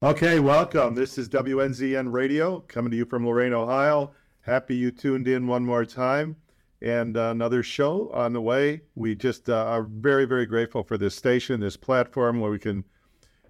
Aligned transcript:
Okay, 0.00 0.38
welcome. 0.38 0.94
This 0.94 1.18
is 1.18 1.28
WNZN 1.28 2.12
Radio 2.12 2.60
coming 2.68 2.92
to 2.92 2.96
you 2.96 3.04
from 3.04 3.26
Lorain, 3.26 3.52
Ohio. 3.52 4.12
Happy 4.42 4.76
you 4.76 4.92
tuned 4.92 5.26
in 5.26 5.48
one 5.48 5.64
more 5.64 5.84
time. 5.84 6.36
And 6.80 7.16
uh, 7.16 7.30
another 7.32 7.64
show 7.64 8.08
on 8.14 8.32
the 8.32 8.40
way. 8.40 8.82
We 8.94 9.16
just 9.16 9.48
uh, 9.48 9.56
are 9.56 9.82
very, 9.82 10.24
very 10.24 10.46
grateful 10.46 10.84
for 10.84 10.96
this 10.96 11.16
station, 11.16 11.58
this 11.58 11.76
platform 11.76 12.38
where 12.38 12.52
we 12.52 12.60
can 12.60 12.84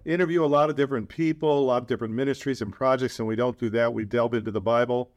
interview 0.05 0.43
a 0.43 0.47
lot 0.47 0.71
of 0.71 0.75
different 0.75 1.07
people, 1.07 1.59
a 1.59 1.61
lot 1.61 1.83
of 1.83 1.87
different 1.87 2.15
ministries 2.15 2.63
and 2.63 2.73
projects. 2.73 3.19
And 3.19 3.27
we 3.27 3.35
don't 3.35 3.59
do 3.59 3.69
that. 3.69 3.93
We 3.93 4.03
delve 4.03 4.33
into 4.33 4.49
the 4.49 4.59
Bible. 4.59 5.11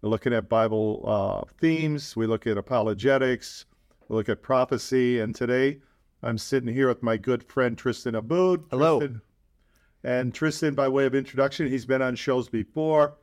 We're 0.00 0.08
looking 0.08 0.32
at 0.32 0.48
Bible 0.48 1.04
uh, 1.06 1.52
themes. 1.60 2.16
We 2.16 2.26
look 2.26 2.46
at 2.46 2.56
apologetics. 2.56 3.66
We 4.08 4.16
look 4.16 4.30
at 4.30 4.40
prophecy. 4.40 5.20
And 5.20 5.34
today 5.34 5.80
I'm 6.22 6.38
sitting 6.38 6.72
here 6.72 6.88
with 6.88 7.02
my 7.02 7.18
good 7.18 7.42
friend 7.42 7.76
Tristan 7.76 8.14
Aboud. 8.14 8.64
Hello. 8.70 9.00
Tristan, 9.00 9.20
and 10.04 10.32
Tristan, 10.32 10.74
by 10.74 10.88
way 10.88 11.06
of 11.06 11.14
introduction, 11.14 11.66
he's 11.66 11.86
been 11.86 12.02
on 12.02 12.14
shows 12.14 12.48
before. 12.48 13.16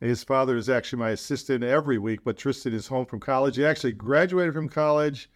His 0.00 0.22
father 0.22 0.56
is 0.56 0.68
actually 0.68 1.00
my 1.00 1.10
assistant 1.10 1.64
every 1.64 1.98
week, 1.98 2.20
but 2.24 2.36
Tristan 2.36 2.72
is 2.72 2.86
home 2.86 3.06
from 3.06 3.20
college. 3.20 3.56
He 3.56 3.64
actually 3.64 3.92
graduated 3.92 4.54
from 4.54 4.68
college 4.68 5.30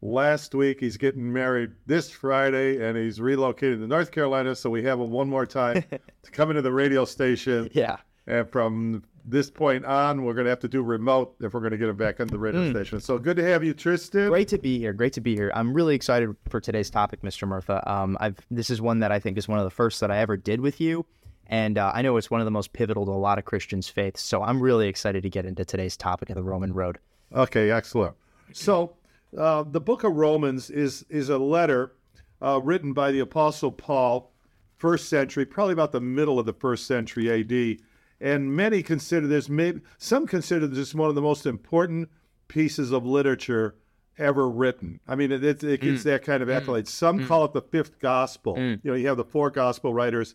last 0.00 0.54
week. 0.54 0.80
He's 0.80 0.96
getting 0.96 1.30
married 1.30 1.72
this 1.86 2.10
Friday, 2.10 2.86
and 2.86 2.96
he's 2.96 3.20
relocated 3.20 3.80
to 3.80 3.86
North 3.86 4.10
Carolina. 4.10 4.54
So 4.54 4.70
we 4.70 4.82
have 4.84 5.00
him 5.00 5.10
one 5.10 5.28
more 5.28 5.46
time 5.46 5.84
to 6.22 6.30
come 6.30 6.50
into 6.50 6.62
the 6.62 6.72
radio 6.72 7.04
station. 7.04 7.68
Yeah. 7.72 7.96
And 8.26 8.48
from 8.50 9.04
this 9.28 9.50
point 9.50 9.84
on, 9.84 10.22
we're 10.22 10.34
going 10.34 10.44
to 10.44 10.50
have 10.50 10.60
to 10.60 10.68
do 10.68 10.82
remote 10.82 11.34
if 11.40 11.52
we're 11.52 11.60
going 11.60 11.72
to 11.72 11.76
get 11.76 11.88
him 11.88 11.96
back 11.96 12.20
on 12.20 12.28
the 12.28 12.38
radio 12.38 12.70
station. 12.70 13.00
So 13.00 13.18
good 13.18 13.36
to 13.36 13.44
have 13.44 13.64
you, 13.64 13.74
Tristan. 13.74 14.28
Great 14.28 14.48
to 14.48 14.58
be 14.58 14.78
here. 14.78 14.92
Great 14.92 15.12
to 15.14 15.20
be 15.20 15.34
here. 15.34 15.50
I'm 15.54 15.74
really 15.74 15.96
excited 15.96 16.34
for 16.48 16.60
today's 16.60 16.88
topic, 16.88 17.22
Mr. 17.22 17.46
Murtha. 17.46 17.82
Um, 17.90 18.16
I've 18.20 18.38
this 18.50 18.70
is 18.70 18.80
one 18.80 19.00
that 19.00 19.10
I 19.10 19.18
think 19.18 19.36
is 19.36 19.48
one 19.48 19.58
of 19.58 19.64
the 19.64 19.70
first 19.70 20.00
that 20.00 20.12
I 20.12 20.18
ever 20.18 20.36
did 20.36 20.60
with 20.60 20.80
you, 20.80 21.04
and 21.48 21.76
uh, 21.76 21.90
I 21.92 22.02
know 22.02 22.16
it's 22.16 22.30
one 22.30 22.40
of 22.40 22.44
the 22.44 22.52
most 22.52 22.72
pivotal 22.72 23.04
to 23.04 23.10
a 23.10 23.14
lot 23.14 23.38
of 23.38 23.44
Christians' 23.44 23.88
faith. 23.88 24.16
So 24.16 24.42
I'm 24.42 24.60
really 24.60 24.86
excited 24.86 25.24
to 25.24 25.30
get 25.30 25.44
into 25.44 25.64
today's 25.64 25.96
topic 25.96 26.30
of 26.30 26.36
the 26.36 26.44
Roman 26.44 26.72
road. 26.72 26.98
Okay, 27.34 27.72
excellent. 27.72 28.14
So 28.52 28.94
uh, 29.36 29.64
the 29.64 29.80
book 29.80 30.04
of 30.04 30.14
Romans 30.14 30.70
is 30.70 31.04
is 31.10 31.30
a 31.30 31.38
letter 31.38 31.92
uh, 32.40 32.60
written 32.62 32.92
by 32.92 33.10
the 33.10 33.20
Apostle 33.20 33.72
Paul, 33.72 34.30
first 34.76 35.08
century, 35.08 35.44
probably 35.44 35.72
about 35.72 35.90
the 35.90 36.00
middle 36.00 36.38
of 36.38 36.46
the 36.46 36.52
first 36.52 36.86
century 36.86 37.28
A.D. 37.28 37.80
And 38.20 38.54
many 38.56 38.82
consider 38.82 39.26
this, 39.26 39.48
maybe 39.48 39.80
some 39.98 40.26
consider 40.26 40.66
this 40.66 40.94
one 40.94 41.08
of 41.08 41.14
the 41.14 41.22
most 41.22 41.44
important 41.44 42.08
pieces 42.48 42.92
of 42.92 43.04
literature 43.04 43.74
ever 44.18 44.48
written. 44.48 45.00
I 45.06 45.14
mean, 45.14 45.32
it, 45.32 45.44
it, 45.44 45.62
it 45.62 45.80
gets 45.80 46.00
mm. 46.00 46.04
that 46.04 46.24
kind 46.24 46.42
of 46.42 46.48
mm. 46.48 46.56
accolade. 46.56 46.88
Some 46.88 47.20
mm. 47.20 47.26
call 47.26 47.44
it 47.44 47.52
the 47.52 47.62
fifth 47.62 47.98
gospel. 47.98 48.56
You 48.58 48.80
know, 48.84 48.94
you 48.94 49.06
have 49.08 49.16
the 49.16 49.24
four 49.24 49.50
gospel 49.50 49.92
writers, 49.92 50.34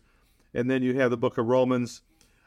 and 0.54 0.70
then 0.70 0.82
you 0.82 0.94
have 1.00 1.10
the 1.10 1.16
book 1.16 1.38
of 1.38 1.46
Romans. 1.46 2.02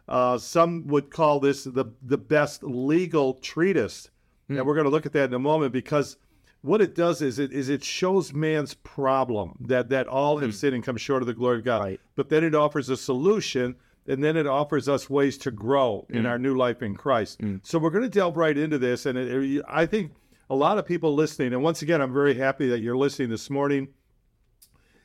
Uh, 0.08 0.38
some 0.38 0.88
would 0.88 1.10
call 1.10 1.40
this 1.40 1.64
the 1.64 1.86
the 2.04 2.18
best 2.18 2.64
legal 2.64 3.34
treatise, 3.34 4.12
and 4.48 4.64
we're 4.66 4.76
going 4.76 4.86
to 4.86 4.92
look 4.92 5.06
at 5.06 5.14
that 5.14 5.30
in 5.30 5.34
a 5.34 5.40
moment 5.40 5.74
because 5.74 6.18
what 6.62 6.82
it 6.82 6.96
does 6.96 7.22
is 7.22 7.40
it 7.40 7.52
is 7.52 7.70
it 7.70 7.84
shows 7.84 8.34
man's 8.34 8.74
problem 8.76 9.56
that 9.62 9.90
that 9.90 10.08
all 10.08 10.38
have 10.38 10.54
sinned 10.54 10.76
and 10.76 10.84
come 10.84 10.98
short 10.98 11.24
of 11.24 11.28
the 11.28 11.34
glory 11.34 11.60
of 11.60 11.66
God. 11.66 11.82
Right. 11.82 12.00
But 12.16 12.30
then 12.30 12.44
it 12.44 12.54
offers 12.54 12.90
a 12.90 12.98
solution, 12.98 13.76
and 14.08 14.24
then 14.24 14.38
it 14.38 14.46
offers 14.48 14.88
us 14.88 15.10
ways 15.10 15.38
to 15.40 15.52
grow 15.52 16.06
in 16.10 16.26
our 16.26 16.38
new 16.40 16.56
life 16.56 16.82
in 16.84 16.96
Christ. 16.96 17.42
So 17.64 17.80
we're 17.80 17.90
going 17.90 18.04
to 18.04 18.10
delve 18.10 18.38
right 18.38 18.58
into 18.58 18.78
this, 18.78 19.06
and 19.06 19.18
it, 19.18 19.30
it- 19.32 19.64
I 19.68 19.86
think 19.86 20.12
a 20.50 20.56
lot 20.56 20.78
of 20.78 20.86
people 20.86 21.14
listening, 21.16 21.54
and 21.54 21.64
once 21.64 21.82
again, 21.82 22.02
I'm 22.02 22.14
very 22.14 22.36
happy 22.36 22.68
that 22.70 22.80
you're 22.82 22.98
listening 22.98 23.30
this 23.30 23.50
morning. 23.50 23.88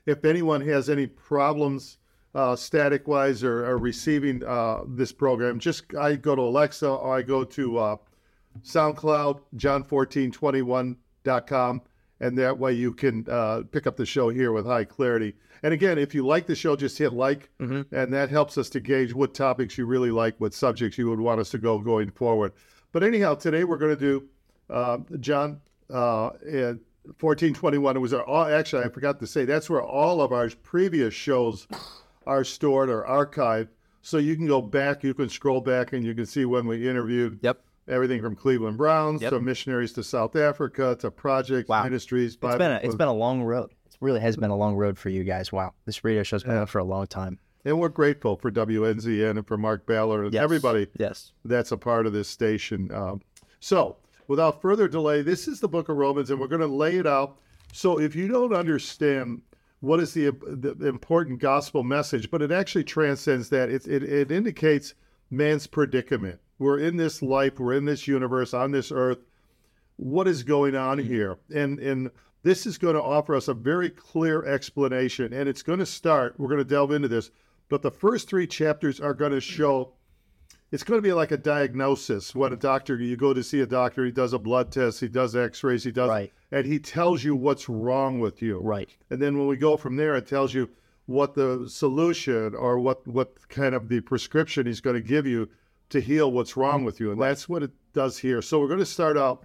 If 0.07 0.25
anyone 0.25 0.61
has 0.63 0.89
any 0.91 1.07
problems 1.07 1.99
uh, 2.35 2.55
static 2.57 3.09
wise 3.09 3.43
or, 3.43 3.65
or 3.67 3.79
receiving 3.79 4.45
uh, 4.45 4.83
this 4.87 5.13
program, 5.13 5.59
just 5.59 5.95
I 5.95 6.15
go 6.17 6.35
to 6.37 6.43
Alexa 6.43 6.89
or 6.89 7.17
I 7.17 7.23
go 7.23 7.43
to 7.45 7.79
uh, 7.79 7.97
SoundCloud, 8.63 9.41
john1421.com, 9.57 11.83
and 12.21 12.37
that 12.39 12.59
way 12.59 12.73
you 12.73 12.93
can 12.93 13.27
uh, 13.29 13.63
pick 13.71 13.87
up 13.87 13.97
the 13.97 14.07
show 14.07 14.29
here 14.29 14.53
with 14.53 14.67
high 14.67 14.85
clarity. 14.85 15.35
And 15.63 15.75
again, 15.75 15.99
if 15.99 16.15
you 16.15 16.25
like 16.27 16.47
the 16.47 16.55
show, 16.55 16.77
just 16.77 16.97
hit 16.99 17.13
like, 17.13 17.51
and 17.93 18.13
that 18.13 18.31
helps 18.31 18.57
us 18.59 18.71
to 18.71 18.81
gauge 18.81 19.13
what 19.15 19.35
topics 19.35 19.77
you 19.77 19.87
really 19.87 20.11
like, 20.11 20.35
what 20.39 20.55
subjects 20.55 20.97
you 20.99 21.09
would 21.11 21.21
want 21.21 21.41
us 21.41 21.51
to 21.51 21.59
go 21.59 21.79
going 21.79 22.11
forward. 22.11 22.53
But 22.93 23.03
anyhow, 23.03 23.35
today 23.35 23.65
we're 23.65 23.77
going 23.77 23.97
to 23.97 24.01
do 24.01 24.29
uh, 24.71 24.99
John 25.21 25.61
uh, 25.93 26.31
and 26.47 26.81
1421. 27.19 27.97
It 27.97 27.99
was 27.99 28.13
our, 28.15 28.25
all, 28.25 28.45
actually, 28.45 28.85
I 28.85 28.89
forgot 28.89 29.19
to 29.21 29.27
say, 29.27 29.45
that's 29.45 29.69
where 29.69 29.83
all 29.83 30.21
of 30.23 30.33
our 30.33 30.49
previous 30.63 31.13
shows 31.15 31.67
are 32.27 32.45
stored 32.45 32.89
or 32.89 33.03
archived. 33.05 33.69
So 34.03 34.17
you 34.17 34.37
can 34.37 34.47
go 34.47 34.63
back, 34.63 35.05
you 35.05 35.13
can 35.13 35.29
scroll 35.29 35.61
back, 35.61 35.93
and 35.93 36.05
you 36.05 36.15
can 36.15 36.25
see 36.25 36.45
when 36.47 36.67
we 36.67 36.89
interviewed 36.89 37.39
Yep. 37.43 37.61
Everything 37.91 38.21
from 38.23 38.35
Cleveland 38.37 38.77
Browns 38.79 39.23
Yep. 39.23 39.31
to 39.33 39.41
missionaries 39.41 39.93
to 39.95 40.03
South 40.03 40.37
Africa 40.37 40.97
to 41.01 41.11
projects, 41.11 41.69
Wow. 41.69 41.85
ministries. 41.85 42.35
It's 42.41 42.57
been 42.57 42.71
a, 42.73 42.81
it's 42.83 42.95
been 42.95 43.09
a 43.09 43.13
long 43.13 43.43
road. 43.43 43.71
It 43.87 43.97
really 44.01 44.21
has 44.21 44.37
been 44.37 44.51
a 44.51 44.57
long 44.57 44.77
road 44.77 44.97
for 44.99 45.09
you 45.11 45.25
guys. 45.25 45.53
Wow, 45.53 45.75
this 45.85 46.05
radio 46.05 46.23
show's 46.23 46.43
been 46.45 46.57
on 46.57 46.67
for 46.67 46.79
a 46.79 46.85
long 46.85 47.07
time. 47.07 47.39
and 47.67 47.79
we're 47.79 47.91
grateful 47.91 48.37
for 48.37 48.51
WNZN 48.51 49.37
and 49.37 49.47
for 49.47 49.59
Mark 49.59 49.85
Ballard 49.87 50.25
and 50.25 50.33
Yes. 50.35 50.43
everybody 50.43 50.87
Yes. 50.99 51.33
that's 51.45 51.73
a 51.73 51.77
part 51.77 52.07
of 52.07 52.13
this 52.15 52.27
station. 52.29 52.91
Um, 52.91 53.21
so, 53.61 53.97
without 54.29 54.63
further 54.63 54.89
delay, 54.89 55.21
this 55.21 55.47
is 55.47 55.61
the 55.61 55.69
book 55.69 55.91
of 55.91 55.97
Romans, 55.99 56.31
and 56.31 56.41
we're 56.41 56.47
going 56.47 56.63
to 56.63 56.67
lay 56.67 56.97
it 56.97 57.07
out. 57.07 57.37
So, 57.75 58.01
if 58.01 58.17
you 58.17 58.29
don't 58.29 58.55
understand 58.55 59.43
what 59.81 60.01
is 60.01 60.15
the, 60.15 60.31
the 60.31 60.87
important 60.89 61.39
gospel 61.39 61.83
message, 61.83 62.31
but 62.31 62.41
it 62.41 62.51
actually 62.51 62.85
transcends 62.85 63.49
that, 63.51 63.69
it, 63.71 63.87
it, 63.87 64.03
it 64.05 64.31
indicates 64.31 64.95
man's 65.31 65.67
predicament. 65.67 66.39
We're 66.61 66.79
in 66.79 66.97
this 66.97 67.23
life, 67.23 67.59
we're 67.59 67.73
in 67.73 67.87
this 67.87 68.07
universe, 68.07 68.55
on 68.55 68.71
this 68.71 68.93
earth. 68.93 69.19
What 69.97 70.29
is 70.29 70.45
going 70.45 70.77
on 70.77 70.99
hmm. 70.99 71.07
here? 71.07 71.39
And 71.53 71.81
and 71.81 72.11
this 72.43 72.67
is 72.67 72.79
going 72.79 72.95
to 72.95 73.03
offer 73.03 73.35
us 73.35 73.49
a 73.49 73.55
very 73.55 73.91
clear 73.91 74.45
explanation, 74.45 75.33
and 75.33 75.49
it's 75.49 75.63
going 75.63 75.81
to 75.81 75.87
start. 75.87 76.37
We're 76.39 76.49
going 76.49 76.59
to 76.59 76.65
delve 76.65 76.93
into 76.93 77.09
this, 77.09 77.31
but 77.69 77.83
the 77.83 77.91
first 77.91 78.29
three 78.29 78.47
chapters 78.47 79.01
are 79.01 79.15
going 79.15 79.33
to 79.33 79.41
show 79.41 79.95
it's 80.71 80.85
going 80.85 80.99
to 80.99 81.03
be 81.03 81.13
like 81.13 81.33
a 81.33 81.37
diagnosis. 81.37 82.35
What 82.35 82.53
a 82.53 82.57
doctor, 82.57 82.97
you 82.97 83.17
go 83.17 83.35
to 83.35 83.43
see 83.43 83.61
a 83.61 83.67
doctor, 83.67 84.05
he 84.05 84.13
does 84.13 84.33
a 84.33 84.39
blood 84.39 84.71
test, 84.71 85.01
he 85.01 85.09
does 85.09 85.35
x 85.35 85.65
rays, 85.65 85.83
he 85.83 85.91
does, 85.91 86.09
Right. 86.09 86.33
and 86.53 86.65
he 86.65 86.79
tells 86.79 87.25
you 87.25 87.35
what's 87.35 87.69
wrong 87.69 88.21
with 88.21 88.41
you. 88.41 88.61
Right. 88.61 88.97
And 89.11 89.21
then 89.21 89.37
when 89.37 89.49
we 89.49 89.57
go 89.57 89.77
from 89.77 89.97
there, 89.97 90.15
it 90.15 90.29
tells 90.29 90.55
you 90.55 90.71
what 91.07 91.35
the 91.35 91.69
solution 91.69 92.55
or 92.55 92.79
what, 92.79 93.05
what 93.07 93.49
kind 93.49 93.75
of 93.75 93.89
the 93.89 94.01
prescription 94.01 94.67
he's 94.67 94.81
going 94.81 94.95
to 94.95 95.03
give 95.03 95.27
you 95.27 95.49
to 95.91 96.01
heal 96.01 96.31
what's 96.31 96.57
wrong 96.57 96.85
with 96.85 97.01
you. 97.01 97.13
And 97.13 97.21
that's 97.21 97.49
what 97.49 97.63
it 97.63 97.71
does 97.93 98.19
here. 98.19 98.41
So 98.43 98.61
we're 98.61 98.69
going 98.69 98.79
to 98.81 98.87
start 98.87 99.19
out 99.19 99.45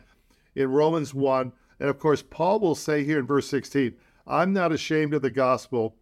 in 0.56 0.72
Romans 0.72 1.14
1. 1.14 1.52
And 1.80 1.90
of 1.90 2.00
course, 2.00 2.24
Paul 2.24 2.60
will 2.60 2.76
say 2.76 3.04
here 3.04 3.20
in 3.20 3.28
verse 3.28 3.50
16, 3.50 3.94
I'm 4.26 4.54
not 4.54 4.72
ashamed 4.72 5.14
of 5.14 5.22
the 5.22 5.30
gospel 5.30 5.96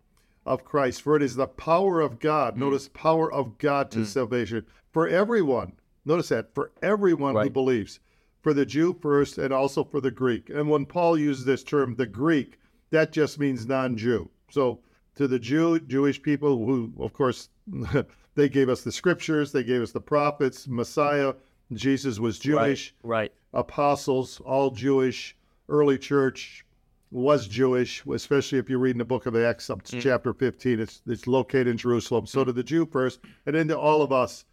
of 0.46 0.64
Christ, 0.64 1.02
for 1.02 1.16
it 1.16 1.24
is 1.24 1.36
the 1.36 1.48
power 1.48 2.02
of 2.02 2.20
God. 2.20 2.56
Mm. 2.56 2.59
Notice 2.59 2.90
power 2.90 3.31
of 3.31 3.58
God 3.58 3.90
to 3.92 4.00
mm. 4.00 4.06
salvation 4.06 4.66
for 4.92 5.08
everyone. 5.08 5.74
Notice 6.06 6.30
that 6.30 6.54
for 6.54 6.72
everyone 6.81 7.36
who 7.36 7.50
believes, 7.50 8.00
for 8.42 8.54
the 8.54 8.66
Jew 8.66 8.98
first 9.02 9.38
and 9.38 9.54
also 9.54 9.84
for 9.84 10.02
the 10.02 10.12
Greek. 10.12 10.50
And 10.50 10.70
when 10.70 10.86
Paul 10.86 11.18
uses 11.18 11.46
this 11.46 11.64
term, 11.64 11.96
the 11.96 12.06
Greek, 12.06 12.60
that 12.92 13.14
just 13.14 13.40
means 13.40 13.66
non 13.66 13.96
Jew. 13.96 14.30
So 14.52 14.81
to 15.16 15.28
the 15.28 15.40
Jew, 15.40 15.80
Jewish 15.80 16.22
people 16.22 16.66
who, 16.66 16.94
of 17.00 17.14
course, 17.14 17.50
they 18.36 18.50
gave 18.50 18.70
us 18.70 18.82
the 18.82 18.92
scriptures, 18.92 19.52
they 19.52 19.64
gave 19.64 19.82
us 19.82 19.92
the 19.92 20.02
prophets, 20.02 20.68
Messiah, 20.68 21.34
Jesus 21.72 22.20
was 22.20 22.40
Jewish 22.40 22.94
Right. 23.04 23.32
right. 23.32 23.34
apostles, 23.54 24.42
all 24.46 24.72
Jewish, 24.72 25.36
early 25.70 25.98
church 25.98 26.66
was 27.12 27.48
Jewish, 27.48 28.04
especially 28.12 28.58
if 28.58 28.70
you 28.70 28.80
read 28.80 28.92
in 28.92 28.98
the 28.98 29.06
book 29.06 29.28
of 29.28 29.36
Acts, 29.36 29.70
up 29.70 29.84
to 29.84 30.02
chapter 30.02 30.34
15. 30.34 30.80
It's, 30.80 31.02
it's 31.06 31.28
located 31.28 31.68
in 31.68 31.78
Jerusalem. 31.78 32.26
So 32.26 32.44
to 32.44 32.52
the 32.52 32.64
Jew 32.64 32.86
first, 32.88 33.20
and 33.46 33.56
then 33.56 33.68
to 33.68 33.78
all 33.78 34.02
of 34.02 34.12
us, 34.12 34.46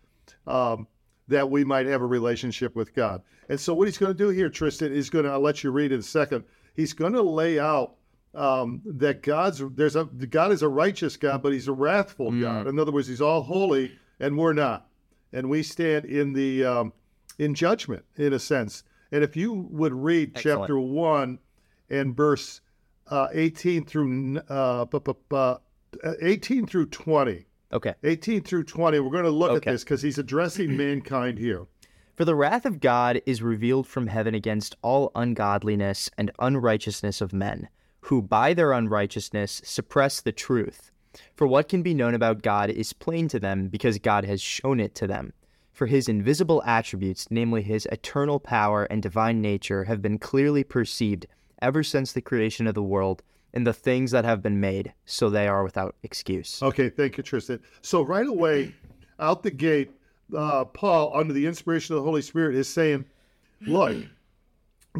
um, 0.46 0.86
that 1.28 1.48
we 1.48 1.64
might 1.64 1.86
have 1.86 2.02
a 2.02 2.06
relationship 2.06 2.76
with 2.76 2.94
God. 2.94 3.22
And 3.48 3.58
so 3.58 3.72
what 3.72 3.86
he's 3.88 3.96
going 3.98 4.12
to 4.12 4.18
do 4.18 4.28
here, 4.28 4.50
Tristan, 4.50 4.92
is 4.92 5.08
going 5.08 5.24
to, 5.24 5.30
I'll 5.30 5.40
let 5.40 5.64
you 5.64 5.70
read 5.70 5.92
in 5.92 6.00
a 6.00 6.02
second. 6.02 6.44
He's 6.74 6.92
going 6.92 7.12
to 7.14 7.22
lay 7.22 7.58
out 7.58 7.94
um, 8.34 8.80
that 8.84 9.22
God's, 9.22 9.62
there's 9.74 9.96
a, 9.96 10.04
God 10.04 10.52
is 10.52 10.62
a 10.62 10.68
righteous 10.68 11.16
God, 11.16 11.42
but 11.42 11.52
he's 11.52 11.68
a 11.68 11.72
wrathful 11.72 12.30
God. 12.30 12.66
In 12.66 12.78
other 12.78 12.92
words, 12.92 13.08
he's 13.08 13.20
all 13.20 13.42
holy 13.42 13.92
and 14.20 14.36
we're 14.38 14.52
not. 14.52 14.86
And 15.32 15.48
we 15.48 15.62
stand 15.62 16.04
in 16.04 16.32
the, 16.32 16.64
um, 16.64 16.92
in 17.38 17.54
judgment, 17.54 18.04
in 18.16 18.32
a 18.32 18.38
sense. 18.38 18.82
And 19.12 19.24
if 19.24 19.36
you 19.36 19.52
would 19.70 19.92
read 19.92 20.32
Excellent. 20.36 20.60
chapter 20.62 20.78
1 20.78 21.38
and 21.90 22.16
verse 22.16 22.60
uh, 23.08 23.28
18 23.32 23.84
through 23.86 24.38
uh, 24.48 24.84
bu- 24.84 25.00
bu- 25.00 25.14
bu- 25.28 25.36
uh, 25.36 25.58
18 26.20 26.66
through 26.66 26.86
20. 26.86 27.46
Okay. 27.72 27.94
18 28.04 28.42
through 28.42 28.64
20, 28.64 29.00
we're 29.00 29.10
going 29.10 29.24
to 29.24 29.30
look 29.30 29.50
Okay. 29.52 29.70
at 29.70 29.72
this 29.72 29.84
because 29.84 30.02
he's 30.02 30.18
addressing 30.18 30.76
mankind 30.76 31.38
here. 31.38 31.66
For 32.16 32.24
the 32.24 32.34
wrath 32.34 32.66
of 32.66 32.80
God 32.80 33.22
is 33.26 33.42
revealed 33.42 33.86
from 33.86 34.06
heaven 34.08 34.34
against 34.34 34.76
all 34.82 35.10
ungodliness 35.14 36.10
and 36.18 36.30
unrighteousness 36.38 37.20
of 37.20 37.32
men, 37.32 37.68
who 38.10 38.20
by 38.20 38.52
their 38.52 38.72
unrighteousness 38.72 39.62
suppress 39.64 40.20
the 40.20 40.32
truth. 40.32 40.90
For 41.36 41.46
what 41.46 41.68
can 41.68 41.80
be 41.80 41.94
known 41.94 42.12
about 42.12 42.42
God 42.42 42.68
is 42.68 42.92
plain 42.92 43.28
to 43.28 43.38
them 43.38 43.68
because 43.68 43.98
God 44.00 44.24
has 44.24 44.42
shown 44.42 44.80
it 44.80 44.96
to 44.96 45.06
them. 45.06 45.32
For 45.72 45.86
his 45.86 46.08
invisible 46.08 46.60
attributes, 46.66 47.28
namely 47.30 47.62
his 47.62 47.86
eternal 47.92 48.40
power 48.40 48.82
and 48.82 49.00
divine 49.00 49.40
nature, 49.40 49.84
have 49.84 50.02
been 50.02 50.18
clearly 50.18 50.64
perceived 50.64 51.26
ever 51.62 51.84
since 51.84 52.12
the 52.12 52.20
creation 52.20 52.66
of 52.66 52.74
the 52.74 52.82
world 52.82 53.22
in 53.54 53.62
the 53.62 53.72
things 53.72 54.10
that 54.10 54.24
have 54.24 54.42
been 54.42 54.58
made, 54.58 54.92
so 55.04 55.30
they 55.30 55.46
are 55.46 55.62
without 55.62 55.94
excuse. 56.02 56.60
Okay, 56.64 56.90
thank 56.90 57.16
you, 57.16 57.22
Tristan. 57.22 57.60
So 57.80 58.02
right 58.02 58.26
away, 58.26 58.74
out 59.20 59.44
the 59.44 59.52
gate, 59.52 59.92
uh, 60.36 60.64
Paul, 60.64 61.12
under 61.14 61.32
the 61.32 61.46
inspiration 61.46 61.94
of 61.94 62.00
the 62.00 62.04
Holy 62.04 62.22
Spirit, 62.22 62.56
is 62.56 62.68
saying, 62.68 63.04
"Look, 63.68 64.04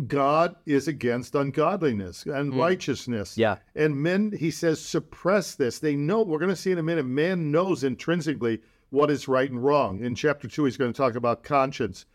God 0.06 0.54
is 0.66 0.86
against 0.88 1.34
ungodliness 1.34 2.24
and 2.24 2.54
righteousness. 2.54 3.36
Yeah. 3.36 3.56
And 3.74 3.96
men, 3.96 4.32
he 4.38 4.50
says, 4.50 4.80
suppress 4.80 5.56
this. 5.56 5.78
They 5.80 5.96
know, 5.96 6.22
we're 6.22 6.38
going 6.38 6.50
to 6.50 6.56
see 6.56 6.70
in 6.70 6.78
a 6.78 6.82
minute, 6.82 7.06
man 7.06 7.50
knows 7.50 7.82
intrinsically 7.82 8.60
what 8.90 9.10
is 9.10 9.28
right 9.28 9.50
and 9.50 9.62
wrong. 9.62 10.00
In 10.04 10.14
chapter 10.14 10.48
two, 10.48 10.64
he's 10.64 10.76
going 10.76 10.92
to 10.92 10.96
talk 10.96 11.14
about 11.16 11.42
conscience. 11.42 12.06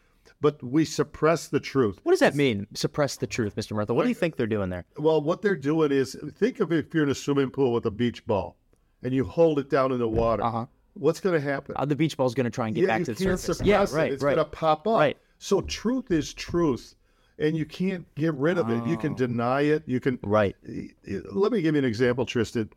But 0.41 0.61
we 0.63 0.85
suppress 0.85 1.47
the 1.47 1.59
truth. 1.59 1.99
What 2.03 2.11
does 2.11 2.19
that 2.19 2.35
mean? 2.35 2.67
Suppress 2.73 3.17
the 3.17 3.27
truth, 3.27 3.55
Mr. 3.55 3.73
Murtha. 3.73 3.93
What 3.93 4.03
do 4.03 4.09
you 4.09 4.15
think 4.15 4.35
they're 4.35 4.47
doing 4.47 4.69
there? 4.69 4.85
Well, 4.97 5.21
what 5.21 5.41
they're 5.41 5.55
doing 5.55 5.91
is 5.91 6.17
think 6.35 6.59
of 6.59 6.71
if 6.71 6.93
you're 6.93 7.03
in 7.03 7.09
a 7.09 7.15
swimming 7.15 7.51
pool 7.51 7.73
with 7.73 7.85
a 7.85 7.91
beach 7.91 8.25
ball 8.25 8.57
and 9.03 9.13
you 9.13 9.23
hold 9.23 9.59
it 9.59 9.69
down 9.69 9.91
in 9.91 9.99
the 9.99 10.07
water. 10.07 10.43
Uh-huh. 10.43 10.65
What's 10.93 11.19
going 11.19 11.35
to 11.35 11.41
happen? 11.41 11.75
Uh, 11.77 11.85
the 11.85 11.95
beach 11.95 12.15
ball's 12.15 12.33
going 12.33 12.45
to 12.45 12.49
try 12.49 12.67
and 12.67 12.75
get 12.75 12.81
yeah, 12.81 12.87
back 12.87 13.03
to 13.05 13.13
the 13.13 13.37
surface. 13.37 13.61
Yeah, 13.61 13.85
right, 13.91 14.13
It's 14.13 14.23
right. 14.23 14.35
going 14.35 14.45
to 14.45 14.45
pop 14.45 14.87
up. 14.87 14.95
Right. 14.95 15.17
So 15.37 15.61
truth 15.61 16.11
is 16.11 16.33
truth, 16.33 16.95
and 17.39 17.55
you 17.55 17.65
can't 17.65 18.05
get 18.15 18.33
rid 18.35 18.57
of 18.57 18.69
it. 18.69 18.85
You 18.87 18.97
can 18.97 19.13
oh. 19.13 19.15
deny 19.15 19.61
it. 19.61 19.83
You 19.85 19.99
can. 19.99 20.19
Right. 20.23 20.55
Eh, 20.67 21.19
let 21.31 21.51
me 21.51 21.61
give 21.61 21.75
you 21.75 21.79
an 21.79 21.85
example, 21.85 22.25
Tristan. 22.25 22.69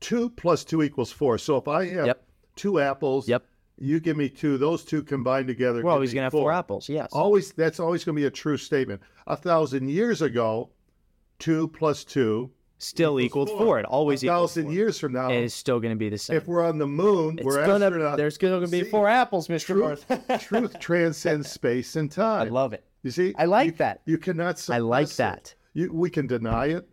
Two 0.00 0.30
plus 0.30 0.64
two 0.64 0.82
equals 0.82 1.12
four. 1.12 1.38
So 1.38 1.56
if 1.56 1.68
I 1.68 1.86
have 1.88 2.06
Yep. 2.06 2.24
two 2.56 2.80
apples, 2.80 3.28
Yep. 3.28 3.44
you 3.78 4.00
give 4.00 4.16
me 4.16 4.28
two. 4.28 4.58
Those 4.58 4.84
two 4.84 5.02
combined 5.02 5.46
together. 5.48 5.82
We're 5.82 5.90
always 5.90 6.12
going 6.12 6.22
to 6.22 6.24
have 6.24 6.32
four 6.32 6.52
apples. 6.52 6.88
Yes. 6.88 7.10
Always. 7.12 7.52
That's 7.52 7.80
always 7.80 8.04
going 8.04 8.16
to 8.16 8.20
be 8.20 8.26
a 8.26 8.30
true 8.30 8.56
statement. 8.56 9.00
A 9.26 9.36
thousand 9.36 9.88
years 9.88 10.20
ago, 10.22 10.70
two 11.38 11.68
plus 11.68 12.04
two 12.04 12.50
Still 12.78 13.18
equals 13.20 13.50
four. 13.50 13.78
It 13.78 13.86
always 13.86 14.22
a 14.22 14.26
equals 14.26 14.50
thousand 14.52 14.64
four. 14.64 14.72
years 14.72 14.98
from 14.98 15.12
now, 15.12 15.30
It 15.30 15.42
is 15.44 15.54
still 15.54 15.80
going 15.80 15.92
to 15.94 15.98
be 15.98 16.08
the 16.08 16.18
same. 16.18 16.36
if 16.36 16.46
we're 16.46 16.64
on 16.64 16.76
the 16.76 16.86
moon, 16.86 17.38
It's 17.38 17.44
we're 17.46 17.64
gonna, 17.64 17.90
astronauts. 17.90 18.16
there's 18.16 18.36
going 18.36 18.60
to 18.60 18.68
be 18.68 18.82
See, 18.82 18.90
four 18.90 19.08
apples, 19.08 19.48
Mr. 19.48 19.66
Truth, 19.66 20.06
truth 20.42 20.78
transcends 20.80 21.50
space 21.50 21.96
and 21.96 22.10
time. 22.10 22.48
I 22.48 22.50
love 22.50 22.72
it. 22.72 22.84
You 23.04 23.10
see, 23.10 23.34
I 23.38 23.44
like 23.44 23.66
You- 23.66 23.72
that. 23.72 24.00
You 24.06 24.18
cannot. 24.18 24.68
I 24.68 24.78
like 24.78 25.06
suppress 25.06 25.16
that. 25.16 25.54
You, 25.74 25.92
we 25.92 26.10
can 26.10 26.26
deny 26.26 26.66
it, 26.66 26.88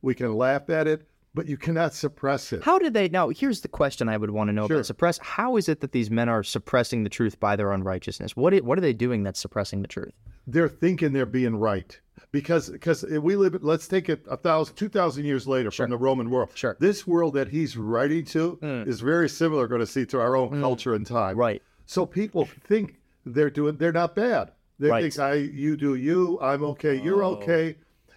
we 0.00 0.14
can 0.14 0.34
laugh 0.34 0.70
at 0.70 0.86
it, 0.86 1.08
but 1.34 1.46
you 1.46 1.56
cannot 1.56 1.92
suppress 1.92 2.52
it. 2.52 2.62
How 2.62 2.78
did 2.78 2.94
they 2.94 3.08
now? 3.08 3.28
Here's 3.28 3.60
the 3.60 3.68
question 3.68 4.08
I 4.08 4.16
would 4.16 4.30
want 4.30 4.48
to 4.48 4.52
know 4.52 4.66
Sure. 4.66 4.76
about 4.76 4.86
suppress. 4.86 5.18
How 5.18 5.56
is 5.56 5.68
it 5.68 5.80
that 5.80 5.92
these 5.92 6.10
men 6.10 6.28
are 6.28 6.42
suppressing 6.42 7.02
the 7.02 7.10
truth 7.10 7.38
by 7.40 7.56
their 7.56 7.72
unrighteousness? 7.72 8.36
What 8.36 8.54
what 8.64 8.78
are 8.78 8.80
they 8.80 8.94
doing 8.94 9.22
that's 9.22 9.40
suppressing 9.40 9.82
the 9.82 9.88
truth? 9.88 10.14
They're 10.46 10.68
thinking 10.68 11.12
they're 11.12 11.26
being 11.26 11.56
right 11.56 11.98
because 12.30 12.70
because 12.70 13.02
we 13.04 13.36
live. 13.36 13.62
Let's 13.62 13.88
take 13.88 14.08
it 14.08 14.24
a 14.30 14.36
thousand, 14.36 14.76
two 14.76 14.88
thousand 14.88 15.24
years 15.24 15.46
later 15.48 15.70
from 15.70 15.90
the 15.90 15.98
Roman 15.98 16.30
world. 16.30 16.50
Sure. 16.54 16.76
This 16.78 17.06
world 17.06 17.34
that 17.34 17.48
he's 17.48 17.76
writing 17.76 18.24
to 18.26 18.58
mm. 18.62 18.86
is 18.86 19.00
very 19.00 19.28
similar. 19.28 19.66
Going 19.66 19.80
to 19.80 19.86
see 19.86 20.06
to 20.06 20.20
our 20.20 20.36
own 20.36 20.50
mm. 20.50 20.60
culture 20.60 20.94
and 20.94 21.04
time. 21.06 21.36
Right. 21.36 21.60
So 21.84 22.06
people 22.06 22.46
think 22.64 23.00
they're 23.24 23.50
doing. 23.50 23.76
They're 23.76 23.92
not 23.92 24.14
bad. 24.14 24.52
They 24.78 24.88
Right. 24.90 25.12
think 25.12 25.18
I, 25.18 25.34
you 25.34 25.76
do 25.76 25.94
you. 25.94 26.38
I'm 26.40 26.62
okay. 26.64 27.00
You're 27.00 27.24
Oh. 27.24 27.34
okay. 27.36 27.76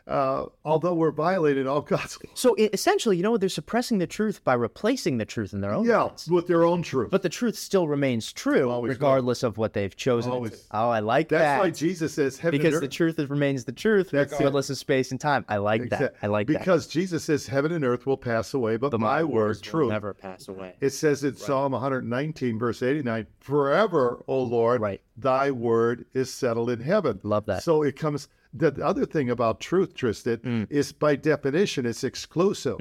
Uh, 0.09 0.45
although 0.65 0.93
we're 0.95 1.11
violating 1.11 1.67
all 1.67 1.81
God's 1.81 2.17
So 2.33 2.55
essentially, 2.57 3.15
you 3.17 3.23
know, 3.23 3.37
they're 3.37 3.47
suppressing 3.47 3.99
the 3.99 4.07
truth 4.07 4.43
by 4.43 4.55
replacing 4.55 5.17
the 5.19 5.25
truth 5.25 5.53
in 5.53 5.61
their 5.61 5.71
own 5.73 5.85
yeah 5.85 5.99
minds. 6.05 6.27
with 6.27 6.47
their 6.47 6.63
own 6.65 6.81
truth. 6.81 7.11
But 7.11 7.21
the 7.21 7.29
truth 7.29 7.55
still 7.55 7.87
remains 7.87 8.33
true, 8.33 8.69
Always 8.71 8.89
will. 8.89 8.95
regardless 8.95 9.43
of 9.43 9.57
what 9.59 9.73
they've 9.73 9.95
chosen. 9.95 10.31
Always. 10.31 10.65
Oh, 10.71 10.89
I 10.89 10.99
like 10.99 11.29
That's 11.29 11.41
that. 11.43 11.57
That's 11.57 11.63
why 11.63 11.69
Jesus 11.69 12.13
says 12.13 12.39
heaven 12.39 12.59
because 12.59 12.79
the 12.79 12.87
truth 12.87 13.19
remains 13.19 13.65
the 13.65 13.71
truth, 13.71 14.09
That's 14.09 14.31
it. 14.33 14.35
regardless 14.37 14.69
of 14.71 14.77
space 14.77 15.11
and 15.11 15.19
time. 15.21 15.45
I 15.47 15.57
like 15.57 15.89
that. 15.89 16.15
I 16.23 16.27
like 16.27 16.47
that. 16.47 16.59
because 16.59 16.87
Jesus 16.87 17.23
says 17.23 17.45
heaven 17.45 17.71
and 17.71 17.85
earth 17.85 18.05
will 18.07 18.17
pass 18.17 18.53
away, 18.55 18.77
but, 18.77 18.97
my, 18.99 19.23
word, 19.23 19.33
words 19.33 19.61
truth. 19.61 19.89
never 19.91 20.13
pass 20.15 20.47
away. 20.47 20.73
It 20.81 20.89
says 20.91 21.23
in 21.23 21.35
Psalm 21.35 21.73
119, 21.73 22.57
verse 22.57 22.81
89, 22.81 23.27
forever, 23.39 24.23
O 24.27 24.41
Lord, 24.41 24.81
Right. 24.81 25.01
thy 25.17 25.51
word 25.51 26.05
is 26.13 26.33
settled 26.33 26.69
in 26.71 26.79
heaven. 26.79 27.19
Love 27.23 27.45
that. 27.45 27.61
So 27.63 27.83
it 27.83 27.95
comes, 27.95 28.27
the 28.53 28.73
other 28.83 29.05
thing 29.05 29.29
about 29.29 29.59
truth, 29.59 29.93
Tristan, 29.93 30.37
Mm. 30.39 30.67
is 30.69 30.91
by 30.91 31.15
definition, 31.15 31.85
it's 31.85 32.03
exclusive. 32.03 32.77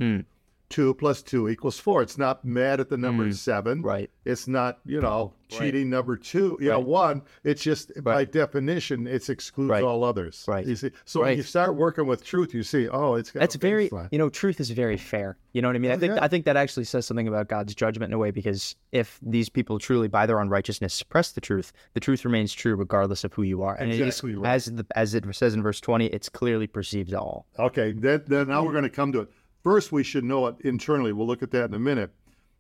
Two 0.70 0.92
plus 0.92 1.22
two 1.22 1.48
equals 1.48 1.78
four. 1.78 2.02
It's 2.02 2.18
not 2.18 2.44
mad 2.44 2.78
at 2.78 2.90
the 2.90 2.98
number 2.98 3.32
seven. 3.32 3.82
Mm. 3.82 3.86
Right. 3.86 4.10
It's 4.26 4.46
not, 4.46 4.80
you 4.84 5.00
know, 5.00 5.32
cheating 5.48 5.88
number 5.88 6.14
two, 6.14 6.58
you 6.60 6.68
know, 6.68 6.78
one. 6.80 7.22
It's 7.42 7.62
just 7.62 7.90
by 8.04 8.26
definition, 8.26 9.06
it's 9.06 9.30
excludes 9.30 9.70
Right. 9.70 9.82
all 9.82 10.04
others. 10.04 10.44
Right. 10.46 10.66
You 10.66 10.76
see, 10.76 10.90
so 11.06 11.22
when 11.22 11.38
you 11.38 11.42
start 11.42 11.74
working 11.74 12.06
with 12.06 12.22
truth, 12.22 12.52
you 12.52 12.62
see, 12.62 12.86
oh, 12.86 13.14
it's 13.14 13.30
got 13.30 13.40
That's 13.40 13.54
very, 13.54 13.88
baseline. 13.88 14.08
you 14.12 14.18
know, 14.18 14.28
truth 14.28 14.60
is 14.60 14.68
very 14.68 14.98
fair. 14.98 15.38
You 15.54 15.62
know 15.62 15.68
what 15.68 15.76
I 15.76 15.78
mean? 15.78 15.90
I 15.90 15.96
think 15.96 16.16
yeah. 16.16 16.22
I 16.22 16.28
think 16.28 16.44
that 16.44 16.58
actually 16.58 16.84
says 16.84 17.06
something 17.06 17.26
about 17.26 17.48
God's 17.48 17.74
judgment 17.74 18.10
in 18.10 18.14
a 18.14 18.18
way 18.18 18.30
because 18.30 18.76
if 18.92 19.18
these 19.22 19.48
people 19.48 19.78
truly, 19.78 20.06
by 20.08 20.26
their 20.26 20.38
unrighteousness, 20.38 20.92
suppress 20.92 21.32
the 21.32 21.40
truth, 21.40 21.72
the 21.94 22.00
truth 22.00 22.26
remains 22.26 22.52
true 22.52 22.74
regardless 22.76 23.24
of 23.24 23.32
who 23.32 23.42
you 23.42 23.62
are. 23.62 23.74
And 23.76 23.90
Exactly 23.90 24.32
it 24.32 24.34
is, 24.34 24.38
right. 24.40 24.54
as 24.54 24.64
the, 24.66 24.86
as 24.94 25.14
it 25.14 25.24
says 25.34 25.54
in 25.54 25.62
verse 25.62 25.80
twenty, 25.80 26.06
it's 26.08 26.28
clearly 26.28 26.66
perceived 26.66 27.14
all. 27.14 27.46
Okay, 27.58 27.92
then, 27.92 28.22
then 28.26 28.48
now 28.48 28.62
we're 28.62 28.72
going 28.72 28.84
to 28.84 28.90
come 28.90 29.12
to 29.12 29.20
it. 29.20 29.30
First, 29.62 29.92
we 29.92 30.02
should 30.02 30.24
know 30.24 30.46
it 30.46 30.56
internally. 30.60 31.12
We'll 31.12 31.26
look 31.26 31.42
at 31.42 31.50
that 31.52 31.66
in 31.66 31.74
a 31.74 31.78
minute. 31.78 32.10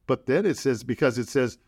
But 0.06 0.26
then 0.26 0.46
it 0.46 0.56
says, 0.56 0.82
because 0.82 1.18
it 1.18 1.28
says, 1.28 1.58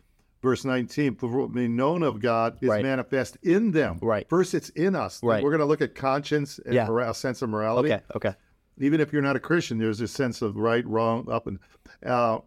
verse 0.41 0.65
19, 0.65 1.15
for 1.15 1.27
what 1.27 1.51
may 1.51 1.67
known 1.67 2.03
of 2.03 2.19
God 2.19 2.57
is 2.61 2.69
Right. 2.69 2.83
manifest 2.83 3.37
in 3.43 3.71
them. 3.71 3.99
Right. 4.01 4.27
First, 4.29 4.53
it's 4.53 4.69
in 4.69 4.95
us. 4.95 5.21
Right. 5.23 5.43
We're 5.43 5.51
going 5.51 5.59
to 5.59 5.65
look 5.65 5.81
at 5.81 5.93
conscience 5.95 6.59
and 6.65 6.73
Yeah. 6.73 6.87
mora- 6.87 7.11
a 7.11 7.13
sense 7.13 7.41
of 7.41 7.49
morality. 7.49 7.93
Okay, 7.93 8.03
okay, 8.15 8.35
Even 8.77 8.99
if 8.99 9.13
you're 9.13 9.21
not 9.21 9.35
a 9.35 9.39
Christian, 9.39 9.77
there's 9.77 10.01
a 10.01 10.07
sense 10.07 10.41
of 10.41 10.55
right, 10.57 10.85
wrong, 10.87 11.27
up 11.31 11.45
and 11.45 11.59
uh, 12.03 12.39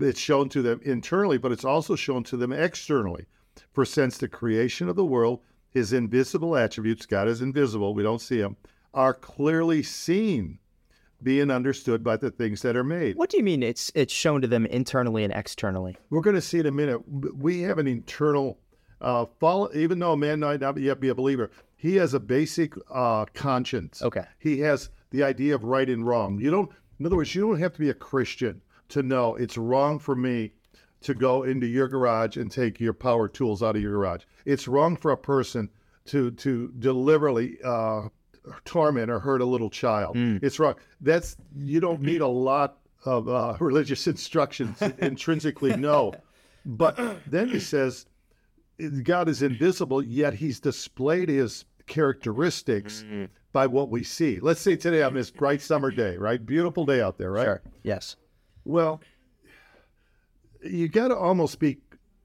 it's 0.00 0.18
shown 0.20 0.48
to 0.50 0.62
them 0.62 0.80
internally, 0.84 1.36
but 1.36 1.52
it's 1.52 1.64
also 1.64 1.94
shown 1.96 2.22
to 2.24 2.36
them 2.36 2.52
externally. 2.52 3.26
For 3.72 3.84
since 3.84 4.16
the 4.16 4.28
creation 4.28 4.88
of 4.88 4.96
the 4.96 5.04
world, 5.04 5.40
his 5.68 5.92
invisible 5.92 6.56
attributes, 6.56 7.04
God 7.04 7.28
is 7.28 7.42
invisible, 7.42 7.92
we 7.94 8.02
don't 8.02 8.20
see 8.20 8.38
him, 8.38 8.56
are 8.94 9.12
clearly 9.12 9.82
seen, 9.82 10.58
being 11.22 11.50
understood 11.50 12.02
by 12.02 12.16
the 12.16 12.30
things 12.30 12.62
that 12.62 12.76
are 12.76 12.84
made. 12.84 13.16
What 13.16 13.30
do 13.30 13.36
you 13.36 13.42
mean? 13.42 13.62
It's 13.62 13.92
it's 13.94 14.12
shown 14.12 14.40
to 14.42 14.48
them 14.48 14.66
internally 14.66 15.24
and 15.24 15.32
externally. 15.32 15.96
We're 16.10 16.20
going 16.20 16.36
to 16.36 16.42
see 16.42 16.58
in 16.58 16.66
a 16.66 16.72
minute. 16.72 17.00
We 17.08 17.62
have 17.62 17.78
an 17.78 17.86
internal, 17.86 18.58
uh, 19.00 19.26
follow, 19.38 19.70
even 19.74 19.98
though 19.98 20.12
a 20.12 20.16
man 20.16 20.40
might 20.40 20.60
not 20.60 20.76
yet 20.78 21.00
be 21.00 21.08
a 21.08 21.14
believer, 21.14 21.50
he 21.76 21.96
has 21.96 22.14
a 22.14 22.20
basic 22.20 22.74
uh, 22.90 23.26
conscience. 23.34 24.02
Okay. 24.02 24.24
He 24.38 24.60
has 24.60 24.90
the 25.10 25.22
idea 25.22 25.54
of 25.54 25.64
right 25.64 25.88
and 25.88 26.06
wrong. 26.06 26.40
You 26.40 26.50
don't, 26.50 26.70
in 26.98 27.06
other 27.06 27.16
words, 27.16 27.34
you 27.34 27.42
don't 27.42 27.58
have 27.58 27.72
to 27.74 27.80
be 27.80 27.90
a 27.90 27.94
Christian 27.94 28.62
to 28.90 29.02
know 29.02 29.34
it's 29.36 29.58
wrong 29.58 29.98
for 29.98 30.14
me 30.14 30.52
to 31.02 31.14
go 31.14 31.42
into 31.42 31.66
your 31.66 31.88
garage 31.88 32.36
and 32.36 32.50
take 32.50 32.78
your 32.78 32.92
power 32.92 33.28
tools 33.28 33.62
out 33.62 33.76
of 33.76 33.82
your 33.82 33.92
garage. 33.92 34.22
It's 34.44 34.68
wrong 34.68 34.96
for 34.96 35.10
a 35.10 35.16
person 35.16 35.68
to 36.06 36.30
to 36.32 36.72
deliberately 36.78 37.58
uh, 37.64 38.08
torment 38.64 39.10
or 39.10 39.18
hurt 39.20 39.40
a 39.40 39.44
little 39.44 39.70
child. 39.70 40.16
It's 40.16 40.58
wrong. 40.58 40.74
That's 41.00 41.36
you 41.56 41.80
don't 41.80 42.00
need 42.02 42.20
a 42.20 42.26
lot 42.26 42.78
of 43.04 43.28
uh, 43.28 43.56
religious 43.60 44.06
instructions 44.06 44.78
to 44.78 44.94
intrinsically 45.04 45.76
know. 45.76 46.14
But 46.64 46.98
then 47.26 47.48
he 47.48 47.58
says, 47.60 48.06
God 49.02 49.28
is 49.28 49.42
invisible, 49.42 50.02
yet 50.02 50.34
He's 50.34 50.60
displayed 50.60 51.28
His 51.28 51.64
characteristics 51.86 53.04
by 53.52 53.66
what 53.66 53.90
we 53.90 54.02
see. 54.02 54.38
Let's 54.40 54.60
say 54.60 54.76
today 54.76 55.02
on 55.02 55.14
this 55.14 55.30
bright 55.30 55.60
summer 55.60 55.90
day, 55.90 56.16
right? 56.16 56.44
Beautiful 56.44 56.86
day 56.86 57.00
out 57.00 57.18
there, 57.18 57.30
right? 57.30 57.44
Sure. 57.44 57.62
Yes. 57.82 58.16
Well, 58.64 59.00
you 60.64 60.88
got 60.88 61.08
to 61.08 61.16
almost 61.16 61.58
be 61.58 61.78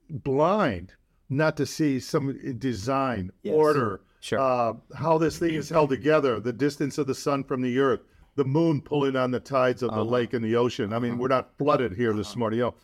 blind 0.08 0.92
not 1.28 1.56
to 1.58 1.66
see 1.66 2.00
some 2.00 2.56
design, 2.58 3.30
order, 3.44 4.00
Sure. 4.20 4.38
uh, 4.38 4.72
how 4.96 5.18
this 5.18 5.38
thing 5.38 5.54
is 5.54 5.68
held 5.68 5.90
together, 5.90 6.40
the 6.40 6.52
distance 6.52 6.98
of 6.98 7.06
the 7.06 7.14
sun 7.14 7.44
from 7.44 7.62
the 7.62 7.78
earth, 7.78 8.00
the 8.34 8.44
moon 8.44 8.80
pulling 8.80 9.16
on 9.16 9.30
the 9.30 9.40
tides 9.40 9.82
of 9.82 9.92
the 9.94 10.04
lake 10.04 10.32
and 10.32 10.44
the 10.44 10.56
ocean. 10.56 10.92
I 10.92 10.98
mean, 10.98 11.18
we're 11.18 11.28
not 11.28 11.56
flooded 11.58 11.92
here 11.92 12.12
this 12.12 12.36
morning. 12.36 12.58
You 12.58 12.64
know, 12.66 12.74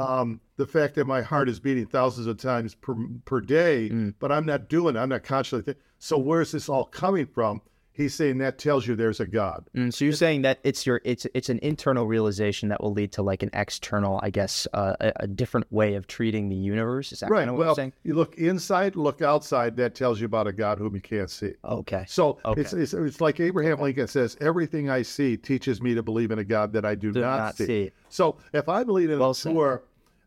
um, 0.00 0.40
the 0.56 0.66
fact 0.66 0.94
that 0.96 1.06
my 1.06 1.22
heart 1.22 1.48
is 1.48 1.58
beating 1.58 1.86
thousands 1.86 2.26
of 2.26 2.36
times 2.38 2.74
per, 2.74 2.94
per 3.24 3.40
day, 3.40 3.88
but 4.18 4.30
I'm 4.30 4.46
not 4.46 4.68
doing 4.68 4.96
it. 4.96 4.98
I'm 4.98 5.08
not 5.08 5.22
consciously. 5.22 5.62
Th- 5.62 5.78
so 5.98 6.18
where's 6.18 6.52
this 6.52 6.68
all 6.68 6.84
coming 6.84 7.26
from? 7.26 7.60
He's 8.00 8.14
saying 8.14 8.38
that 8.38 8.58
tells 8.58 8.86
you 8.86 8.96
there's 8.96 9.20
a 9.20 9.26
God. 9.26 9.66
Mm, 9.76 9.92
so 9.92 10.04
you're 10.04 10.14
saying 10.14 10.42
that 10.42 10.58
it's 10.64 10.86
your 10.86 11.00
it's 11.04 11.26
it's 11.34 11.48
an 11.48 11.58
internal 11.62 12.06
realization 12.06 12.68
that 12.70 12.82
will 12.82 12.92
lead 12.92 13.12
to 13.12 13.22
like 13.22 13.42
an 13.42 13.50
external, 13.52 14.18
I 14.22 14.30
guess, 14.30 14.66
uh, 14.72 14.96
a, 15.00 15.12
a 15.16 15.26
different 15.26 15.70
way 15.72 15.94
of 15.94 16.06
treating 16.06 16.48
the 16.48 16.56
universe. 16.56 17.12
Is 17.12 17.20
that 17.20 17.30
Right. 17.30 17.40
kind 17.40 17.50
of 17.50 17.56
what 17.56 17.60
Well, 17.60 17.68
you're 17.68 17.74
saying? 17.76 17.92
you 18.02 18.14
look 18.14 18.36
inside, 18.36 18.96
look 18.96 19.22
outside. 19.22 19.76
That 19.76 19.94
tells 19.94 20.20
you 20.20 20.26
about 20.26 20.46
a 20.46 20.52
God 20.52 20.78
whom 20.78 20.94
you 20.94 21.00
can't 21.00 21.30
see. 21.30 21.52
Okay. 21.64 22.04
So 22.08 22.38
Okay. 22.44 22.60
it's, 22.60 22.72
it's 22.72 22.94
it's 22.94 23.20
like 23.20 23.38
Abraham 23.40 23.80
Lincoln 23.80 24.08
says, 24.08 24.36
everything 24.40 24.88
I 24.90 25.02
see 25.02 25.36
teaches 25.36 25.80
me 25.82 25.94
to 25.94 26.02
believe 26.02 26.30
in 26.30 26.38
a 26.38 26.44
God 26.44 26.72
that 26.72 26.84
I 26.84 26.94
do, 26.94 27.12
Do 27.12 27.20
not, 27.20 27.36
not 27.36 27.56
see. 27.56 27.66
see. 27.66 27.90
So 28.08 28.36
if 28.52 28.68
I'm 28.68 28.88
leading 28.88 29.18
Well 29.18 29.30
a 29.30 29.34
tour 29.34 29.82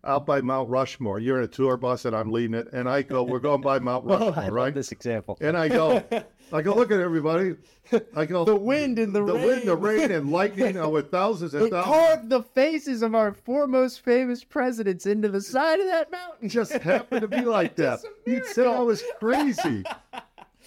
out 0.06 0.26
by 0.26 0.42
Mount 0.42 0.70
Rushmore, 0.70 1.18
you're 1.20 1.38
in 1.38 1.46
a 1.46 1.48
tour 1.48 1.78
bus 1.78 2.04
and 2.04 2.14
I'm 2.14 2.30
leading 2.30 2.56
it, 2.56 2.68
and 2.74 2.90
I 2.90 3.04
go, 3.04 3.24
we're 3.24 3.40
going 3.40 3.62
by 3.62 3.80
Mount 3.80 4.04
Rushmore, 4.08 4.34
I 4.38 4.44
love 4.46 4.54
right? 4.54 4.74
this 4.74 4.92
example. 4.92 5.38
And 5.40 5.56
I 5.58 5.70
go, 5.70 6.04
I 6.54 6.62
go, 6.62 6.76
look 6.76 6.92
at 6.92 7.00
everybody. 7.00 7.56
I 8.16 8.26
go, 8.26 8.46
The 8.46 8.56
wind 8.56 9.00
and 9.00 9.14
the 9.14 9.26
the 9.26 9.34
rain. 9.34 9.46
wind, 9.48 9.68
the 9.68 9.76
rain, 9.76 10.12
and 10.12 10.32
lightning 10.32 10.78
are 10.78 10.88
with 10.90 11.10
thousands 11.10 11.54
and 11.56 11.66
It 11.66 11.72
thousands. 11.72 11.94
carved 11.96 12.30
the 12.30 12.44
faces 12.44 13.02
of 13.02 13.16
our 13.16 13.34
four 13.34 13.66
most 13.68 14.02
famous 14.02 14.44
presidents 14.44 15.06
into 15.08 15.30
the 15.30 15.42
side 15.42 15.80
of 15.80 15.88
that 15.88 16.12
mountain. 16.12 16.48
just 16.50 16.72
happened 16.74 17.22
to 17.22 17.28
be 17.28 17.42
like 17.42 17.76
that. 17.78 18.00
You'd 18.28 18.46
say 18.46 18.62
I 18.62 18.66
miracle. 18.66 18.86
was 18.86 19.04
crazy 19.20 19.84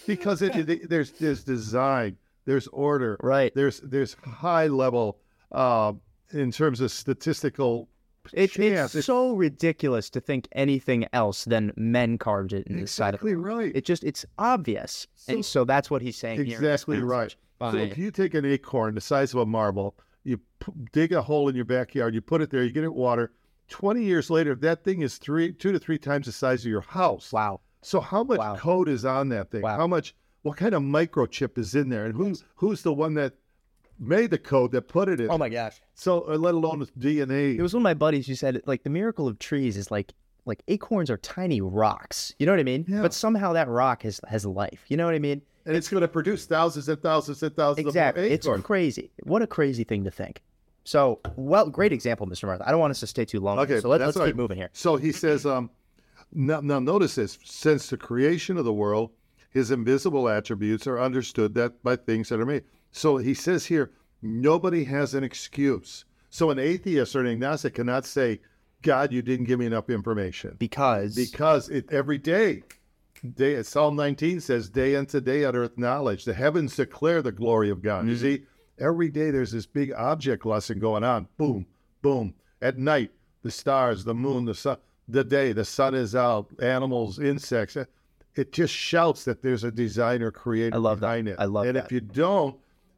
because 0.06 0.42
it, 0.42 0.68
it- 0.68 0.90
there's 0.90 1.12
there's 1.12 1.44
design, 1.44 2.16
there's 2.44 2.66
order, 2.68 3.16
Right. 3.22 3.54
There's 3.54 3.80
there's 3.80 4.14
high 4.24 4.66
level 4.66 5.18
uh, 5.52 5.92
in 6.32 6.50
terms 6.50 6.80
of 6.80 6.90
statistical 6.90 7.88
It, 8.32 8.56
it's 8.58 9.04
so 9.04 9.32
ridiculous 9.34 10.10
to 10.10 10.20
think 10.20 10.48
anything 10.52 11.06
else 11.12 11.44
than 11.44 11.72
men 11.76 12.18
carved 12.18 12.52
it 12.52 12.66
in 12.66 12.80
the 12.80 12.86
side 12.86 13.14
exactly 13.14 13.34
right. 13.34 13.72
It 13.74 13.84
just 13.84 14.04
it's 14.04 14.24
obvious, 14.38 15.06
and 15.28 15.44
so 15.44 15.64
that's 15.64 15.90
what 15.90 16.02
he's 16.02 16.16
saying 16.16 16.36
here. 16.44 16.56
in 16.56 16.62
this 16.62 16.82
exactly 16.82 17.00
right. 17.00 17.34
So 17.60 17.76
if 17.76 17.96
you 17.98 18.10
take 18.10 18.34
an 18.34 18.44
acorn 18.44 18.94
the 18.94 19.00
size 19.00 19.32
of 19.32 19.40
a 19.40 19.46
marble, 19.46 19.96
you 20.24 20.38
p- 20.60 20.72
dig 20.92 21.12
a 21.12 21.22
hole 21.22 21.48
in 21.48 21.56
your 21.56 21.64
backyard, 21.64 22.14
you 22.14 22.20
put 22.20 22.42
it 22.42 22.50
there, 22.50 22.62
you 22.62 22.70
get 22.70 22.84
it 22.84 22.92
water. 22.94 23.32
Twenty 23.68 24.02
years 24.04 24.30
later, 24.30 24.54
that 24.56 24.84
thing 24.84 25.02
is 25.02 25.18
three, 25.18 25.52
two 25.52 25.72
to 25.72 25.78
three 25.78 25.98
times 25.98 26.26
the 26.26 26.32
size 26.32 26.64
of 26.64 26.70
your 26.70 26.82
house. 26.82 27.32
wow, 27.32 27.60
So 27.82 28.00
how 28.00 28.22
much 28.24 28.38
Wow. 28.38 28.56
code 28.56 28.88
is 28.88 29.04
on 29.04 29.28
that 29.30 29.50
thing? 29.50 29.62
Wow. 29.62 29.76
How 29.76 29.86
much? 29.86 30.14
What 30.42 30.56
kind 30.56 30.74
of 30.74 30.82
microchip 30.82 31.58
is 31.58 31.74
in 31.74 31.88
there? 31.88 32.04
And 32.04 32.14
who's 32.14 32.44
who's 32.56 32.82
the 32.82 32.92
one 32.92 33.14
that 33.14 33.34
made 33.98 34.30
the 34.30 34.38
code 34.38 34.72
that 34.72 34.82
put 34.82 35.08
it 35.08 35.20
in? 35.20 35.30
oh 35.30 35.38
my 35.38 35.48
gosh! 35.48 35.80
So 35.94 36.28
uh, 36.28 36.36
let 36.36 36.54
alone 36.54 36.82
its 36.82 36.90
DNA. 36.92 37.56
It 37.56 37.62
was 37.62 37.74
one 37.74 37.80
of 37.80 37.84
my 37.84 37.94
buddies 37.94 38.26
who 38.26 38.34
said 38.34 38.62
like 38.66 38.82
the 38.82 38.90
miracle 38.90 39.28
of 39.28 39.38
trees 39.38 39.76
is 39.76 39.90
like 39.90 40.12
like 40.44 40.62
acorns 40.68 41.10
are 41.10 41.18
tiny 41.18 41.60
rocks. 41.60 42.34
You 42.38 42.46
know 42.46 42.52
what 42.52 42.60
I 42.60 42.64
mean? 42.64 42.84
Yeah. 42.88 43.02
But 43.02 43.12
somehow 43.14 43.52
that 43.54 43.68
rock 43.68 44.02
has 44.02 44.20
has 44.28 44.44
life. 44.46 44.84
You 44.88 44.96
know 44.96 45.06
what 45.06 45.14
I 45.14 45.18
mean? 45.18 45.42
and 45.66 45.76
it's 45.76 45.88
going 45.88 46.00
to 46.00 46.08
produce 46.08 46.46
thousands 46.46 46.88
and 46.88 47.02
thousands 47.02 47.42
and 47.42 47.54
thousands 47.54 47.86
Exactly. 47.86 48.30
It's 48.30 48.46
crazy. 48.62 49.10
What 49.24 49.42
a 49.42 49.46
crazy 49.46 49.84
thing 49.84 50.04
to 50.04 50.10
think. 50.10 50.40
So, 50.84 51.20
well, 51.34 51.68
great 51.68 51.92
example, 51.92 52.28
Mr. 52.28 52.44
Murtha. 52.44 52.66
I 52.66 52.70
don't 52.70 52.78
want 52.78 52.92
us 52.92 53.00
to 53.00 53.08
stay 53.08 53.24
too 53.24 53.40
long. 53.40 53.58
Okay, 53.58 53.80
so 53.80 53.88
let, 53.88 54.00
let's 54.00 54.16
all 54.16 54.22
keep 54.22 54.34
right. 54.34 54.36
moving 54.36 54.56
here. 54.56 54.70
So 54.72 54.94
he 54.96 55.10
says, 55.10 55.44
um, 55.44 55.68
now, 56.32 56.60
now 56.60 56.78
notice 56.78 57.16
this: 57.16 57.38
since 57.44 57.90
the 57.90 57.96
creation 57.96 58.56
of 58.56 58.64
the 58.64 58.72
world, 58.72 59.10
his 59.50 59.72
invisible 59.72 60.28
attributes 60.28 60.86
are 60.86 61.00
understood 61.00 61.54
that 61.54 61.82
by 61.82 61.96
things 61.96 62.28
that 62.28 62.38
are 62.38 62.46
made. 62.46 62.62
So 62.96 63.18
he 63.18 63.34
says 63.34 63.66
here, 63.66 63.90
nobody 64.22 64.84
has 64.84 65.12
an 65.12 65.22
excuse. 65.22 66.06
So 66.30 66.50
an 66.50 66.58
atheist 66.58 67.14
or 67.14 67.20
an 67.20 67.26
agnostic 67.26 67.74
cannot 67.74 68.06
say, 68.06 68.40
"God, 68.80 69.12
you 69.12 69.20
didn't 69.20 69.44
give 69.44 69.58
me 69.58 69.66
enough 69.66 69.90
information." 69.90 70.56
Because 70.58 71.14
because 71.14 71.68
it 71.68 71.92
every 71.92 72.16
day 72.16 72.62
day 73.34 73.62
psalm 73.62 73.96
19 73.96 74.40
says 74.40 74.68
day 74.68 74.96
unto 74.96 75.20
day 75.20 75.44
on 75.44 75.56
earth 75.56 75.76
knowledge 75.78 76.24
the 76.24 76.34
heavens 76.34 76.76
declare 76.76 77.22
the 77.22 77.32
glory 77.32 77.70
of 77.70 77.80
god 77.82 78.06
you 78.06 78.12
mm-hmm. 78.12 78.20
see 78.20 78.42
every 78.78 79.08
day 79.08 79.30
there's 79.30 79.50
this 79.50 79.66
big 79.66 79.90
object 79.94 80.44
lesson 80.44 80.78
going 80.78 81.02
on 81.02 81.26
boom 81.38 81.66
boom 82.02 82.34
at 82.60 82.76
night 82.76 83.10
the 83.42 83.50
stars 83.50 84.04
the 84.04 84.14
moon 84.14 84.44
the 84.44 84.54
sun 84.54 84.76
the 85.08 85.24
day 85.24 85.52
the 85.52 85.64
sun 85.64 85.94
is 85.94 86.14
out 86.14 86.46
animals 86.60 87.18
insects 87.18 87.76
it 88.34 88.52
just 88.52 88.74
shouts 88.74 89.24
that 89.24 89.40
there's 89.42 89.64
a 89.64 89.72
designer 89.72 90.30
creator 90.30 90.76
I 90.76 90.78
love 90.78 91.00
that. 91.00 91.06
behind 91.06 91.28
it 91.28 91.36
I 91.38 91.46
love 91.46 91.64
and 91.64 91.76
that. 91.76 91.86
if 91.86 91.92
you 91.92 92.00
don't 92.00 92.56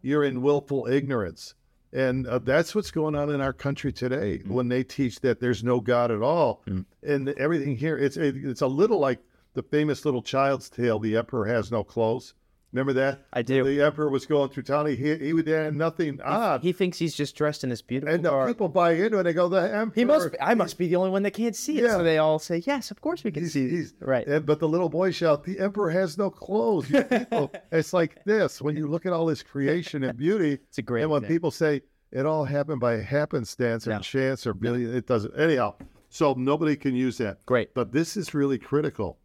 you're 0.09 0.25
in 0.25 0.43
willful 0.43 0.87
ignorance 0.89 1.55
and 1.93 2.27
uh, 2.27 2.39
that's 2.39 2.75
what's 2.75 2.91
going 2.91 3.15
on 3.15 3.31
in 3.31 3.41
our 3.41 3.53
country 3.53 3.93
today 3.93 4.39
Mm. 4.39 4.49
when 4.57 4.69
they 4.69 4.83
teach 4.85 5.21
that 5.21 5.41
there's 5.41 5.65
no 5.65 5.81
God 5.81 6.11
at 6.11 6.21
all. 6.21 6.63
And 7.03 7.29
everything 7.31 7.77
here, 7.77 7.97
it's 7.97 8.19
it, 8.19 8.37
it's 8.37 8.61
a 8.61 8.67
little 8.67 8.99
like 8.99 9.21
the 9.55 9.63
famous 9.63 10.05
little 10.05 10.21
child's 10.23 10.69
tale, 10.69 10.99
The 10.99 11.17
Emperor 11.17 11.47
Has 11.47 11.71
No 11.71 11.83
Clothes. 11.83 12.35
Remember 12.73 12.93
that? 12.93 13.25
I 13.33 13.41
do. 13.41 13.65
The 13.65 13.81
Emperor 13.83 14.11
was 14.11 14.27
going 14.27 14.51
through 14.51 14.65
town. 14.65 14.87
He, 14.87 14.97
he 15.17 15.33
would 15.33 15.47
have 15.49 15.75
nothing 15.75 16.21
odd. 16.23 16.63
he 16.63 16.73
thinks 16.73 16.99
he's 16.99 17.15
just 17.15 17.35
dressed 17.35 17.65
in 17.65 17.71
this 17.71 17.81
beautiful 17.81 18.15
and 18.15 18.23
the 18.23 18.47
people 18.47 18.69
buy 18.69 18.93
into 18.93 19.19
it. 19.19 19.23
They 19.23 19.33
go, 19.33 19.49
The 19.49 19.75
Emperor. 19.75 19.93
He 19.95 20.05
must. 20.05 20.33
Be, 20.33 20.41
I 20.41 20.55
must 20.55 20.77
be 20.77 20.87
the 20.89 20.97
only 20.97 21.09
one 21.11 21.23
that 21.23 21.31
can't 21.31 21.57
see 21.57 21.79
it. 21.79 21.85
Yeah. 21.85 21.97
So 21.97 22.03
they 22.03 22.19
all 22.19 22.39
say, 22.39 22.63
"Yes, 22.67 22.91
of 22.91 23.01
course 23.01 23.25
we 23.25 23.31
can 23.31 23.45
He's, 23.45 23.55
see." 23.55 23.71
he's, 23.71 23.95
right. 24.01 24.27
and- 24.27 24.45
but 24.45 24.59
the 24.61 24.69
little 24.69 24.91
boy 24.91 25.13
shout, 25.13 25.45
"The 25.45 25.59
emperor 25.59 25.89
has 25.91 26.19
no 26.19 26.29
clothes." 26.31 26.91
You 26.91 27.03
people, 27.05 27.51
it's 27.73 27.95
like 27.95 28.23
this 28.25 28.61
when 28.61 28.77
you 28.77 28.87
look 28.87 29.07
at 29.07 29.15
all 29.15 29.25
this 29.25 29.43
creation 29.43 30.05
and 30.05 30.19
beauty. 30.19 30.59
It's 30.69 30.77
a 30.79 30.83
great 30.83 31.03
And 31.03 31.11
when 31.11 31.23
example. 31.23 31.35
people 31.35 31.51
say 31.51 31.81
it 32.13 32.27
all 32.27 32.45
happened 32.45 32.81
by 32.81 32.99
happenstance 33.01 33.87
or 33.87 33.93
Yeah. 33.93 33.99
chance 34.01 34.47
or 34.47 34.53
billion, 34.55 34.95
it 34.95 35.07
doesn't. 35.07 35.33
Anyhow, 35.39 35.75
so 36.11 36.35
nobody 36.37 36.77
can 36.77 36.95
use 36.95 37.17
that. 37.19 37.45
Great. 37.47 37.73
But 37.75 37.93
this 37.93 38.17
is 38.17 38.35
really 38.35 38.59
critical 38.59 39.19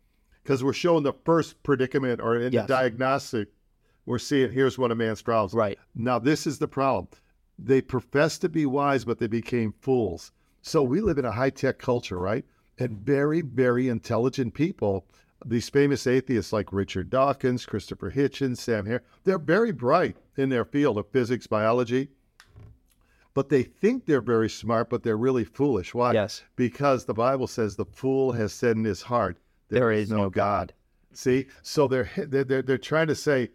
because 0.44 0.64
we're 0.64 0.74
showing 0.74 1.04
the 1.04 1.14
first 1.26 1.62
predicament 1.64 2.22
or 2.22 2.38
in 2.38 2.52
Yes. 2.54 2.68
the 2.68 2.74
diagnostic. 2.74 3.50
We're 4.06 4.20
seeing 4.20 4.52
here's 4.52 4.78
what 4.78 4.92
a 4.92 4.96
man's 4.96 5.22
problems. 5.22 5.54
Right. 5.54 5.80
Now 5.96 6.20
this 6.20 6.46
is 6.46 6.60
the 6.60 6.68
problem. 6.68 7.08
They 7.58 7.82
profess 7.82 8.38
to 8.40 8.50
be 8.50 8.66
wise, 8.66 9.06
but 9.06 9.20
they 9.20 9.28
became 9.28 9.74
fools. 9.80 10.32
So 10.62 10.84
we 10.84 11.02
live 11.02 11.18
in 11.18 11.26
a 11.26 11.32
high 11.32 11.50
tech 11.52 11.78
culture, 11.78 12.18
right? 12.18 12.46
And 12.80 12.98
very, 13.00 13.42
very 13.42 13.88
intelligent 13.88 14.54
people, 14.54 15.06
these 15.46 15.70
famous 15.70 16.08
atheists 16.08 16.52
like 16.52 16.74
Richard 16.74 17.10
Dawkins, 17.10 17.66
Christopher 17.66 18.12
Hitchens, 18.12 18.58
Sam 18.58 18.86
Hare, 18.86 19.04
they're 19.24 19.38
very 19.40 19.72
bright 19.72 20.18
in 20.38 20.50
their 20.50 20.66
field 20.66 20.98
of 20.98 21.10
physics, 21.12 21.48
biology, 21.48 22.10
but 23.34 23.50
they 23.50 23.64
think 23.64 24.06
they're 24.06 24.22
very 24.22 24.50
smart, 24.50 24.90
but 24.90 25.04
they're 25.04 25.18
really 25.18 25.44
foolish. 25.44 25.94
Why? 25.94 26.14
Yes. 26.14 26.44
Because 26.56 27.06
the 27.06 27.14
Bible 27.14 27.48
says 27.48 27.76
the 27.76 27.86
fool 27.86 28.32
has 28.32 28.54
said 28.54 28.76
in 28.78 28.84
his 28.84 29.02
heart, 29.02 29.38
There 29.70 29.92
is 29.92 30.12
no 30.12 30.30
God. 30.30 30.74
See, 31.14 31.48
so 31.62 31.88
they're 31.88 32.10
they're 32.18 32.62
they're, 32.62 32.78
trying 32.78 33.08
to 33.08 33.16
say, 33.16 33.52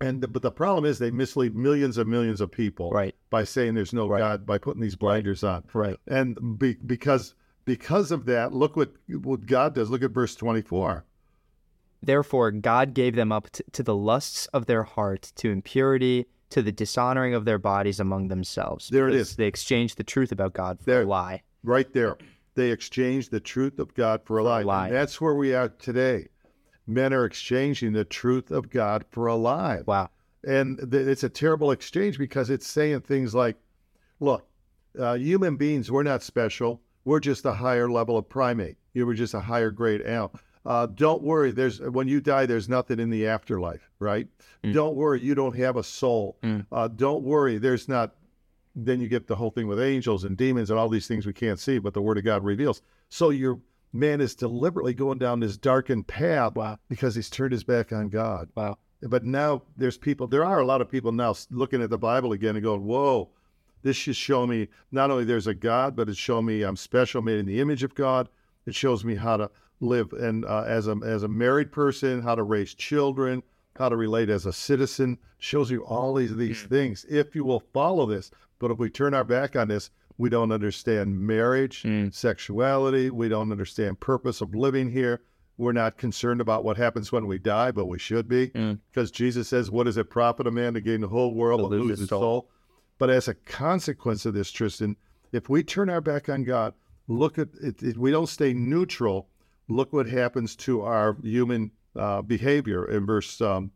and 0.00 0.20
the, 0.22 0.28
but 0.28 0.42
the 0.42 0.50
problem 0.50 0.84
is 0.84 0.98
they 0.98 1.10
mislead 1.10 1.54
millions 1.56 1.98
and 1.98 2.08
millions 2.08 2.40
of 2.40 2.50
people 2.50 2.90
Right. 2.90 3.14
by 3.30 3.44
saying 3.44 3.74
there's 3.74 3.92
no 3.92 4.08
Right. 4.08 4.18
God 4.18 4.46
by 4.46 4.58
putting 4.58 4.82
these 4.82 4.96
blinders 4.96 5.42
on, 5.44 5.64
Right. 5.72 5.96
and 6.06 6.58
be, 6.58 6.74
because 6.74 7.34
because 7.64 8.10
of 8.10 8.24
that, 8.26 8.52
look 8.52 8.76
what 8.76 8.92
what 9.22 9.46
God 9.46 9.74
does. 9.74 9.90
Look 9.90 10.02
at 10.02 10.10
verse 10.10 10.34
twenty 10.34 10.62
four. 10.62 11.04
Therefore, 12.02 12.50
God 12.52 12.94
gave 12.94 13.16
them 13.16 13.32
up 13.32 13.50
t- 13.50 13.64
to 13.72 13.82
the 13.82 13.96
lusts 13.96 14.46
of 14.48 14.66
their 14.66 14.84
heart, 14.84 15.32
to 15.36 15.50
impurity, 15.50 16.26
to 16.50 16.62
the 16.62 16.70
dishonoring 16.72 17.34
of 17.34 17.44
their 17.44 17.58
bodies 17.58 17.98
among 17.98 18.28
themselves. 18.28 18.88
There 18.88 19.08
it 19.08 19.14
because. 19.14 19.36
They 19.36 19.46
exchanged 19.46 19.96
the 19.96 20.04
truth 20.04 20.30
about 20.30 20.52
God 20.54 20.78
for 20.78 20.84
There. 20.84 21.02
a 21.02 21.06
lie. 21.06 21.42
Right 21.64 21.92
there, 21.92 22.16
they 22.58 22.72
exchanged 22.72 23.30
the 23.30 23.40
truth 23.40 23.78
of 23.78 23.94
God 23.94 24.20
for 24.24 24.38
a 24.38 24.42
lie. 24.42 24.62
lie. 24.62 24.90
That's 24.90 25.20
where 25.20 25.34
we 25.34 25.54
are 25.54 25.68
today. 25.68 26.28
Men 26.86 27.12
are 27.12 27.24
exchanging 27.24 27.92
the 27.92 28.04
truth 28.04 28.50
of 28.50 28.68
God 28.68 29.04
for 29.10 29.28
a 29.28 29.36
lie. 29.36 29.82
Wow. 29.86 30.10
And 30.44 30.78
th- 30.90 31.06
it's 31.06 31.22
a 31.22 31.28
terrible 31.28 31.70
exchange 31.70 32.18
because 32.18 32.50
it's 32.50 32.66
saying 32.66 33.02
things 33.02 33.34
like, 33.34 33.56
look, 34.20 34.46
uh, 34.98 35.14
human 35.14 35.56
beings, 35.56 35.90
we're 35.90 36.02
not 36.02 36.22
special. 36.22 36.82
We're 37.04 37.20
just 37.20 37.44
a 37.44 37.52
higher 37.52 37.88
level 37.88 38.18
of 38.18 38.28
primate. 38.28 38.76
You 38.92 39.06
were 39.06 39.14
just 39.14 39.34
a 39.34 39.40
higher 39.40 39.70
grade 39.70 40.00
animal. 40.02 40.32
Uh, 40.66 40.86
don't 40.86 41.22
worry. 41.22 41.52
There's 41.52 41.80
when 41.80 42.08
you 42.08 42.20
die, 42.20 42.44
there's 42.44 42.68
nothing 42.68 42.98
in 42.98 43.08
the 43.08 43.26
afterlife, 43.26 43.88
right? 44.00 44.26
Don't 44.72 44.96
worry. 44.96 45.20
You 45.22 45.34
don't 45.34 45.56
have 45.56 45.76
a 45.76 45.82
soul. 45.84 46.36
Uh, 46.72 46.88
don't 46.88 47.22
worry. 47.22 47.58
There's 47.58 47.88
not. 47.88 48.14
Then 48.84 49.00
you 49.00 49.08
get 49.08 49.26
the 49.26 49.36
whole 49.36 49.50
thing 49.50 49.66
with 49.66 49.80
angels 49.80 50.24
and 50.24 50.36
demons 50.36 50.70
and 50.70 50.78
all 50.78 50.88
these 50.88 51.08
things 51.08 51.26
we 51.26 51.32
can't 51.32 51.58
see, 51.58 51.78
but 51.78 51.94
the 51.94 52.02
Word 52.02 52.18
of 52.18 52.24
God 52.24 52.44
reveals. 52.44 52.80
So 53.08 53.30
your 53.30 53.60
man 53.92 54.20
is 54.20 54.34
deliberately 54.34 54.94
going 54.94 55.18
down 55.18 55.40
this 55.40 55.56
darkened 55.56 56.06
path 56.06 56.54
Wow. 56.54 56.78
because 56.88 57.14
he's 57.14 57.30
turned 57.30 57.52
his 57.52 57.64
back 57.64 57.92
on 57.92 58.08
God. 58.08 58.50
Wow. 58.54 58.78
But 59.02 59.24
now 59.24 59.62
there's 59.76 59.96
people, 59.98 60.26
there 60.26 60.44
are 60.44 60.60
a 60.60 60.66
lot 60.66 60.80
of 60.80 60.90
people 60.90 61.12
now 61.12 61.34
looking 61.50 61.82
at 61.82 61.90
the 61.90 61.98
Bible 61.98 62.32
again 62.32 62.56
and 62.56 62.62
going, 62.62 62.84
whoa, 62.84 63.30
this 63.82 63.96
should 63.96 64.16
show 64.16 64.46
me 64.46 64.68
not 64.90 65.10
only 65.10 65.24
there's 65.24 65.46
a 65.46 65.54
God, 65.54 65.94
but 65.96 66.08
it's 66.08 66.18
showing 66.18 66.46
me 66.46 66.62
I'm 66.62 66.76
special, 66.76 67.22
made 67.22 67.38
in 67.38 67.46
the 67.46 67.60
image 67.60 67.82
of 67.82 67.94
God. 67.94 68.28
It 68.66 68.74
shows 68.74 69.04
me 69.04 69.14
how 69.14 69.36
to 69.36 69.50
live 69.80 70.12
and 70.12 70.44
uh, 70.44 70.64
as 70.66 70.88
a 70.88 70.96
as 71.04 71.22
a 71.22 71.28
married 71.28 71.70
person, 71.70 72.22
how 72.22 72.34
to 72.34 72.42
raise 72.42 72.74
children, 72.74 73.42
how 73.78 73.88
to 73.88 73.96
relate 73.96 74.28
as 74.28 74.46
a 74.46 74.52
citizen. 74.52 75.18
Shows 75.38 75.70
you 75.70 75.84
all 75.84 76.14
these 76.14 76.34
these 76.36 76.62
things 76.62 77.06
if 77.08 77.34
you 77.34 77.44
will 77.44 77.60
follow 77.72 78.06
this. 78.06 78.30
But 78.58 78.70
if 78.72 78.78
we 78.78 78.90
turn 78.90 79.14
our 79.14 79.24
back 79.24 79.54
on 79.54 79.68
this, 79.68 79.90
we 80.16 80.28
don't 80.28 80.50
understand 80.50 81.20
marriage, 81.20 81.86
sexuality. 82.10 83.10
We 83.10 83.28
don't 83.28 83.52
understand 83.52 84.00
purpose 84.00 84.40
of 84.40 84.54
living 84.54 84.90
here. 84.90 85.20
we're 85.60 85.72
not 85.72 85.96
concerned 85.96 86.40
about 86.40 86.62
what 86.62 86.76
happens 86.76 87.10
when 87.10 87.26
we 87.26 87.36
die, 87.36 87.72
but 87.72 87.86
we 87.86 87.98
should 87.98 88.28
be, 88.28 88.46
Mm. 88.50 88.78
because 88.92 89.10
Jesus 89.10 89.48
says, 89.48 89.72
"What 89.72 89.86
does 89.86 89.96
it 89.96 90.08
profit 90.08 90.46
a 90.46 90.52
man 90.52 90.74
to 90.74 90.80
gain 90.80 91.00
the 91.00 91.08
whole 91.08 91.34
world 91.34 91.62
but 91.62 91.70
lose 91.72 91.98
his 91.98 92.08
soul." 92.08 92.20
soul?" 92.20 92.50
But 92.96 93.10
as 93.10 93.26
a 93.26 93.34
consequence 93.34 94.24
of 94.24 94.34
this, 94.34 94.52
Tristan, 94.52 94.94
if 95.32 95.48
we 95.48 95.64
turn 95.64 95.90
our 95.90 96.00
back 96.00 96.28
on 96.28 96.44
God, 96.44 96.74
look 97.08 97.40
at 97.40 97.48
it, 97.60 97.82
if 97.82 97.96
we 97.96 98.12
don't 98.12 98.28
stay 98.28 98.52
neutral, 98.54 99.30
look 99.68 99.92
what 99.92 100.06
happens 100.06 100.54
to 100.58 100.82
our 100.82 101.16
human 101.24 101.72
uh, 101.98 102.22
behavior 102.22 102.84
in 102.88 103.04
verse 103.06 103.40
um, 103.40 103.72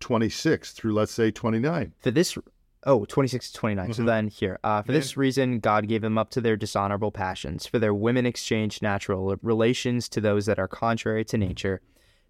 26 0.00 0.72
through, 0.72 0.92
let's 0.94 1.12
say, 1.12 1.30
29. 1.30 1.92
For 1.98 2.10
this, 2.10 2.38
oh, 2.84 3.04
26 3.04 3.50
to 3.50 3.58
29. 3.58 3.92
So 3.94 4.02
Mhm. 4.02 4.06
then 4.06 4.28
here, 4.28 4.58
uh, 4.62 4.82
for 4.82 4.92
this 4.92 5.16
reason, 5.16 5.58
God 5.58 5.88
gave 5.88 6.02
them 6.02 6.16
up 6.18 6.30
to 6.30 6.40
their 6.40 6.56
dishonorable 6.56 7.10
passions. 7.10 7.66
For 7.66 7.78
their 7.78 7.94
women 7.94 8.24
exchanged 8.26 8.80
natural 8.82 9.36
relations 9.42 10.08
to 10.10 10.20
those 10.20 10.46
that 10.46 10.58
are 10.58 10.68
contrary 10.68 11.24
to 11.26 11.38
nature. 11.38 11.80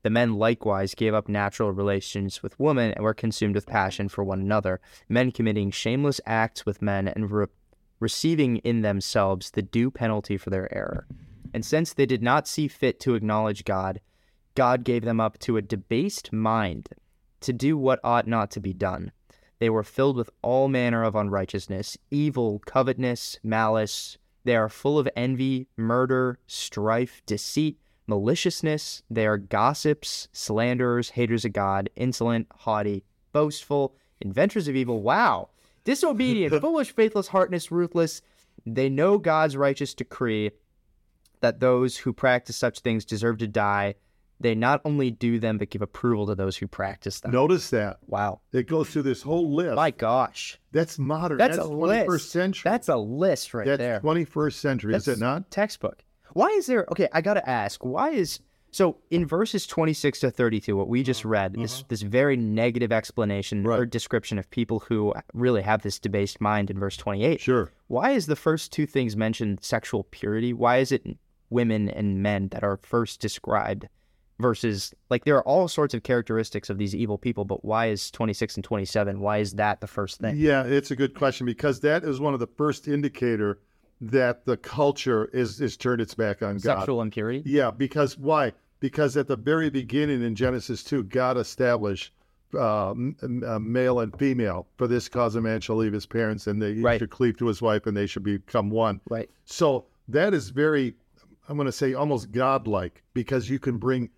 The 0.03 0.11
men 0.11 0.35
likewise 0.35 0.95
gave 0.95 1.13
up 1.13 1.29
natural 1.29 1.73
relations 1.73 2.43
with 2.43 2.59
women 2.59 2.93
and 2.93 3.03
were 3.05 3.15
consumed 3.15 3.57
with 3.57 3.67
passion 3.67 4.09
for 4.09 4.23
one 4.25 4.41
another, 4.41 4.81
men 5.09 5.33
committing 5.33 5.71
shameless 5.73 6.21
acts 6.25 6.65
with 6.65 6.81
men 6.81 7.09
and 7.09 7.31
re- 7.31 7.47
receiving 8.01 8.59
in 8.59 8.83
themselves 8.83 9.51
the 9.51 9.61
due 9.63 9.91
penalty 9.91 10.37
for 10.37 10.51
their 10.51 10.73
error. 10.75 11.07
And 11.53 11.65
since 11.65 11.93
they 11.93 12.07
did 12.07 12.23
not 12.23 12.47
see 12.47 12.69
fit 12.69 13.01
to 13.01 13.17
acknowledge 13.17 13.65
God, 13.65 14.01
God 14.59 14.83
gave 14.83 15.05
them 15.05 15.21
up 15.21 15.39
to 15.39 15.57
a 15.57 15.63
debased 15.63 16.33
mind 16.33 16.89
to 17.43 17.53
do 17.53 17.79
what 17.79 18.01
ought 18.03 18.27
not 18.27 18.51
to 18.51 18.61
be 18.61 18.73
done. 18.73 19.13
They 19.61 19.71
were 19.71 19.85
filled 19.85 20.17
with 20.17 20.31
all 20.43 20.67
manner 20.67 21.05
of 21.05 21.15
unrighteousness, 21.15 21.97
evil, 22.11 22.59
covetousness, 22.67 23.39
malice. 23.45 24.19
They 24.43 24.57
are 24.57 24.69
full 24.69 24.99
of 24.99 25.09
envy, 25.15 25.69
murder, 25.77 26.41
strife, 26.49 27.23
deceit, 27.25 27.79
maliciousness. 28.09 29.05
They 29.09 29.29
are 29.29 29.39
gossips, 29.39 30.27
slanderers, 30.33 31.11
haters 31.11 31.45
of 31.45 31.53
God, 31.53 31.89
insolent, 31.95 32.49
haughty, 32.51 33.05
boastful, 33.33 33.95
inventors 34.21 34.67
of 34.67 34.75
evil. 34.75 35.03
Wow. 35.03 35.51
Disobedient, 35.85 36.53
foolish, 36.61 36.93
faithless, 36.93 37.29
heartless, 37.29 37.71
ruthless. 37.71 38.23
They 38.67 38.89
know 38.89 39.19
God's 39.19 39.57
righteous 39.57 39.95
decree 39.95 40.51
that 41.43 41.61
those 41.61 41.99
who 41.99 42.13
practice 42.13 42.57
such 42.57 42.81
things 42.81 43.05
deserve 43.05 43.39
to 43.39 43.47
die. 43.47 43.95
They 44.41 44.55
not 44.55 44.81
only 44.85 45.11
do 45.11 45.39
them, 45.41 45.59
but 45.59 45.71
give 45.71 45.83
approval 45.83 46.27
to 46.29 46.35
those 46.35 46.57
who 46.57 46.67
practice 46.69 47.21
them. 47.21 47.33
Notice 47.33 47.71
that. 47.71 47.99
Wow. 48.07 48.41
It 48.53 48.69
goes 48.69 48.89
through 48.91 49.03
this 49.03 49.23
whole 49.23 49.53
list. 49.53 49.75
My 49.75 49.91
gosh. 49.91 50.59
That's 50.71 50.99
modern. 50.99 51.39
That's, 51.39 51.57
That's, 51.57 51.69
a 51.69 51.73
21st 51.73 52.07
list. 52.09 52.31
century. 52.31 52.71
That's 52.71 52.89
a 52.89 52.97
list 52.97 53.55
right 53.55 53.67
That's 53.67 53.79
there. 53.79 54.01
21st 54.01 54.53
century, 54.53 54.95
is 54.95 55.09
it 55.09 55.19
not? 55.19 55.51
Textbook. 55.51 56.05
Why 56.35 56.49
is 56.49 56.67
there? 56.67 56.87
Okay, 56.93 57.09
I 57.13 57.21
gotta 57.21 57.49
ask. 57.49 57.85
Why 57.85 58.11
is 58.11 58.39
so 58.71 58.99
in 59.11 59.25
verses 59.27 59.67
twenty 59.67 59.95
six 59.95 60.21
to 60.21 60.31
thirty 60.31 60.61
two? 60.61 60.77
What 60.77 60.87
we 60.89 61.03
just 61.03 61.25
read, 61.25 61.55
this 61.55 61.83
this 61.89 62.03
very 62.03 62.37
negative 62.37 62.93
explanation 62.93 63.67
or 63.67 63.73
Uh-huh. 63.73 63.85
Description 63.87 64.39
of 64.39 64.49
people 64.51 64.81
who 64.81 65.15
really 65.33 65.63
have 65.63 65.81
this 65.83 65.99
debased 65.99 66.39
mind 66.41 66.71
in 66.71 66.79
verse 66.79 66.97
twenty 66.99 67.25
eight. 67.25 67.41
Sure. 67.41 67.73
Why 67.87 68.11
is 68.11 68.27
the 68.27 68.37
first 68.37 68.71
two 68.71 68.87
things 68.87 69.17
mentioned 69.17 69.61
sexual 69.65 70.05
purity? 70.11 70.53
Why 70.53 70.77
is 70.77 70.93
it 70.93 71.03
women 71.49 71.89
and 71.89 72.23
men 72.23 72.49
that 72.49 72.63
are 72.63 72.77
first 72.77 73.21
described 73.21 73.89
versus 74.41 74.95
like 75.11 75.25
there 75.25 75.37
are 75.37 75.43
all 75.43 75.69
sorts 75.69 75.95
of 75.95 76.03
characteristics 76.03 76.71
of 76.71 76.79
these 76.79 76.95
evil 76.95 77.19
people, 77.19 77.45
but 77.45 77.65
why 77.65 77.87
is 77.87 78.11
26 78.11 78.57
and 78.57 78.65
27? 78.65 79.21
Why 79.21 79.39
is 79.39 79.53
that 79.55 79.81
the 79.81 79.87
first 79.87 80.21
thing? 80.21 80.37
Yeah, 80.37 80.63
it's 80.65 80.91
a 80.91 80.97
good 80.97 81.15
question 81.15 81.47
because 81.47 81.81
that 81.81 82.05
is 82.05 82.21
one 82.21 82.35
of 82.35 82.41
the 82.41 82.47
first 82.47 82.89
indicator 82.89 83.59
that 84.01 84.47
the 84.47 84.57
culture 84.57 85.27
is 85.33 85.61
is 85.61 85.77
turned 85.77 86.01
its 86.01 86.15
back 86.15 86.43
on 86.43 86.55
God. 86.59 86.79
Sexual 86.79 87.03
impurity? 87.03 87.43
Yeah, 87.45 87.71
because 87.71 88.17
why? 88.17 88.53
Because 88.81 89.17
at 89.17 89.27
the 89.27 89.37
very 89.37 89.71
beginning 89.71 90.23
in 90.23 90.37
Genesis 90.37 90.85
2, 90.85 91.05
God 91.05 91.37
established 91.37 92.13
uh, 92.55 92.91
uh, 92.91 92.95
male 93.59 94.01
and 94.01 94.17
female. 94.17 94.69
For 94.77 94.87
this 94.87 95.09
cause, 95.09 95.35
a 95.35 95.41
man 95.41 95.61
shall 95.61 95.77
leave 95.77 95.93
his 95.93 96.07
parents 96.07 96.47
and 96.47 96.63
they 96.63 96.75
Right. 96.75 97.01
should 97.01 97.11
cleave 97.11 97.37
to 97.39 97.47
his 97.49 97.61
wife 97.61 97.87
and 97.87 97.97
they 97.97 98.07
should 98.07 98.23
become 98.23 98.71
one. 98.71 99.01
Right. 99.11 99.29
So 99.45 99.87
that 100.07 100.33
is 100.33 100.51
very, 100.51 100.95
I'm 101.49 101.57
going 101.57 101.67
to 101.67 101.73
say 101.73 101.93
almost 101.95 102.31
godlike 102.31 103.03
because 103.15 103.51
you 103.51 103.59
can 103.59 103.79
bring 103.79 104.09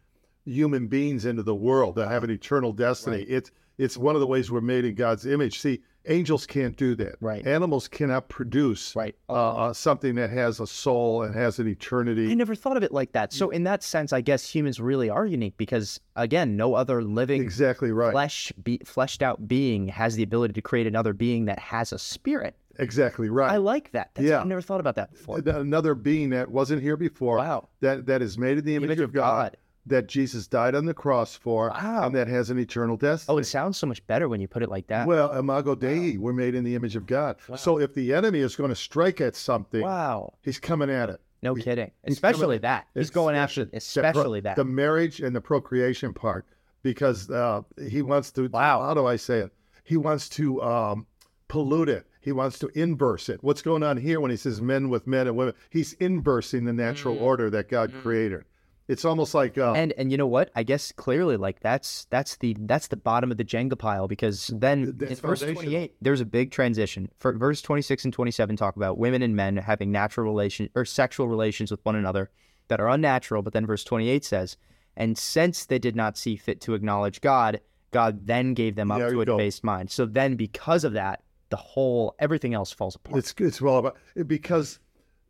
human 0.50 0.87
beings 0.88 1.25
into 1.25 1.42
the 1.42 1.54
world 1.54 1.95
that 1.97 2.09
have 2.09 2.25
an 2.25 2.30
eternal 2.30 2.73
destiny. 2.73 3.19
Right. 3.19 3.26
It's 3.28 3.50
it's 3.78 3.97
one 3.97 4.14
of 4.14 4.21
the 4.21 4.26
ways 4.26 4.50
we're 4.50 4.61
made 4.61 4.85
in 4.85 4.95
God's 4.95 5.25
image. 5.25 5.59
See, 5.59 5.80
angels 6.04 6.45
can't 6.47 6.76
do 6.76 6.95
that. 6.97 7.14
Right. 7.21 7.47
Animals 7.47 7.88
cannot 7.88 8.28
produce 8.28 8.95
Right. 8.95 9.14
uh, 9.30 9.33
uh, 9.54 9.73
something 9.73 10.16
that 10.16 10.28
has 10.28 10.61
a 10.61 10.66
soul 10.66 11.23
and 11.23 11.35
has 11.35 11.59
an 11.59 11.66
eternity. 11.66 12.30
I 12.30 12.35
never 12.35 12.54
thought 12.54 12.76
of 12.76 12.83
it 12.83 12.92
like 12.92 13.12
that. 13.12 13.33
So 13.33 13.49
in 13.49 13.64
that 13.64 13.83
sense, 13.83 14.12
I 14.12 14.21
guess 14.21 14.47
humans 14.54 14.80
really 14.80 15.09
are 15.09 15.25
unique 15.25 15.57
because 15.57 15.99
again, 16.14 16.57
no 16.59 16.75
other 16.75 17.02
living 17.02 17.41
Exactly 17.41 17.91
right. 17.91 18.13
flesh 18.13 18.52
be, 18.63 18.80
fleshed 18.84 19.23
out 19.23 19.49
being 19.49 19.89
has 19.89 20.15
the 20.15 20.23
ability 20.25 20.52
to 20.54 20.63
create 20.63 20.86
another 20.86 21.15
being 21.15 21.47
that 21.47 21.58
has 21.58 21.91
a 21.93 21.99
spirit. 21.99 22.54
Exactly 22.78 23.30
right. 23.30 23.50
I 23.50 23.56
like 23.56 23.93
that. 23.93 24.10
That's, 24.15 24.28
Yeah. 24.28 24.41
I've 24.41 24.47
never 24.47 24.60
thought 24.63 24.80
about 24.80 24.97
that 24.97 25.10
before. 25.13 25.39
Another 25.39 25.95
being 25.95 26.30
that 26.30 26.50
wasn't 26.50 26.82
here 26.82 26.97
before. 26.99 27.39
Wow. 27.39 27.69
That 27.80 28.04
that 28.06 28.21
is 28.21 28.36
made 28.36 28.58
in 28.58 28.65
the 28.67 28.75
image, 28.75 28.89
Image 28.89 28.99
of 29.00 29.04
of 29.10 29.13
God, 29.15 29.52
God. 29.52 29.56
That 29.86 30.06
Jesus 30.08 30.47
died 30.47 30.75
on 30.75 30.84
the 30.84 30.93
cross 30.95 31.34
for, 31.34 31.71
Wow. 31.71 32.04
and 32.06 32.14
that 32.14 32.28
has 32.28 32.50
an 32.50 32.58
eternal 32.58 32.97
destiny. 32.99 33.34
Oh, 33.34 33.38
it 33.38 33.45
sounds 33.45 33.78
so 33.78 33.86
much 33.86 34.06
better 34.06 34.28
when 34.28 34.40
you 34.40 34.47
put 34.47 34.62
it 34.62 34.69
like 34.69 34.86
that. 34.88 35.06
Well, 35.06 35.32
Imago 35.36 35.75
Dei, 35.75 36.19
we're 36.19 36.34
made 36.34 36.54
in 36.54 36.64
the 36.64 36.75
image 36.75 36.97
of 36.97 37.06
God. 37.06 37.36
So 37.56 37.78
if 37.80 37.95
the 37.95 38.12
enemy 38.12 38.40
is 38.40 38.56
going 38.56 38.69
to 38.69 38.76
strike 38.76 39.23
at 39.23 39.34
something, 39.34 39.80
wow. 39.80 40.34
he's 40.43 40.58
coming 40.58 40.90
at 40.90 41.08
it. 41.08 41.21
No 41.43 41.54
kidding. 41.54 41.90
he's 42.04 42.12
Especially 42.16 42.58
coming- 42.58 42.60
that. 42.60 42.88
He's 42.95 43.08
going 43.08 43.34
after 43.34 43.69
especially 43.73 44.40
the, 44.40 44.50
that. 44.50 44.56
The 44.56 44.64
marriage 44.64 45.21
and 45.21 45.34
the 45.34 45.40
procreation 45.40 46.12
part, 46.12 46.45
because 46.82 47.30
uh, 47.30 47.62
he 47.88 48.02
wants 48.02 48.30
to. 48.32 48.49
Wow. 48.50 48.82
How 48.82 48.93
do 48.93 49.06
I 49.06 49.16
say 49.16 49.38
it? 49.38 49.50
He 49.84 49.97
wants 49.97 50.28
to 50.30 50.62
um, 50.62 51.06
pollute 51.49 51.88
it. 51.88 52.06
He 52.21 52.32
wants 52.32 52.58
to 52.58 52.69
inverse 52.78 53.30
it. 53.30 53.43
What's 53.43 53.62
going 53.62 53.82
on 53.82 53.97
here 53.97 54.21
when 54.21 54.30
he 54.30 54.36
says 54.36 54.60
men 54.60 54.90
with 54.90 55.06
men 55.06 55.26
and 55.26 55.36
women? 55.38 55.54
He's 55.71 55.95
inversing 55.95 56.66
the 56.66 56.73
natural 56.75 57.19
order 57.19 57.49
that 57.49 57.71
God 57.71 57.95
created. 58.02 58.45
It's 58.91 59.05
almost 59.05 59.35
like 59.35 59.57
uh, 59.57 59.73
and 59.75 59.93
and 59.93 60.11
you 60.11 60.19
know 60.19 60.26
what? 60.26 60.50
I 60.57 60.65
guess 60.65 60.91
clearly 60.91 61.37
like 61.37 61.61
that's 61.61 62.07
that's 62.11 62.37
the 62.39 62.57
that's 62.59 62.89
the 62.89 62.97
bottom 62.97 63.31
of 63.31 63.37
the 63.37 63.45
Jenga 63.45 63.79
pile 63.79 64.09
because 64.09 64.49
then 64.53 64.99
in 65.00 65.15
verse 65.15 65.43
28 65.43 65.95
there's 66.03 66.21
a 66.21 66.25
big 66.25 66.50
transition. 66.50 67.09
For 67.17 67.33
verse 67.33 67.63
26 67.63 68.07
and 68.07 68.13
27 68.13 68.57
talk 68.57 68.75
about 68.75 68.99
women 68.99 69.23
and 69.23 69.37
men 69.37 69.57
having 69.59 69.93
natural 69.93 70.26
relation 70.26 70.71
or 70.75 70.85
sexual 70.85 71.29
relations 71.29 71.71
with 71.71 71.85
one 71.85 71.95
another 71.95 72.31
that 72.67 72.81
are 72.81 72.89
unnatural, 72.89 73.43
but 73.43 73.53
then 73.53 73.65
verse 73.65 73.85
28 73.85 74.25
says, 74.25 74.57
"And 74.97 75.17
since 75.17 75.67
they 75.67 75.79
did 75.79 75.95
not 75.95 76.19
see 76.19 76.35
fit 76.35 76.61
to 76.63 76.75
acknowledge 76.75 77.21
God, 77.21 77.61
God 77.93 78.26
then 78.26 78.55
gave 78.55 78.75
them 78.75 78.91
up 78.91 78.99
There 78.99 79.13
to 79.13 79.21
a 79.21 79.25
debased 79.25 79.63
mind." 79.63 79.93
So 79.93 80.05
then 80.05 80.35
because 80.35 80.83
of 80.83 80.95
that, 80.95 81.23
the 81.50 81.57
whole 81.57 82.17
everything 82.19 82.55
else 82.55 82.73
falls 82.73 82.97
apart. 82.97 83.19
It's 83.19 83.35
it's 83.39 83.61
well 83.61 83.76
about 83.76 83.99
because 84.26 84.81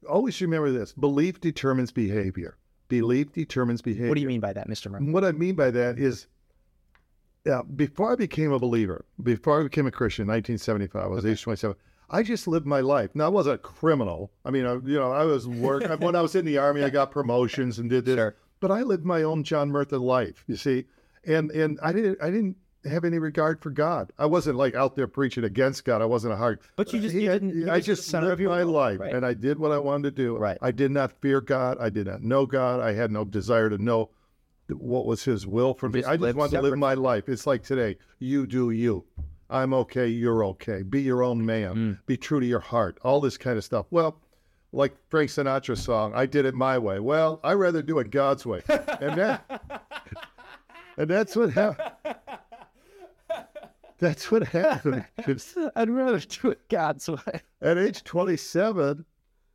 always 0.08 0.40
remember 0.40 0.70
this: 0.70 0.94
belief 0.94 1.42
determines 1.42 1.92
behavior. 1.92 2.56
Belief 2.90 3.32
determines 3.32 3.80
behavior. 3.80 4.08
what 4.08 4.16
do 4.16 4.20
you 4.20 4.28
mean 4.28 4.40
by 4.40 4.52
that, 4.52 4.68
Mr. 4.68 4.90
Murphy? 4.90 5.10
What 5.10 5.24
I 5.24 5.32
mean 5.32 5.54
by 5.54 5.70
that 5.70 5.98
is, 5.98 6.26
yeah, 7.46 7.62
before 7.74 8.12
I 8.12 8.16
became 8.16 8.52
a 8.52 8.58
believer, 8.58 9.06
before 9.22 9.60
I 9.60 9.62
became 9.62 9.86
a 9.86 9.90
Christian, 9.90 10.24
in 10.24 10.28
1975, 10.28 11.02
I 11.02 11.06
was 11.06 11.24
age 11.24 11.42
27. 11.42 11.74
I 12.10 12.22
just 12.22 12.46
lived 12.48 12.66
my 12.66 12.80
life. 12.80 13.10
Now 13.14 13.26
I 13.26 13.28
wasn't 13.28 13.54
a 13.54 13.58
criminal. 13.58 14.30
I 14.44 14.50
mean, 14.50 14.66
I, 14.66 14.72
you 14.74 14.98
know, 14.98 15.12
I 15.12 15.24
was 15.24 15.46
working 15.48 15.90
when 16.00 16.16
I 16.16 16.20
was 16.20 16.34
in 16.34 16.44
the 16.44 16.58
army. 16.58 16.82
I 16.82 16.90
got 16.90 17.10
promotions 17.12 17.78
and 17.78 17.88
did 17.88 18.04
this, 18.04 18.16
Sure. 18.16 18.36
but 18.58 18.70
I 18.70 18.82
lived 18.82 19.04
my 19.06 19.22
own 19.22 19.44
John 19.44 19.70
Murtha 19.70 19.96
life. 19.96 20.44
You 20.48 20.56
see, 20.56 20.86
and 21.24 21.50
and 21.52 21.78
I 21.82 21.92
didn't 21.92 22.18
I 22.20 22.30
didn't 22.30 22.56
have 22.84 23.04
any 23.04 23.18
regard 23.18 23.60
for 23.60 23.70
God. 23.70 24.12
I 24.18 24.26
wasn't 24.26 24.56
like 24.56 24.74
out 24.74 24.96
there 24.96 25.06
preaching 25.06 25.44
against 25.44 25.84
God. 25.84 26.00
I 26.00 26.06
wasn't 26.06 26.32
a 26.34 26.36
hard. 26.36 26.60
But 26.76 26.92
you 26.92 27.00
just- 27.00 27.14
you 27.14 27.28
didn't- 27.28 27.54
you 27.54 27.70
I 27.70 27.80
just 27.80 28.10
lived 28.12 28.26
of 28.26 28.40
your 28.40 28.50
my 28.50 28.64
world, 28.64 28.74
life, 28.74 29.00
right. 29.00 29.14
and 29.14 29.24
I 29.26 29.34
did 29.34 29.58
what 29.58 29.72
I 29.72 29.78
wanted 29.78 30.16
to 30.16 30.22
do. 30.22 30.36
Right. 30.36 30.56
I 30.62 30.70
did 30.70 30.90
not 30.90 31.12
fear 31.20 31.40
God. 31.40 31.76
I 31.80 31.90
did 31.90 32.06
not 32.06 32.22
know 32.22 32.46
God. 32.46 32.80
I 32.80 32.92
had 32.92 33.10
no 33.10 33.24
desire 33.24 33.68
to 33.68 33.76
know 33.78 34.10
what 34.68 35.04
was 35.06 35.24
His 35.24 35.46
will 35.46 35.74
for 35.74 35.88
me. 35.88 36.00
Just 36.00 36.10
I 36.10 36.16
just 36.16 36.36
wanted 36.36 36.56
to 36.56 36.62
live 36.62 36.78
my 36.78 36.94
life. 36.94 37.28
It's 37.28 37.46
like 37.46 37.62
today. 37.62 37.96
You 38.18 38.46
do 38.46 38.70
you. 38.70 39.04
I'm 39.50 39.74
okay. 39.74 40.06
You're 40.06 40.44
okay. 40.44 40.82
Be 40.82 41.02
your 41.02 41.22
own 41.24 41.44
man. 41.44 41.74
Mm. 41.74 41.98
Be 42.06 42.16
true 42.16 42.38
to 42.40 42.46
your 42.46 42.60
heart. 42.60 42.98
All 43.02 43.20
this 43.20 43.36
kind 43.36 43.58
of 43.58 43.64
stuff. 43.64 43.86
Well, 43.90 44.20
like 44.72 44.94
Frank 45.08 45.28
Sinatra's 45.30 45.82
song, 45.82 46.12
I 46.14 46.24
did 46.26 46.46
it 46.46 46.54
my 46.54 46.78
way. 46.78 47.00
Well, 47.00 47.40
I 47.42 47.54
rather 47.54 47.82
do 47.82 47.98
it 47.98 48.10
God's 48.12 48.46
way, 48.46 48.62
and 48.68 49.18
that, 49.18 49.82
and 50.96 51.10
that's 51.10 51.34
what 51.34 51.50
happened. 51.52 52.14
That's 54.00 54.30
what 54.30 54.48
happened. 54.48 55.04
I'd 55.76 55.90
rather 55.90 56.18
do 56.18 56.50
it 56.50 56.68
God's 56.68 57.08
way. 57.08 57.42
at 57.60 57.78
age 57.78 58.02
27, 58.02 59.04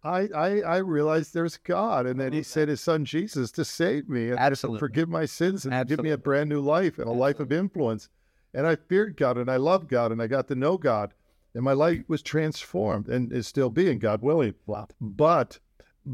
I, 0.03 0.29
I 0.36 0.60
I 0.62 0.77
realized 0.77 1.34
there's 1.34 1.58
God, 1.58 2.05
and 2.05 2.19
that 2.19 2.31
He 2.31 2.39
mm-hmm. 2.39 2.43
sent 2.43 2.69
His 2.69 2.81
Son 2.81 3.05
Jesus 3.05 3.51
to 3.53 3.65
save 3.65 4.08
me 4.08 4.29
and 4.29 4.39
Absolutely. 4.39 4.79
forgive 4.79 5.10
my 5.10 5.25
sins 5.25 5.65
and 5.65 5.88
give 5.88 6.01
me 6.01 6.12
a 6.12 6.17
brand 6.17 6.49
new 6.49 6.62
life 6.62 6.99
and 6.99 7.08
a 7.08 7.13
life 7.13 7.39
of 7.39 7.51
influence. 7.51 8.08
And 8.53 8.65
I 8.67 8.75
feared 8.75 9.17
God, 9.17 9.38
and 9.38 9.49
I 9.49 9.58
loved 9.58 9.89
God, 9.89 10.12
and 10.12 10.21
I 10.21 10.27
got 10.27 10.47
to 10.49 10.55
know 10.55 10.77
God, 10.77 11.13
and 11.55 11.63
my 11.63 11.73
life 11.73 12.03
was 12.08 12.21
transformed, 12.21 13.10
and 13.10 13.34
is 13.34 13.47
still 13.47 13.69
being 13.69 13.97
God 13.99 14.21
willing. 14.21 14.53
Wow. 14.67 14.88
But 15.01 15.60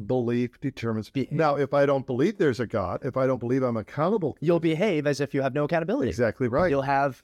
Belief 0.08 0.60
determines. 0.62 1.10
Behavior. 1.10 1.38
Now, 1.38 1.56
if 1.56 1.74
I 1.74 1.86
don't 1.86 2.06
believe 2.06 2.38
there's 2.38 2.62
a 2.62 2.68
God, 2.68 3.02
if 3.04 3.18
I 3.18 3.28
don't 3.28 3.40
believe 3.40 3.62
I'm 3.62 3.76
accountable, 3.76 4.38
You'll 4.40 4.62
behave 4.62 5.06
as 5.06 5.20
if 5.20 5.34
you 5.34 5.42
have 5.42 5.54
no 5.54 5.66
accountability. 5.66 6.08
exactly 6.10 6.48
right. 6.48 6.70
You'll 6.70 6.82
have 6.82 7.22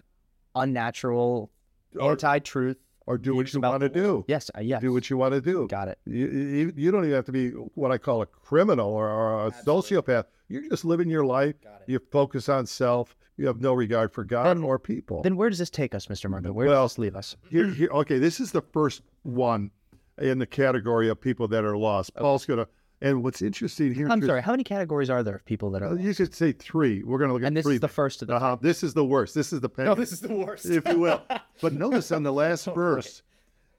unnatural, 0.62 1.52
Or- 2.00 2.12
anti-truth. 2.12 2.78
Or 3.06 3.18
do 3.18 3.34
what 3.36 3.54
you 3.54 3.60
about 3.60 3.72
want 3.80 3.84
to 3.84 3.90
do. 3.90 4.26
Yes, 4.28 4.52
uh, 4.54 4.60
yes. 4.60 4.82
Do 4.82 4.92
what 4.92 5.10
you 5.10 5.16
want 5.16 5.34
to 5.34 5.40
do. 5.40 5.66
Got 5.70 5.88
it. 5.88 5.98
You, 6.06 6.28
you, 6.28 6.74
you 6.76 6.92
don't 6.92 7.06
even 7.06 7.16
have 7.16 7.24
to 7.28 7.32
be 7.32 7.52
what 7.52 7.90
I 7.90 7.98
call 7.98 8.22
a 8.22 8.26
criminal 8.26 8.90
or, 8.90 9.08
or 9.10 9.48
a 9.48 9.52
sociopath. 9.52 10.26
You're 10.50 10.68
just 10.68 10.84
living 10.84 11.10
your 11.10 11.24
life. 11.26 11.56
Got 11.64 11.84
it. 11.88 11.90
You 11.94 12.00
focus 12.12 12.50
on 12.50 12.66
self. 12.66 13.16
You 13.38 13.48
have 13.48 13.62
no 13.62 13.74
regard 13.74 14.12
for 14.12 14.26
God 14.26 14.48
Then- 14.48 14.64
or 14.64 14.78
people. 14.78 15.22
Then 15.22 15.38
where 15.38 15.50
does 15.50 15.60
this 15.60 15.70
take 15.70 15.96
us, 15.96 16.08
Mr. 16.08 16.30
Murphy? 16.30 16.50
Where 16.50 16.68
Well, 16.68 16.84
does 16.84 16.92
this 16.96 16.98
leave 16.98 17.16
us? 17.16 17.38
here, 17.50 17.68
here, 17.70 17.90
okay, 17.94 18.20
this 18.20 18.42
is 18.42 18.52
the 18.52 18.62
first 18.62 19.04
one 19.24 19.72
in 20.18 20.38
the 20.40 20.46
category 20.46 21.08
of 21.08 21.22
people 21.22 21.48
that 21.48 21.64
are 21.64 21.78
lost. 21.78 22.14
Paul's 22.16 22.46
going 22.46 22.60
to, 22.60 22.68
and 23.02 23.24
what's 23.24 23.42
interesting 23.42 23.94
here, 23.94 24.08
I'm 24.10 24.22
sorry. 24.26 24.42
How 24.42 24.52
many 24.54 24.64
categories 24.64 25.10
are 25.10 25.22
there 25.24 25.36
of 25.36 25.46
people 25.46 25.70
that 25.72 25.84
uh, 25.84 25.90
are? 25.90 25.98
you 26.00 26.14
could 26.16 26.34
say 26.34 26.52
three. 26.52 27.04
We're 27.04 27.18
going 27.20 27.30
to 27.30 27.34
look 27.34 27.44
at 27.44 27.48
And 27.48 27.58
this 27.58 27.64
three. 27.66 27.76
is 27.76 27.82
the 27.82 27.88
first 27.88 28.22
of 28.22 28.28
the. 28.28 28.36
uh-huh. 28.36 28.58
This 28.62 28.84
is 28.84 28.94
the 28.94 29.06
worst. 29.06 29.36
This 29.36 29.54
is 29.54 29.60
the 29.62 29.70
pain, 29.70 29.88
is 30.00 30.20
the 30.20 30.34
worst. 30.34 30.66
if 30.66 30.88
you 30.88 31.00
will. 31.00 31.22
But 31.62 31.74
notice 31.74 32.12
on 32.12 32.24
the 32.24 32.34
last 32.34 32.66
verse, 32.66 33.24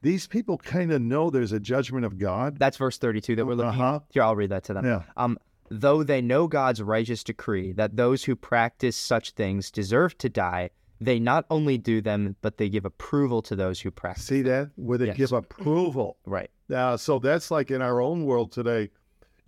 these 0.02 0.26
people 0.26 0.58
kind 0.58 0.90
of 0.92 1.00
know 1.02 1.30
there's 1.30 1.52
a 1.52 1.60
judgment 1.60 2.04
of 2.04 2.18
God. 2.18 2.58
That's 2.58 2.76
verse 2.76 2.98
32 2.98 3.36
that 3.36 3.46
we're 3.46 3.54
looking 3.54 3.80
Uh-huh. 3.80 3.96
at. 3.96 4.02
Here, 4.10 4.22
I'll 4.22 4.36
read 4.36 4.50
that 4.50 4.64
to 4.64 4.74
them. 4.74 4.84
Yeah. 4.84 5.02
Um, 5.16 5.38
though 5.70 6.02
they 6.02 6.20
know 6.22 6.46
God's 6.46 6.80
righteous 6.82 7.22
decree 7.24 7.72
that 7.72 7.96
those 7.96 8.24
who 8.24 8.34
practice 8.36 8.96
such 8.96 9.32
things 9.32 9.70
deserve 9.70 10.16
to 10.18 10.28
die, 10.28 10.70
they 11.00 11.18
not 11.20 11.44
only 11.50 11.78
do 11.78 12.00
them, 12.00 12.34
but 12.42 12.56
they 12.58 12.68
give 12.68 12.84
approval 12.84 13.42
to 13.42 13.54
those 13.54 13.80
who 13.80 13.90
practice. 13.90 14.24
See 14.24 14.42
that? 14.42 14.70
Where 14.76 14.98
they 14.98 15.06
Yes. 15.06 15.16
give 15.16 15.32
approval. 15.32 16.16
Right. 16.26 16.50
Uh, 16.72 16.96
so 16.96 17.18
that's 17.20 17.50
like 17.52 17.70
in 17.70 17.80
our 17.82 18.00
own 18.00 18.24
world 18.24 18.50
today. 18.50 18.90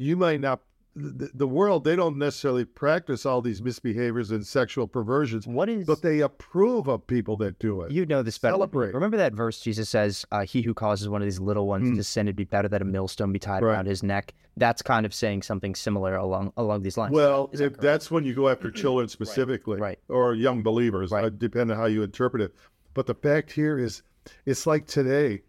You 0.00 0.16
might 0.16 0.40
not, 0.40 0.60
the, 0.96 1.30
the 1.34 1.46
world, 1.46 1.84
they 1.84 1.94
don't 1.94 2.16
necessarily 2.16 2.64
practice 2.64 3.26
all 3.26 3.42
these 3.42 3.60
misbehaviors 3.60 4.30
and 4.30 4.46
sexual 4.46 4.86
perversions, 4.88 5.46
What 5.46 5.68
is? 5.68 5.86
but 5.86 6.00
they 6.00 6.20
approve 6.20 6.88
of 6.88 7.06
people 7.06 7.36
that 7.36 7.58
do 7.58 7.82
it. 7.82 7.92
you 7.92 8.06
know 8.06 8.22
this 8.22 8.38
better. 8.38 8.54
Celebrate. 8.54 8.94
Remember 8.94 9.18
that 9.18 9.34
verse 9.34 9.60
Jesus 9.60 9.88
says, 9.90 10.24
uh, 10.32 10.40
"He 10.46 10.62
who 10.62 10.72
causes 10.72 11.08
one 11.08 11.20
of 11.20 11.26
these 11.26 11.38
little 11.38 11.66
ones 11.66 11.96
to 11.98 12.02
sin, 12.02 12.26
it'd 12.28 12.36
be 12.36 12.44
better 12.44 12.66
that 12.68 12.80
a 12.80 12.84
millstone 12.86 13.30
be 13.30 13.38
tied. 13.38 13.62
Right. 13.62 13.74
around 13.74 13.86
his 13.86 14.02
neck." 14.02 14.32
That's 14.56 14.82
kind 14.82 15.04
of 15.06 15.14
saying 15.14 15.42
something 15.42 15.74
similar 15.74 16.16
along 16.16 16.52
along 16.56 16.82
these 16.82 16.96
lines. 16.98 17.12
well, 17.14 17.46
that 17.48 17.54
if 17.54 17.60
correct? 17.72 17.80
that's 17.82 18.10
when 18.10 18.24
you 18.24 18.34
go 18.34 18.48
after 18.48 18.70
children 18.82 19.06
specifically, 19.08 19.78
right. 19.78 19.98
or 20.08 20.34
young 20.34 20.62
believers, 20.62 21.10
Right. 21.12 21.24
uh, 21.24 21.28
depending 21.28 21.76
on 21.76 21.80
how 21.80 21.86
you 21.86 22.02
interpret 22.02 22.42
it. 22.42 22.54
But 22.94 23.06
the 23.06 23.14
fact 23.14 23.52
here 23.52 23.78
is, 23.78 24.02
it's 24.46 24.66
like 24.66 24.86
today. 24.86 25.42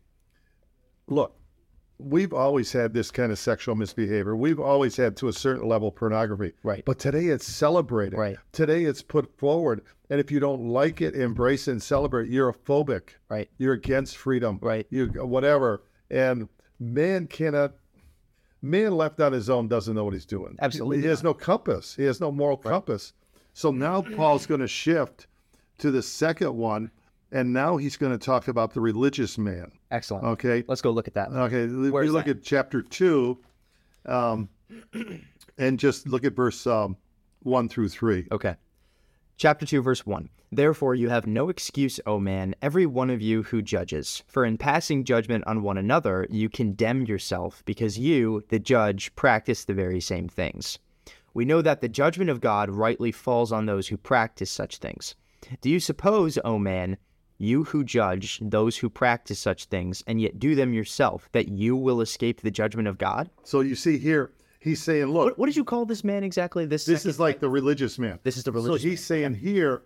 Look, 1.07 1.35
we've 2.03 2.33
always 2.33 2.71
had 2.71 2.93
this 2.93 3.11
kind 3.11 3.31
of 3.31 3.39
sexual 3.39 3.75
misbehavior. 3.75 4.35
We've 4.35 4.59
always 4.59 4.95
had, 4.95 5.15
to 5.17 5.27
a 5.27 5.33
certain 5.33 5.67
level, 5.67 5.91
pornography. 5.91 6.53
Right. 6.63 6.83
But 6.85 6.99
today 6.99 7.27
it's 7.27 7.47
celebrated. 7.47 8.17
Right. 8.17 8.37
Today 8.51 8.85
it's 8.85 9.01
put 9.01 9.37
forward. 9.37 9.81
And 10.09 10.19
if 10.19 10.31
you 10.31 10.39
don't 10.39 10.67
like 10.67 11.01
it, 11.01 11.15
embrace 11.15 11.67
it 11.67 11.71
and 11.71 11.83
celebrate. 11.83 12.29
You're 12.29 12.49
a 12.49 12.53
phobic. 12.53 13.11
right. 13.29 13.49
You're 13.57 13.73
against 13.73 14.17
freedom. 14.17 14.59
Right. 14.61 14.87
You 14.89 15.07
whatever. 15.07 15.83
And 16.09 16.49
man 16.79 17.27
cannot. 17.27 17.73
Man 18.61 18.91
left 18.91 19.19
on 19.19 19.31
his 19.31 19.49
own 19.49 19.67
doesn't 19.67 19.95
know 19.95 20.03
what 20.03 20.13
he's 20.13 20.25
doing. 20.25 20.55
Absolutely 20.61 21.01
He 21.01 21.07
has 21.07 21.23
no 21.23 21.33
compass. 21.33 21.95
He 21.95 22.03
has 22.03 22.19
no 22.19 22.31
moral 22.31 22.57
compass. 22.57 23.13
So 23.53 23.71
now 23.71 24.01
Paul's 24.01 24.45
going 24.45 24.61
to 24.61 24.67
shift 24.67 25.27
to 25.79 25.89
the 25.91 26.01
second 26.01 26.55
one, 26.55 26.91
and 27.31 27.53
now 27.53 27.77
he's 27.77 27.97
going 27.97 28.11
to 28.11 28.23
talk 28.23 28.47
about 28.47 28.73
the 28.73 28.81
religious 28.81 29.37
man. 29.37 29.71
Excellent. 29.89 30.25
Okay. 30.25 30.63
Let's 30.67 30.81
go 30.81 30.91
look 30.91 31.07
at 31.07 31.13
that. 31.15 31.31
Okay. 31.31 31.67
We 31.67 31.89
look 32.09 32.25
that? 32.25 32.37
at 32.37 32.43
chapter 32.43 32.81
two, 32.81 33.39
um, 34.05 34.49
and 35.57 35.79
just 35.79 36.07
look 36.07 36.23
at 36.23 36.33
verse 36.35 36.65
um, 36.67 36.97
one 37.43 37.69
through 37.69 37.89
three. 37.89 38.27
Okay. 38.31 38.55
Chapter 39.41 39.65
2, 39.65 39.81
verse 39.81 40.05
1. 40.05 40.29
Therefore, 40.51 40.93
you 40.93 41.09
have 41.09 41.25
no 41.25 41.49
excuse, 41.49 41.99
O 42.05 42.19
man, 42.19 42.53
every 42.61 42.85
one 42.85 43.09
of 43.09 43.23
you 43.23 43.41
who 43.41 43.63
judges. 43.63 44.21
For 44.27 44.45
in 44.45 44.59
passing 44.59 45.03
judgment 45.03 45.45
on 45.47 45.63
one 45.63 45.79
another, 45.79 46.27
you 46.29 46.47
condemn 46.47 47.07
yourself, 47.07 47.63
because 47.65 47.97
you, 47.97 48.43
the 48.49 48.59
judge, 48.59 49.15
practice 49.15 49.65
the 49.65 49.73
very 49.73 49.99
same 49.99 50.29
things. 50.29 50.77
We 51.33 51.43
know 51.43 51.63
that 51.63 51.81
the 51.81 51.89
judgment 51.89 52.29
of 52.29 52.39
God 52.39 52.69
rightly 52.69 53.11
falls 53.11 53.51
on 53.51 53.65
those 53.65 53.87
who 53.87 53.97
practice 53.97 54.51
such 54.51 54.77
things. 54.77 55.15
Do 55.61 55.71
you 55.71 55.79
suppose, 55.79 56.37
O 56.45 56.59
man, 56.59 56.97
you 57.41 57.63
who 57.63 57.83
judge 57.83 58.39
those 58.41 58.77
who 58.77 58.89
practice 58.89 59.39
such 59.39 59.65
things, 59.65 60.03
and 60.07 60.21
yet 60.21 60.39
do 60.39 60.55
them 60.55 60.73
yourself, 60.73 61.29
that 61.31 61.49
you 61.49 61.75
will 61.75 62.01
escape 62.01 62.41
the 62.41 62.51
judgment 62.51 62.87
of 62.87 62.97
God? 62.97 63.29
So 63.43 63.61
you 63.61 63.75
see 63.75 63.97
here, 63.97 64.31
he's 64.59 64.81
saying, 64.81 65.05
look, 65.07 65.25
What, 65.25 65.39
what 65.39 65.45
did 65.47 65.55
you 65.55 65.63
call 65.65 65.85
this 65.85 66.03
man 66.03 66.23
exactly? 66.23 66.65
This, 66.65 66.85
this 66.85 67.05
is 67.05 67.19
like 67.19 67.39
the 67.39 67.49
religious 67.49 67.99
man. 67.99 68.19
This 68.23 68.37
is 68.37 68.43
the 68.43 68.51
religious 68.51 68.81
So 68.81 68.87
he's 68.87 69.03
saying 69.03 69.35
here, 69.35 69.83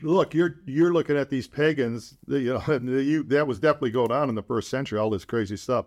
look, 0.00 0.34
you're 0.34 0.60
you're 0.64 0.92
looking 0.92 1.16
at 1.16 1.28
these 1.28 1.46
pagans. 1.46 2.16
You 2.26 2.54
know, 2.54 2.62
and 2.72 2.88
you, 2.88 3.22
that 3.24 3.46
was 3.46 3.58
definitely 3.58 3.90
going 3.90 4.12
on 4.12 4.28
in 4.28 4.34
the 4.34 4.42
first 4.42 4.70
century. 4.70 4.98
All 4.98 5.10
this 5.10 5.24
crazy 5.24 5.56
stuff, 5.56 5.86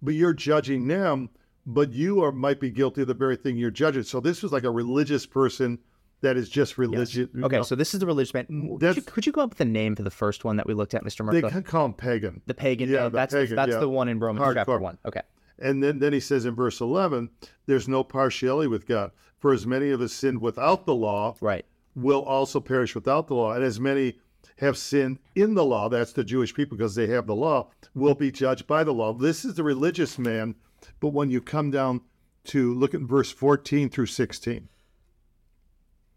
but 0.00 0.14
you're 0.14 0.34
judging 0.34 0.86
them. 0.86 1.30
But 1.64 1.92
you 1.92 2.24
are 2.24 2.32
might 2.32 2.58
be 2.58 2.70
guilty 2.70 3.02
of 3.02 3.08
the 3.08 3.14
very 3.14 3.36
thing 3.36 3.56
you're 3.56 3.70
judging. 3.70 4.02
So 4.02 4.18
this 4.18 4.42
was 4.42 4.50
like 4.50 4.64
a 4.64 4.70
religious 4.70 5.26
person 5.26 5.78
that 6.22 6.36
is 6.36 6.48
just 6.48 6.78
religious. 6.78 7.14
you 7.14 7.28
Okay, 7.42 7.62
so 7.62 7.74
this 7.74 7.94
is 7.94 8.00
the 8.00 8.06
religious 8.06 8.32
man. 8.32 8.46
Could 8.80 8.96
you, 8.96 9.02
could 9.02 9.26
you 9.26 9.32
go 9.32 9.42
up 9.42 9.50
with 9.50 9.60
a 9.60 9.64
name 9.64 9.94
for 9.94 10.02
the 10.02 10.10
first 10.10 10.44
one 10.44 10.56
that 10.56 10.66
we 10.66 10.74
looked 10.74 10.94
at, 10.94 11.04
Mr. 11.04 11.18
they 11.30 11.40
Murphy? 11.42 11.52
can 11.52 11.62
call 11.62 11.86
him 11.86 11.92
pagan. 11.94 12.40
The 12.46 12.54
pagan. 12.54 12.88
Yeah, 12.88 13.02
man. 13.02 13.04
the 13.12 13.16
that's 13.16 13.34
pagan, 13.34 13.56
that's 13.56 13.72
yeah. 13.72 13.78
the 13.78 13.88
one 13.88 14.08
in 14.08 14.18
Romans 14.18 14.54
chapter 14.54 14.78
one. 14.78 14.98
Okay. 15.04 15.22
And 15.58 15.82
then, 15.82 15.98
then 15.98 16.12
he 16.12 16.20
says 16.20 16.44
in 16.44 16.54
verse 16.54 16.80
11, 16.80 17.30
there's 17.66 17.86
no 17.86 18.02
partiality 18.02 18.66
with 18.68 18.86
God. 18.86 19.12
For 19.38 19.52
as 19.52 19.66
many 19.66 19.90
of 19.90 20.00
us 20.00 20.12
sinned 20.12 20.40
without 20.40 20.86
the 20.86 20.94
law, 20.94 21.36
Right. 21.40 21.64
will 21.94 22.22
also 22.22 22.58
perish 22.60 22.94
without 22.94 23.28
the 23.28 23.34
law. 23.34 23.52
And 23.52 23.62
as 23.62 23.78
many 23.78 24.18
have 24.58 24.76
sinned 24.78 25.18
in 25.34 25.54
the 25.54 25.64
law, 25.64 25.88
that's 25.88 26.12
the 26.12 26.24
Jewish 26.24 26.54
people 26.54 26.76
because 26.76 26.94
they 26.94 27.06
have 27.08 27.26
the 27.26 27.34
law, 27.34 27.68
will 27.94 28.14
be 28.14 28.30
judged 28.32 28.66
by 28.66 28.82
the 28.82 28.94
law. 28.94 29.12
This 29.12 29.44
is 29.44 29.54
the 29.54 29.62
religious 29.64 30.18
man. 30.18 30.54
But 31.00 31.08
when 31.08 31.30
you 31.30 31.40
come 31.40 31.70
down 31.70 32.00
to 32.44 32.72
look 32.74 32.94
at 32.94 33.00
verse 33.02 33.30
14 33.30 33.88
through 33.88 34.06
16, 34.06 34.68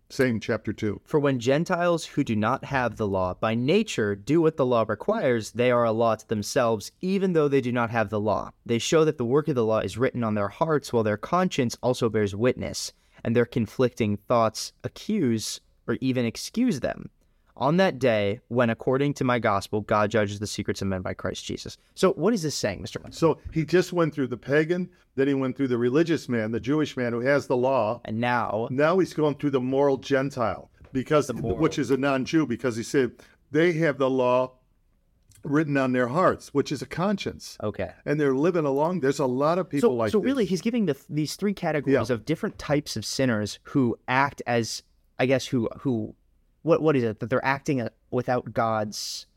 same 0.09 0.39
chapter 0.39 0.71
2. 0.71 1.01
For 1.03 1.19
when 1.19 1.39
Gentiles 1.39 2.05
who 2.05 2.23
do 2.23 2.35
not 2.35 2.65
have 2.65 2.97
the 2.97 3.07
law 3.07 3.33
by 3.33 3.55
nature 3.55 4.15
do 4.15 4.41
what 4.41 4.57
the 4.57 4.65
law 4.65 4.85
requires, 4.87 5.51
they 5.51 5.71
are 5.71 5.83
a 5.83 5.91
law 5.91 6.15
to 6.15 6.27
themselves, 6.27 6.91
even 7.01 7.33
though 7.33 7.47
they 7.47 7.61
do 7.61 7.71
not 7.71 7.89
have 7.89 8.09
the 8.09 8.19
law. 8.19 8.51
They 8.65 8.79
show 8.79 9.03
that 9.05 9.17
the 9.17 9.25
work 9.25 9.47
of 9.47 9.55
the 9.55 9.65
law 9.65 9.79
is 9.79 9.97
written 9.97 10.23
on 10.23 10.35
their 10.35 10.49
hearts, 10.49 10.93
while 10.93 11.03
their 11.03 11.17
conscience 11.17 11.77
also 11.81 12.09
bears 12.09 12.35
witness, 12.35 12.93
and 13.23 13.35
their 13.35 13.45
conflicting 13.45 14.17
thoughts 14.17 14.73
accuse 14.83 15.59
or 15.87 15.97
even 16.01 16.25
excuse 16.25 16.79
them. 16.79 17.09
On 17.57 17.77
that 17.77 17.99
day, 17.99 18.41
when 18.49 18.69
according 18.69 19.13
to 19.15 19.23
my 19.23 19.39
gospel, 19.39 19.81
God 19.81 20.11
judges 20.11 20.39
the 20.39 20.47
secrets 20.47 20.81
of 20.81 20.89
men 20.89 21.01
by 21.01 21.13
Christ 21.13 21.45
Jesus. 21.45 21.77
So, 21.93 22.11
what 22.13 22.33
is 22.33 22.43
this 22.43 22.55
saying, 22.55 22.81
Mr. 22.83 23.13
So 23.13 23.39
he 23.53 23.63
just 23.63 23.93
went 23.93 24.13
through 24.13 24.27
the 24.27 24.37
pagan, 24.37 24.89
then 25.15 25.27
he 25.29 25.33
went 25.33 25.55
through 25.55 25.69
the 25.69 25.77
religious 25.77 26.27
man, 26.27 26.51
the 26.51 26.59
Jewish 26.59 26.97
man 26.97 27.13
who 27.13 27.21
has 27.21 27.47
the 27.47 27.55
law. 27.55 28.01
And 28.05 28.19
now, 28.19 28.67
Now 28.71 28.99
he's 28.99 29.13
going 29.13 29.35
through 29.35 29.51
the 29.51 29.61
moral 29.61 29.95
Gentile, 29.97 30.69
because 30.91 31.31
moral. 31.33 31.57
which 31.57 31.79
is 31.79 31.91
a 31.91 31.97
non-Jew, 31.97 32.45
because 32.47 32.75
he 32.75 32.83
said 32.83 33.11
they 33.51 33.71
have 33.73 33.97
the 33.97 34.09
law 34.09 34.51
written 35.43 35.77
on 35.77 35.93
their 35.93 36.07
hearts, 36.07 36.53
which 36.53 36.71
is 36.71 36.81
a 36.81 36.85
conscience, 36.87 37.57
okay. 37.63 37.91
and 38.05 38.19
they're 38.19 38.33
living 38.35 38.65
along. 38.65 38.99
There's 38.99 39.19
a 39.19 39.25
lot 39.27 39.59
of 39.59 39.69
people 39.69 39.91
so, 39.91 39.93
like 39.95 40.11
so 40.11 40.19
this. 40.19 40.25
really, 40.25 40.45
he's 40.45 40.61
giving 40.61 40.87
the, 40.87 40.97
these 41.09 41.35
three 41.35 41.53
categories 41.53 42.09
Yeah. 42.09 42.13
of 42.15 42.25
different 42.25 42.57
types 42.57 42.97
of 42.97 43.05
sinners 43.05 43.59
who 43.63 43.95
act 44.07 44.41
as, 44.47 44.83
I 45.19 45.25
guess, 45.27 45.45
who 45.45 45.69
who, 45.79 46.15
what 46.65 46.82
what 46.82 46.95
is 46.95 47.04
it 47.04 47.19
that 47.19 47.30
they're 47.30 47.45
acting 47.45 47.80
uh, 47.82 47.89
without 48.12 48.54
God's 48.54 49.28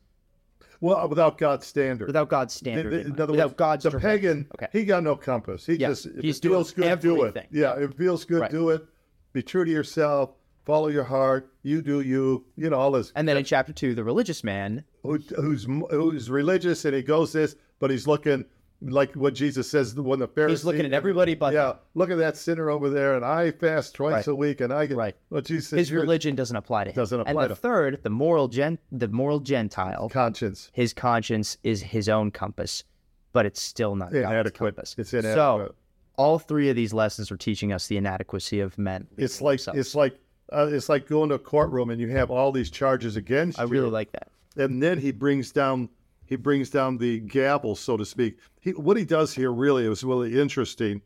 well, 0.80 1.08
without 1.08 1.38
God's 1.38 1.66
standard. 1.66 2.06
without 2.06 2.28
God's 2.28 2.54
standard, 2.54 2.92
the- 2.92 2.96
in 3.00 3.02
in 3.02 3.08
mind, 3.10 3.20
other 3.20 3.32
without 3.32 3.46
words, 3.48 3.56
God's 3.56 3.84
the 3.84 3.90
direction. 3.90 4.10
pagan, 4.10 4.46
Okay. 4.54 4.68
he 4.72 4.84
got 4.84 5.02
no 5.02 5.16
compass. 5.16 5.66
He 5.66 5.74
Yeah, 5.74 5.88
just 5.88 6.06
if 6.06 6.22
he's 6.22 6.38
it 6.38 6.42
feels 6.42 6.72
good, 6.72 7.00
do 7.00 7.24
it. 7.24 7.48
Yeah, 7.50 7.74
if 7.78 7.90
it 7.90 7.96
feels 7.96 8.24
good, 8.24 8.40
Right. 8.42 8.50
do 8.50 8.70
it. 8.70 8.86
Be 9.32 9.42
true 9.42 9.64
to 9.64 9.70
yourself. 9.70 10.34
Follow 10.64 10.88
your 10.88 11.04
heart. 11.04 11.50
You 11.62 11.82
do 11.82 12.00
you. 12.00 12.44
You 12.56 12.70
know 12.70 12.78
all 12.78 12.92
this. 12.92 13.10
And 13.16 13.26
then 13.26 13.36
in 13.36 13.44
chapter 13.44 13.72
two, 13.72 13.94
the 13.94 14.04
religious 14.04 14.44
man, 14.44 14.84
who, 15.02 15.18
who's 15.36 15.64
who's 15.90 16.30
religious 16.30 16.84
and 16.84 16.94
he 16.94 17.02
goes 17.02 17.32
this, 17.32 17.56
but 17.80 17.90
he's 17.90 18.06
looking 18.06 18.44
like 18.80 19.14
what 19.14 19.34
Jesus 19.34 19.68
says 19.68 19.94
when 19.96 20.20
the 20.20 20.28
Pharisees. 20.28 20.60
he's 20.60 20.64
looking 20.64 20.84
at 20.86 20.92
everybody 20.92 21.34
but 21.34 21.52
Yeah, 21.52 21.74
look 21.94 22.10
at 22.10 22.18
that 22.18 22.36
sinner 22.36 22.70
over 22.70 22.88
there, 22.90 23.16
and 23.16 23.24
I 23.24 23.50
fast 23.50 23.94
twice 23.96 24.12
Right. 24.12 24.26
a 24.28 24.34
week, 24.34 24.60
and 24.60 24.72
I 24.72 24.86
get 24.86 24.96
Right. 24.96 25.16
What 25.30 25.44
Jesus 25.46 25.70
his 25.70 25.90
religion 25.92 26.36
doesn't 26.36 26.56
apply 26.56 26.84
to 26.84 26.90
him. 26.90 26.94
Doesn't 26.96 27.20
apply 27.20 27.30
And 27.30 27.40
to 27.40 27.48
the 27.48 27.54
him. 27.54 27.60
third, 27.60 28.00
the 28.04 28.10
moral 28.10 28.46
gen, 28.48 28.78
the 28.92 29.08
moral 29.08 29.40
Gentile, 29.40 30.08
conscience. 30.10 30.70
his 30.72 30.92
conscience 30.92 31.58
is 31.64 31.82
his 31.82 32.08
own 32.08 32.30
compass, 32.30 32.84
but 33.32 33.46
it's 33.46 33.60
still 33.60 33.96
not 33.96 34.12
God's 34.12 34.24
Inadequate. 34.26 34.54
compass. 34.76 34.94
It's 34.96 35.12
inadequate. 35.12 35.34
So 35.34 35.74
all 36.16 36.38
three 36.38 36.68
of 36.70 36.76
these 36.76 36.92
lessons 36.92 37.30
are 37.32 37.36
teaching 37.36 37.72
us 37.72 37.88
the 37.88 37.96
inadequacy 37.96 38.60
of 38.60 38.78
men. 38.78 39.06
It's 39.16 39.40
like 39.40 39.58
themselves. 39.58 39.78
it's 39.80 39.94
like 39.94 40.18
uh, 40.52 40.68
it's 40.70 40.88
like 40.88 41.06
going 41.06 41.28
to 41.28 41.34
a 41.34 41.38
courtroom 41.38 41.90
and 41.90 42.00
you 42.00 42.08
have 42.08 42.30
all 42.30 42.52
these 42.52 42.70
charges 42.70 43.16
against 43.16 43.58
you. 43.58 43.62
I 43.62 43.66
you. 43.66 43.72
really 43.72 43.90
like 43.90 44.12
that. 44.12 44.30
and 44.56 44.80
then 44.82 44.98
he 44.98 45.10
brings 45.10 45.50
down 45.52 45.88
he 46.24 46.36
brings 46.36 46.68
down 46.68 46.98
the 46.98 47.20
gavel, 47.20 47.74
so 47.74 47.96
to 47.96 48.04
speak. 48.04 48.38
He, 48.68 48.72
what 48.74 48.96
he 48.96 49.04
does 49.04 49.34
here 49.34 49.52
really 49.52 49.84
is 49.86 50.04
really 50.04 50.38
interesting. 50.40 51.02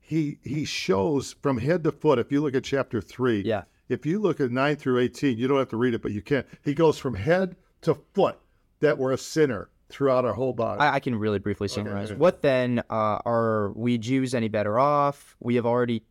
he 0.00 0.38
he 0.42 0.64
shows 0.64 1.34
from 1.42 1.58
head 1.58 1.82
to 1.84 1.92
foot. 1.92 2.18
If 2.18 2.30
you 2.32 2.40
look 2.40 2.54
at 2.54 2.64
chapter 2.64 3.00
three, 3.00 3.42
Yeah. 3.42 3.62
If 3.88 4.04
you 4.04 4.18
look 4.18 4.40
at 4.40 4.50
nine 4.50 4.76
through 4.76 4.98
eighteen, 4.98 5.38
you 5.38 5.46
don't 5.46 5.58
have 5.58 5.68
to 5.68 5.76
read 5.76 5.94
it, 5.94 6.02
but 6.02 6.10
you 6.12 6.20
can. 6.22 6.44
He 6.64 6.74
goes 6.74 6.98
from 6.98 7.14
head 7.14 7.56
to 7.82 7.94
foot 8.14 8.36
that 8.80 8.98
we're 8.98 9.12
a 9.12 9.18
sinner 9.18 9.68
throughout 9.88 10.24
our 10.24 10.32
whole 10.32 10.52
body. 10.52 10.80
I, 10.80 10.94
I 10.96 11.00
can 11.00 11.14
really 11.14 11.38
briefly 11.38 11.68
summarize. 11.68 12.10
okay. 12.10 12.18
What 12.18 12.42
then 12.42 12.82
uh, 12.90 13.18
are 13.24 13.70
we 13.76 13.98
Jews 13.98 14.34
any 14.34 14.48
better 14.48 14.76
off? 14.78 15.36
We 15.38 15.54
have 15.54 15.64
already, 15.66 16.02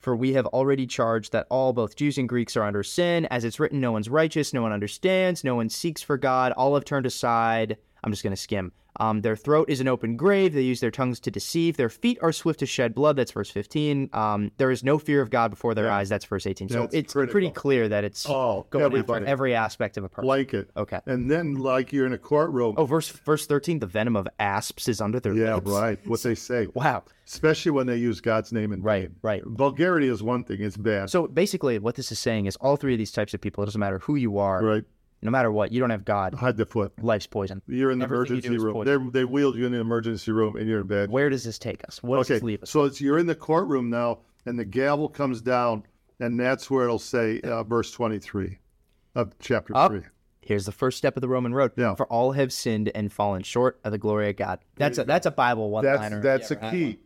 for 0.00 0.16
we 0.16 0.32
have 0.32 0.46
already 0.46 0.86
charged 0.86 1.32
that 1.32 1.46
all, 1.50 1.74
both 1.74 1.94
Jews 1.96 2.16
and 2.16 2.26
Greeks, 2.26 2.56
are 2.56 2.62
under 2.62 2.82
sin. 2.82 3.26
As 3.26 3.44
it's 3.44 3.60
written, 3.60 3.80
no 3.80 3.92
one's 3.92 4.08
righteous, 4.08 4.54
no 4.54 4.62
one 4.62 4.72
understands, 4.72 5.44
no 5.44 5.54
one 5.54 5.68
seeks 5.68 6.00
for 6.00 6.16
God. 6.16 6.52
All 6.52 6.74
have 6.74 6.86
turned 6.86 7.04
aside. 7.04 7.76
I'm 8.02 8.10
just 8.10 8.22
going 8.22 8.34
to 8.34 8.40
skim. 8.40 8.72
Um, 9.00 9.22
their 9.22 9.36
throat 9.36 9.70
is 9.70 9.80
an 9.80 9.88
open 9.88 10.16
grave. 10.16 10.52
They 10.52 10.60
use 10.62 10.80
their 10.80 10.90
tongues 10.90 11.18
to 11.20 11.30
deceive. 11.30 11.76
Their 11.76 11.88
feet 11.88 12.18
are 12.22 12.32
swift 12.32 12.60
to 12.60 12.66
shed 12.66 12.94
blood. 12.94 13.16
That's 13.16 13.32
verse 13.32 13.50
15. 13.50 14.10
Um, 14.12 14.50
there 14.58 14.70
is 14.70 14.84
no 14.84 14.98
fear 14.98 15.22
of 15.22 15.30
God 15.30 15.50
before 15.50 15.74
their 15.74 15.90
eyes. 15.90 16.08
That's 16.08 16.24
verse 16.24 16.46
18. 16.46 16.68
So 16.68 16.80
That's 16.82 16.94
it's 16.94 17.12
critical. 17.14 17.32
pretty 17.32 17.50
clear 17.50 17.88
that 17.88 18.04
it's 18.04 18.26
oh, 18.28 18.66
going 18.70 18.84
everybody, 18.84 19.22
after 19.22 19.30
every 19.30 19.54
aspect 19.54 19.96
of 19.96 20.04
a 20.04 20.08
person. 20.08 20.26
blanket. 20.26 20.70
Okay. 20.76 21.00
And 21.06 21.30
then, 21.30 21.54
like 21.54 21.92
you're 21.92 22.06
in 22.06 22.12
a 22.12 22.18
courtroom. 22.18 22.74
Oh, 22.76 22.84
verse 22.84 23.08
verse 23.08 23.46
13. 23.46 23.78
The 23.78 23.86
venom 23.86 24.16
of 24.16 24.28
asps 24.38 24.88
is 24.88 25.00
under 25.00 25.20
their 25.20 25.34
yeah, 25.34 25.54
lips. 25.54 25.70
right. 25.70 26.06
What 26.06 26.22
they 26.22 26.34
say, 26.34 26.68
Wow. 26.74 27.04
especially 27.26 27.72
when 27.72 27.86
they 27.86 27.96
use 27.96 28.20
God's 28.20 28.52
name 28.52 28.72
in 28.72 28.82
Right, 28.82 29.10
right. 29.22 29.42
Vulgarity 29.44 30.08
is 30.08 30.22
one 30.22 30.44
thing; 30.44 30.60
it's 30.60 30.76
bad. 30.76 31.08
So 31.10 31.26
basically, 31.26 31.78
what 31.78 31.94
this 31.94 32.12
is 32.12 32.18
saying 32.18 32.46
is 32.46 32.56
all 32.56 32.76
three 32.76 32.92
of 32.94 32.98
these 32.98 33.12
types 33.12 33.32
of 33.32 33.40
people, 33.40 33.62
it 33.62 33.66
doesn't 33.66 33.80
matter 33.80 33.98
who 34.00 34.16
you 34.16 34.38
are, 34.38 34.62
right, 34.62 34.84
no 35.22 35.30
matter 35.30 35.50
what, 35.52 35.72
you 35.72 35.80
don't 35.80 35.90
have 35.90 36.04
God, 36.04 36.34
hide 36.34 36.56
the 36.56 36.66
foot. 36.66 36.92
life's 37.02 37.26
poison. 37.26 37.62
You're 37.66 37.90
in 37.90 37.98
the 37.98 38.04
Everything 38.04 38.38
emergency 38.44 38.58
room. 38.58 38.84
They 39.12 39.20
they 39.20 39.24
wheeled 39.24 39.56
you 39.56 39.66
in 39.66 39.72
the 39.72 39.78
emergency 39.78 40.32
room, 40.32 40.56
and 40.56 40.68
you're 40.68 40.80
in 40.80 40.86
bed. 40.86 41.10
Where 41.10 41.30
does 41.30 41.44
this 41.44 41.58
take 41.58 41.82
us? 41.86 42.02
What 42.02 42.18
does 42.18 42.26
Okay, 42.26 42.34
this 42.34 42.42
leave 42.42 42.62
us? 42.62 42.70
so 42.70 42.84
it's 42.84 43.00
you're 43.00 43.18
in 43.18 43.26
the 43.26 43.34
courtroom 43.34 43.88
now, 43.90 44.18
and 44.46 44.58
the 44.58 44.64
gavel 44.64 45.08
comes 45.08 45.40
down, 45.40 45.84
and 46.20 46.38
that's 46.38 46.70
where 46.70 46.84
it'll 46.84 46.98
say 46.98 47.40
uh, 47.40 47.62
verse 47.62 47.90
23 47.92 48.58
of 49.14 49.32
chapter 49.38 49.76
Up. 49.76 49.90
three. 49.92 50.02
Here's 50.40 50.66
the 50.66 50.72
first 50.72 50.98
step 50.98 51.16
of 51.16 51.20
the 51.20 51.28
Roman 51.28 51.54
road. 51.54 51.70
Yeah. 51.76 51.94
For 51.94 52.06
all 52.06 52.32
have 52.32 52.52
sinned 52.52 52.90
and 52.96 53.12
fallen 53.12 53.42
short 53.44 53.78
of 53.84 53.92
the 53.92 53.98
glory 53.98 54.28
of 54.30 54.36
God. 54.36 54.58
That's 54.76 54.98
a 54.98 55.04
that's 55.04 55.26
a 55.26 55.30
Bible 55.30 55.70
one 55.70 55.84
That's 55.84 56.00
liner. 56.00 56.20
that's 56.20 56.50
a 56.50 56.56
key. 56.56 56.98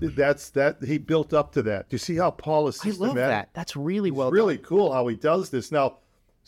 That's 0.00 0.50
that 0.50 0.82
he 0.82 0.96
built 0.98 1.32
up 1.34 1.52
to 1.52 1.62
that. 1.62 1.88
Do 1.90 1.94
you 1.94 1.98
see 1.98 2.16
how 2.16 2.30
Paul 2.30 2.68
is 2.68 2.80
I 2.84 2.90
love 2.90 3.14
that. 3.16 3.50
That's 3.54 3.76
really 3.76 4.10
well 4.10 4.28
It's 4.28 4.34
really 4.34 4.58
cool 4.58 4.92
how 4.92 5.06
he 5.06 5.16
does 5.16 5.50
this. 5.50 5.70
Now, 5.72 5.98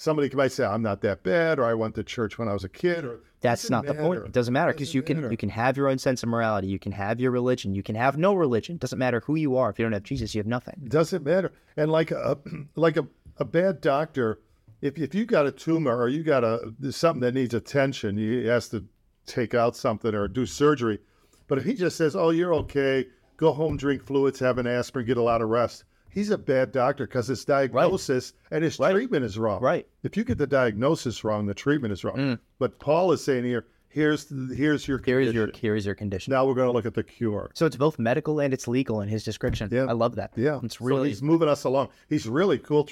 somebody 0.00 0.34
might 0.34 0.52
say, 0.52 0.64
"I'm 0.64 0.82
not 0.82 1.02
that 1.02 1.22
bad," 1.22 1.58
or 1.58 1.64
"I 1.64 1.74
went 1.74 1.94
to 1.96 2.02
church 2.02 2.38
when 2.38 2.48
I 2.48 2.54
was 2.54 2.64
a 2.64 2.68
kid," 2.68 3.04
or 3.04 3.20
That's 3.40 3.68
not 3.70 3.86
the 3.86 3.94
point. 3.94 4.24
It 4.24 4.32
doesn't 4.32 4.52
matter 4.52 4.72
because 4.72 4.94
you 4.94 5.02
can 5.02 5.18
matter. 5.18 5.30
you 5.30 5.36
can 5.36 5.50
have 5.50 5.76
your 5.76 5.88
own 5.88 5.98
sense 5.98 6.22
of 6.22 6.28
morality. 6.28 6.68
You 6.68 6.78
can 6.78 6.92
have 6.92 7.20
your 7.20 7.30
religion. 7.30 7.74
You 7.74 7.82
can 7.82 7.94
have 7.94 8.16
no 8.16 8.34
religion. 8.34 8.76
It 8.76 8.80
doesn't 8.80 8.98
matter 8.98 9.20
who 9.20 9.34
you 9.34 9.56
are. 9.56 9.70
If 9.70 9.78
you 9.78 9.84
don't 9.84 9.92
have 9.92 10.02
Jesus, 10.02 10.34
you 10.34 10.38
have 10.40 10.46
nothing. 10.46 10.74
doesn't 10.88 11.24
matter. 11.24 11.52
And 11.76 11.90
like 11.90 12.10
a 12.10 12.38
like 12.76 12.96
a, 12.96 13.06
a 13.36 13.44
bad 13.44 13.80
doctor, 13.80 14.40
if 14.80 14.98
if 14.98 15.14
you 15.14 15.26
got 15.26 15.46
a 15.46 15.52
tumor 15.52 15.96
or 15.96 16.08
you 16.08 16.22
got 16.22 16.44
a 16.44 16.72
something 16.90 17.20
that 17.20 17.34
needs 17.34 17.54
attention, 17.54 18.16
he 18.16 18.46
has 18.46 18.68
to 18.70 18.84
take 19.26 19.54
out 19.54 19.76
something 19.76 20.14
or 20.14 20.28
do 20.28 20.46
surgery. 20.46 20.98
But 21.46 21.58
if 21.58 21.64
he 21.64 21.74
just 21.74 21.96
says, 21.96 22.16
"Oh, 22.16 22.30
you're 22.30 22.54
okay. 22.54 23.06
Go 23.36 23.52
home, 23.52 23.76
drink 23.76 24.02
fluids, 24.02 24.38
have 24.40 24.58
an 24.58 24.66
aspirin, 24.66 25.06
get 25.06 25.16
a 25.16 25.22
lot 25.22 25.42
of 25.42 25.48
rest," 25.48 25.84
he's 26.12 26.31
a 26.31 26.38
bad 26.38 26.73
doctor 26.73 27.07
because 27.07 27.27
his 27.29 27.44
diagnosis 27.44 28.33
and 28.51 28.62
his 28.64 28.77
treatment 28.77 29.25
is 29.25 29.38
wrong. 29.38 29.61
Right. 29.62 29.87
Mm. 29.87 29.90
If 30.05 30.16
you 30.16 30.25
get 30.25 30.38
the 30.38 30.46
diagnosis 30.46 31.25
wrong, 31.25 31.46
the 31.46 31.55
treatment 31.55 31.92
is 31.92 32.05
wrong. 32.05 32.38
But 32.59 32.79
Paul 32.79 33.12
is 33.12 33.23
saying 33.25 33.44
here, 33.44 33.66
here's 33.88 34.27
the, 34.27 34.55
here's 34.55 34.87
your 34.87 35.01
Here 35.05 35.20
is 35.20 35.35
your 35.35 35.46
condition. 35.46 35.61
here 35.61 35.75
is 35.77 35.87
your 35.87 35.94
condition. 35.94 36.31
Now 36.33 36.46
we're 36.46 36.55
going 36.55 36.68
to 36.68 36.73
look 36.73 36.87
at 36.87 36.94
the 36.94 37.03
cure. 37.03 37.51
So 37.55 37.66
it's 37.66 37.77
both 37.77 37.99
medical 37.99 38.40
and 38.40 38.53
it's 38.55 38.68
legal 38.68 39.01
in 39.01 39.09
his 39.09 39.25
description. 39.25 39.68
Yeah. 39.73 39.87
I 39.87 39.92
love 39.92 40.16
that. 40.16 40.33
Yeah, 40.37 40.61
It's 40.62 40.81
really 40.81 41.01
So 41.01 41.05
he's 41.05 41.23
moving 41.23 41.49
us 41.49 41.64
along. 41.64 41.88
He's 42.09 42.29
really 42.29 42.59
cool, 42.59 42.87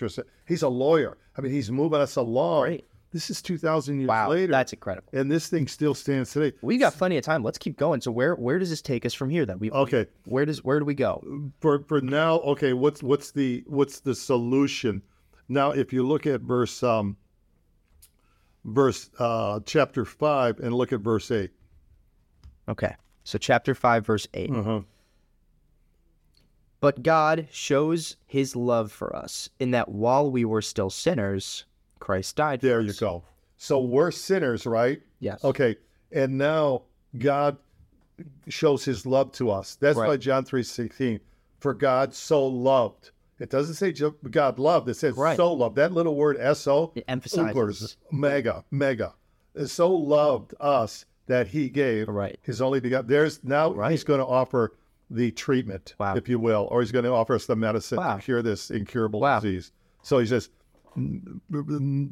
He's 0.46 0.62
a 0.62 0.68
lawyer. 0.68 1.18
I 1.36 1.40
mean, 1.40 1.52
he's 1.52 1.70
moving 1.70 2.00
us 2.00 2.16
along. 2.16 2.62
Right. 2.64 2.84
This 3.10 3.30
is 3.30 3.40
two 3.40 3.56
thousand 3.56 4.00
years 4.00 4.08
wow. 4.08 4.28
later, 4.28 4.52
That's 4.52 4.72
incredible. 4.72 5.08
and 5.12 5.30
this 5.30 5.48
thing 5.48 5.66
still 5.66 5.94
stands 5.94 6.30
today. 6.32 6.54
We 6.60 6.76
got 6.76 6.92
plenty 6.94 7.16
of 7.16 7.24
time. 7.24 7.42
Let's 7.42 7.56
keep 7.58 7.76
going. 7.78 8.00
So 8.02 8.10
where 8.10 8.34
where 8.34 8.58
does 8.58 8.70
this 8.70 8.82
take 8.82 9.06
us 9.06 9.14
from 9.14 9.30
here 9.30 9.46
then? 9.46 9.58
We 9.58 9.70
Okay, 9.70 10.06
where 10.26 10.44
does 10.44 10.62
where 10.62 10.78
do 10.78 10.84
we 10.84 10.94
go? 10.94 11.50
for 11.60 11.80
for 11.84 12.00
now, 12.02 12.36
okay. 12.40 12.74
What's 12.74 13.02
what's 13.02 13.30
the 13.30 13.64
what's 13.66 14.00
the 14.00 14.14
solution? 14.14 15.02
Now, 15.48 15.70
if 15.70 15.92
you 15.92 16.06
look 16.06 16.26
at 16.26 16.42
verse 16.42 16.82
um, 16.82 17.16
verse 18.64 19.08
uh, 19.18 19.60
chapter 19.64 20.04
five 20.04 20.58
and 20.60 20.74
look 20.74 20.92
at 20.92 21.00
verse 21.00 21.30
eight. 21.30 21.50
Okay. 22.68 22.94
So 23.24 23.36
chapter 23.38 23.74
5 23.74 24.06
verse 24.06 24.26
8. 24.32 24.50
Uh-huh. 24.50 24.80
But 26.80 27.02
God 27.02 27.48
shows 27.50 28.16
his 28.26 28.54
love 28.54 28.92
for 28.92 29.14
us 29.14 29.48
in 29.58 29.70
that 29.72 29.88
while 29.90 30.30
we 30.30 30.44
were 30.44 30.62
still 30.62 30.90
sinners, 30.90 31.64
Christ 31.98 32.36
died 32.36 32.60
for 32.60 32.66
There 32.66 32.80
you 32.80 32.92
go. 32.94 33.24
So 33.56 33.80
we're 33.80 34.10
sinners, 34.10 34.66
right? 34.66 35.02
Yes. 35.20 35.42
Okay, 35.44 35.76
and 36.12 36.38
now 36.38 36.82
God 37.18 37.56
shows 38.48 38.84
His 38.84 39.06
love 39.06 39.32
to 39.32 39.50
us. 39.50 39.76
That's 39.76 39.98
Right. 39.98 40.08
why 40.08 40.16
John 40.16 40.44
three 40.44 40.62
sixteen, 40.62 41.20
for 41.58 41.74
God 41.74 42.14
so 42.14 42.46
loved. 42.46 43.10
It 43.38 43.50
doesn't 43.50 43.74
say 43.74 43.92
God 43.92 44.58
loved. 44.58 44.88
It 44.88 44.94
says 44.94 45.14
Right. 45.16 45.36
so 45.36 45.52
loved. 45.52 45.76
That 45.76 45.92
little 45.92 46.16
word 46.16 46.38
so 46.56 46.92
It 46.96 47.04
emphasizes 47.08 47.96
mega 48.10 48.64
mega. 48.70 49.14
So 49.66 49.92
loved 49.92 50.54
us 50.60 51.04
that 51.26 51.48
He 51.48 51.68
gave 51.68 52.08
Right. 52.08 52.38
His 52.42 52.60
only 52.60 52.80
begotten. 52.80 53.08
There's 53.08 53.42
now 53.44 53.72
Right. 53.72 53.90
He's 53.92 54.04
going 54.04 54.20
to 54.20 54.26
offer 54.26 54.74
the 55.10 55.30
treatment, 55.30 55.94
Wow. 55.98 56.16
if 56.16 56.28
you 56.28 56.38
will, 56.38 56.68
or 56.70 56.80
He's 56.80 56.92
going 56.92 57.04
to 57.04 57.12
offer 57.12 57.34
us 57.34 57.46
the 57.46 57.56
medicine 57.56 57.98
Wow. 57.98 58.16
to 58.16 58.22
cure 58.22 58.42
this 58.42 58.70
incurable 58.70 59.20
Wow. 59.20 59.40
disease. 59.40 59.72
So 60.02 60.18
He 60.18 60.26
says. 60.26 60.50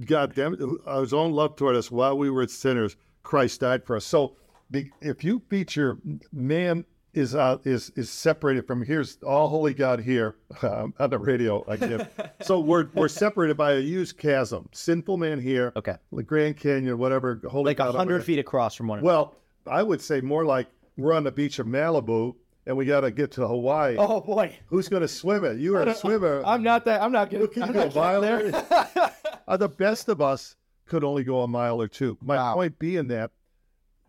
God 0.07 0.35
damn 0.35 0.55
it, 0.55 0.61
His 1.01 1.12
own 1.12 1.33
love 1.33 1.57
toward 1.57 1.77
us 1.77 1.90
while 1.90 2.16
we 2.16 2.31
were 2.31 2.46
sinners, 2.49 2.96
Christ 3.22 3.61
died 3.61 3.85
for 3.85 3.96
us. 3.96 4.05
So, 4.05 4.37
if 5.01 5.22
you 5.25 5.42
feature 5.49 5.99
man 6.33 6.85
is 7.14 7.35
uh, 7.35 7.57
is 7.64 7.90
is 7.96 8.11
separated 8.11 8.66
from 8.66 8.83
here's 8.85 9.16
all 9.27 9.49
holy 9.49 9.72
God 9.72 10.01
here 10.01 10.37
um, 10.62 10.92
on 10.99 11.09
the 11.11 11.18
radio 11.18 11.64
again. 11.66 12.07
so 12.42 12.61
we're 12.61 12.88
we're 12.94 13.09
separated 13.09 13.57
by 13.57 13.72
a 13.72 13.81
huge 13.81 14.16
chasm. 14.16 14.68
Sinful 14.72 15.16
man 15.16 15.40
here, 15.40 15.72
Okay. 15.77 15.96
the 16.12 16.22
Grand 16.22 16.57
Canyon, 16.59 16.99
whatever. 16.99 17.40
Holy 17.51 17.70
Like 17.70 17.79
a 17.81 17.90
hundred 17.92 18.22
feet 18.25 18.38
across 18.38 18.75
from 18.75 18.88
one 18.88 18.99
another. 18.99 19.07
Well, 19.07 19.35
I 19.66 19.83
would 19.83 20.03
say 20.03 20.20
more 20.20 20.44
like 20.44 20.68
we're 20.99 21.14
on 21.14 21.25
the 21.25 21.33
beach 21.33 21.59
of 21.59 21.66
Malibu 21.66 22.35
and 22.66 22.76
we 22.76 22.85
got 22.85 23.00
to 23.00 23.11
get 23.11 23.31
to 23.33 23.46
Hawaii. 23.46 23.96
Oh 23.98 24.20
boy. 24.20 24.57
Who's 24.66 24.88
going 24.88 25.02
to 25.02 25.09
swim 25.09 25.44
it? 25.44 25.59
You 25.59 25.76
are 25.76 25.83
a 25.83 25.94
swimmer. 25.94 26.42
I'm 26.44 26.62
not 26.62 26.85
that 26.87 27.00
I'm 27.02 27.12
not 27.12 27.31
gonna 27.31 27.46
Can 27.48 27.72
go 27.72 27.83
a 27.83 27.94
mile 27.94 28.20
there? 28.20 28.52
Uh, 29.48 29.57
the 29.57 29.68
best 29.68 30.09
of 30.09 30.20
us 30.20 30.57
could 30.87 31.05
only 31.05 31.22
go 31.22 31.42
a 31.42 31.46
mile 31.46 31.81
or 31.81 31.87
two. 31.87 32.18
My 32.20 32.35
Wow. 32.35 32.55
point 32.55 32.76
being 32.81 33.07
that 33.09 33.31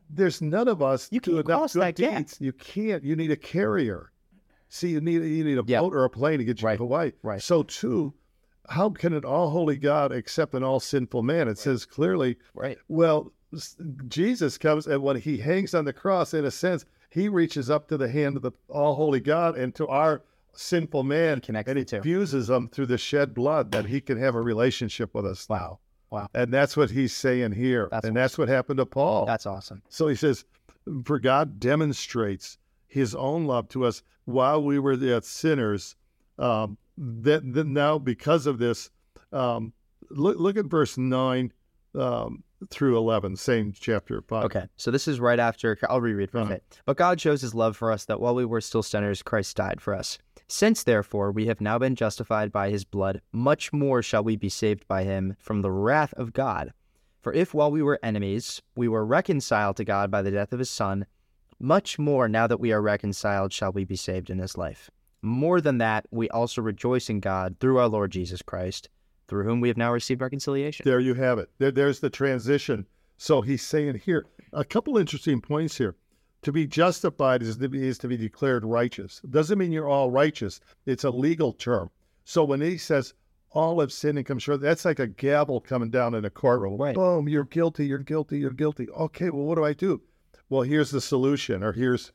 there's 0.10 0.42
none 0.42 0.68
of 0.68 0.82
us 0.82 1.10
You 1.12 1.22
can't 1.22 1.46
cross 1.46 1.74
that 1.74 1.96
gap. 1.96 2.26
You 2.40 2.52
can't. 2.54 3.04
You 3.04 3.16
need 3.16 3.30
a 3.30 3.36
carrier. 3.36 4.12
See, 4.70 4.90
you 4.90 5.00
need 5.00 5.22
you 5.22 5.44
need 5.44 5.60
a 5.60 5.64
Yep. 5.68 5.82
boat 5.82 5.94
or 5.94 6.06
a 6.06 6.10
plane 6.10 6.40
to 6.40 6.44
get 6.44 6.60
you 6.60 6.66
Right. 6.66 6.74
to 6.78 6.80
Hawaii. 6.80 7.12
Right. 7.22 7.40
So 7.40 7.62
too, 7.62 8.16
how 8.68 8.90
can 8.90 9.14
an 9.14 9.26
all 9.26 9.52
holy 9.52 9.78
God 9.78 10.12
accept 10.12 10.56
an 10.56 10.64
all 10.64 10.80
sinful 10.80 11.22
man? 11.22 11.48
It 11.48 11.60
says 11.60 11.86
clearly. 11.86 12.38
Right. 12.56 12.80
Well, 12.88 13.32
Jesus 14.08 14.58
comes 14.58 14.88
and 14.88 15.04
when 15.04 15.18
he 15.18 15.38
hangs 15.38 15.76
on 15.76 15.86
the 15.86 15.94
cross, 15.94 16.34
in 16.34 16.46
a 16.46 16.52
sense, 16.52 16.84
he 17.10 17.30
reaches 17.30 17.70
up 17.70 17.88
to 17.88 17.98
the 17.98 18.10
hand 18.10 18.36
of 18.36 18.42
the 18.42 18.52
all 18.70 18.96
holy 18.96 19.20
God 19.20 19.58
and 19.58 19.74
to 19.76 19.88
our 19.88 20.24
sinful 20.54 21.04
man 21.04 21.40
connects 21.40 21.72
and 21.72 21.88
two. 21.88 22.02
fuses 22.02 22.48
them 22.48 22.68
through 22.68 22.88
the 22.88 22.98
shed 22.98 23.34
blood 23.34 23.72
that 23.72 23.86
he 23.86 24.02
can 24.02 24.18
have 24.18 24.36
a 24.36 24.42
relationship 24.42 25.14
with 25.14 25.26
us 25.26 25.50
now. 25.50 25.80
Wow. 26.10 26.30
And 26.34 26.54
that's 26.54 26.78
what 26.78 26.90
he's 26.90 27.14
saying 27.14 27.52
here. 27.52 27.90
That's 27.92 28.08
and 28.08 28.16
that's 28.16 28.38
what 28.38 28.48
happened 28.48 28.78
to 28.78 28.86
Paul. 28.86 29.26
That's 29.26 29.46
awesome. 29.46 29.82
so 29.90 30.08
he 30.08 30.16
says, 30.16 30.46
For 31.04 31.20
God 31.20 31.60
demonstrates 31.60 32.58
his 32.88 33.14
own 33.14 33.46
love 33.46 33.68
to 33.70 33.86
us 33.86 34.04
while 34.26 34.64
we 34.64 34.80
were 34.80 34.94
yet 34.94 35.26
sinners. 35.26 35.96
Um, 36.40 36.78
that, 36.98 37.54
that 37.54 37.68
now, 37.68 37.98
because 37.98 38.48
of 38.48 38.58
this, 38.58 38.90
um, 39.32 39.74
look, 40.10 40.38
look 40.40 40.58
at 40.58 40.66
verse 40.66 40.98
9 40.98 41.52
um, 41.96 42.44
through 42.70 42.98
11, 42.98 43.36
same 43.36 43.72
chapter 43.78 44.22
5. 44.22 44.46
Okay. 44.46 44.66
So 44.78 44.90
this 44.92 45.08
is 45.08 45.20
right 45.20 45.40
after 45.40 45.78
I'll 45.90 46.02
reread 46.02 46.32
from 46.32 46.44
Uh-huh. 46.44 46.54
it. 46.56 46.82
But 46.86 46.98
God 46.98 47.22
shows 47.22 47.42
his 47.42 47.54
love 47.54 47.78
for 47.78 47.92
us 47.92 48.06
that 48.06 48.20
while 48.20 48.36
we 48.36 48.46
were 48.46 48.62
still 48.62 48.84
sinners, 48.84 49.22
Christ 49.22 49.56
died 49.58 49.82
for 49.82 49.94
us. 49.94 50.18
Since 50.48 50.84
therefore 50.84 51.32
we 51.32 51.48
have 51.48 51.62
now 51.62 51.78
been 51.78 51.96
justified 51.96 52.52
by 52.52 52.70
his 52.70 52.86
blood, 52.86 53.22
much 53.32 53.74
more 53.74 54.02
shall 54.02 54.24
we 54.24 54.36
be 54.38 54.50
saved 54.50 54.88
by 54.88 55.04
him 55.04 55.36
from 55.40 55.62
the 55.62 55.72
wrath 55.72 56.14
of 56.14 56.34
God. 56.34 56.74
For 57.22 57.34
if 57.34 57.54
while 57.54 57.70
we 57.72 57.84
were 57.84 58.00
enemies, 58.02 58.62
we 58.76 58.88
were 58.88 59.06
reconciled 59.06 59.76
to 59.78 59.84
God 59.84 60.10
by 60.10 60.22
the 60.22 60.32
death 60.32 60.54
of 60.54 60.60
his 60.60 60.70
Son, 60.70 61.06
much 61.60 62.00
more 62.00 62.28
now 62.30 62.48
that 62.48 62.60
we 62.60 62.72
are 62.72 62.82
reconciled 62.82 63.52
shall 63.52 63.72
we 63.72 63.84
be 63.84 63.96
saved 63.96 64.30
in 64.30 64.38
his 64.40 64.58
life. 64.58 64.90
More 65.22 65.60
than 65.60 65.80
that, 65.80 66.06
we 66.12 66.30
also 66.30 66.62
rejoice 66.62 67.10
in 67.10 67.20
God 67.20 67.58
through 67.60 67.80
our 67.80 67.88
Lord 67.88 68.12
Jesus 68.12 68.42
Christ, 68.42 68.88
through 69.28 69.44
whom 69.44 69.60
we 69.60 69.68
have 69.68 69.78
now 69.78 69.92
received 69.92 70.22
reconciliation. 70.22 70.84
There 70.84 71.00
you 71.00 71.14
have 71.16 71.40
it. 71.40 71.50
There, 71.58 71.72
there's 71.72 72.00
the 72.00 72.10
transition. 72.10 72.86
So 73.18 73.42
he's 73.42 73.62
saying 73.62 74.02
here 74.06 74.26
a 74.54 74.64
couple 74.64 74.98
interesting 74.98 75.42
points 75.42 75.78
here. 75.78 75.96
To 76.44 76.52
be 76.52 76.68
justified 76.68 77.42
is 77.42 77.58
to 77.58 77.68
be, 77.68 77.86
is 77.86 77.98
to 78.00 78.08
be 78.08 78.16
declared 78.16 78.64
righteous. 78.64 79.22
Doesn't 79.30 79.58
mean 79.58 79.72
you're 79.72 79.90
all 79.90 80.12
righteous. 80.12 80.60
It's 80.86 81.04
a 81.04 81.10
legal 81.10 81.52
term. 81.52 81.90
So 82.26 82.44
when 82.44 82.62
he 82.62 82.78
says 82.78 83.14
all 83.52 83.80
have 83.80 83.92
sinned 83.92 84.18
and 84.18 84.28
come 84.28 84.40
short, 84.40 84.62
that's 84.62 84.86
like 84.86 85.00
a 85.00 85.08
gavel 85.08 85.60
coming 85.60 85.90
down 85.90 86.14
in 86.14 86.26
a 86.26 86.30
courtroom. 86.30 86.78
Right. 86.78 86.96
Boom, 86.96 87.28
you're 87.28 87.44
guilty, 87.44 87.88
you're 87.88 87.98
guilty, 87.98 88.40
you're 88.40 88.52
guilty. 88.52 88.88
Okay, 88.90 89.30
well, 89.30 89.46
what 89.46 89.56
do 89.56 89.66
I 89.66 89.74
do? 89.74 90.02
Well, 90.50 90.62
here's 90.62 90.92
the 90.92 91.02
solution, 91.02 91.64
or 91.64 91.74
here's 91.74 92.12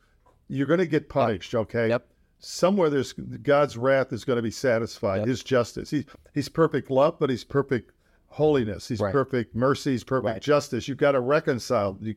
you're 0.48 0.66
going 0.66 0.81
to 0.81 0.87
get 0.87 1.09
punished. 1.09 1.55
Okay. 1.55 1.88
Yep. 1.88 2.07
Somewhere 2.44 2.90
there's 2.90 3.12
God's 3.12 3.76
wrath 3.76 4.12
is 4.12 4.24
going 4.24 4.37
to 4.37 4.42
be 4.42 4.50
satisfied. 4.50 5.18
Yep. 5.18 5.28
His 5.28 5.42
justice. 5.44 5.90
He, 5.90 6.05
he's 6.35 6.48
perfect 6.48 6.90
love, 6.90 7.16
but 7.20 7.31
he's 7.31 7.44
perfect 7.44 7.92
holiness. 8.26 8.88
He's 8.88 8.98
Right. 9.00 9.12
perfect 9.12 9.55
mercy. 9.55 9.92
He's 9.92 10.02
perfect 10.02 10.26
Right. 10.33 10.42
justice. 10.42 10.88
You've 10.88 10.98
got 10.98 11.12
to 11.12 11.20
reconcile. 11.20 11.96
You, 12.00 12.16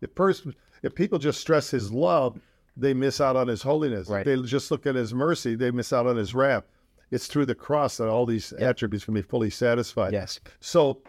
if 0.00 0.10
first, 0.16 0.46
if 0.82 0.94
people 0.94 1.18
just 1.18 1.40
stress 1.40 1.70
his 1.70 1.92
love, 1.92 2.40
they 2.74 2.94
miss 2.94 3.20
out 3.20 3.36
on 3.36 3.48
his 3.48 3.62
holiness. 3.62 4.08
Right. 4.08 4.26
If 4.26 4.40
they 4.42 4.48
just 4.48 4.70
look 4.70 4.86
at 4.86 4.94
his 4.94 5.12
mercy, 5.12 5.54
they 5.56 5.70
miss 5.70 5.92
out 5.92 6.06
on 6.06 6.16
his 6.16 6.34
wrath. 6.34 6.64
It's 7.10 7.26
through 7.26 7.46
the 7.46 7.54
cross 7.54 7.98
that 7.98 8.08
all 8.08 8.24
these 8.26 8.52
attributes 8.54 9.04
can 9.04 9.14
be 9.14 9.22
fully 9.22 9.50
satisfied. 9.50 10.12
Yes. 10.14 10.40
So, 10.60 11.02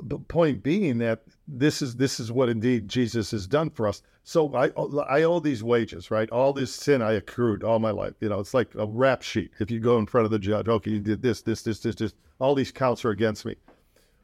the 0.00 0.18
point 0.18 0.62
being 0.62 0.98
that 0.98 1.22
this 1.48 1.82
is 1.82 1.96
this 1.96 2.20
is 2.20 2.32
what 2.32 2.48
indeed 2.48 2.88
Jesus 2.88 3.30
has 3.32 3.46
done 3.46 3.70
for 3.70 3.86
us. 3.86 4.02
So 4.24 4.54
I 4.54 4.68
I 5.08 5.22
owe 5.24 5.40
these 5.40 5.62
wages, 5.62 6.10
right? 6.10 6.30
All 6.30 6.52
this 6.52 6.74
sin 6.74 7.02
I 7.02 7.12
accrued 7.12 7.64
all 7.64 7.78
my 7.78 7.90
life. 7.90 8.14
You 8.20 8.28
know, 8.28 8.40
it's 8.40 8.54
like 8.54 8.74
a 8.74 8.86
rap 8.86 9.22
sheet. 9.22 9.50
If 9.58 9.70
you 9.70 9.80
go 9.80 9.98
in 9.98 10.06
front 10.06 10.24
of 10.24 10.30
the 10.30 10.38
judge, 10.38 10.68
okay, 10.68 10.92
you 10.92 11.00
did 11.00 11.22
this, 11.22 11.42
this, 11.42 11.62
this, 11.62 11.80
this, 11.80 11.96
this. 11.96 12.14
All 12.38 12.54
these 12.54 12.72
counts 12.72 13.04
are 13.04 13.10
against 13.10 13.44
me. 13.44 13.56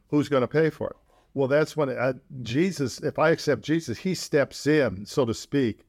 Who's 0.09 0.29
going 0.29 0.41
to 0.41 0.47
pay 0.47 0.69
for 0.69 0.89
it? 0.89 0.95
Well, 1.33 1.47
that's 1.47 1.77
when 1.77 1.89
I, 1.89 2.13
Jesus. 2.41 2.99
If 3.01 3.19
I 3.19 3.29
accept 3.29 3.61
Jesus, 3.61 3.97
He 3.97 4.15
steps 4.15 4.65
in, 4.65 5.05
so 5.05 5.25
to 5.25 5.33
speak, 5.33 5.85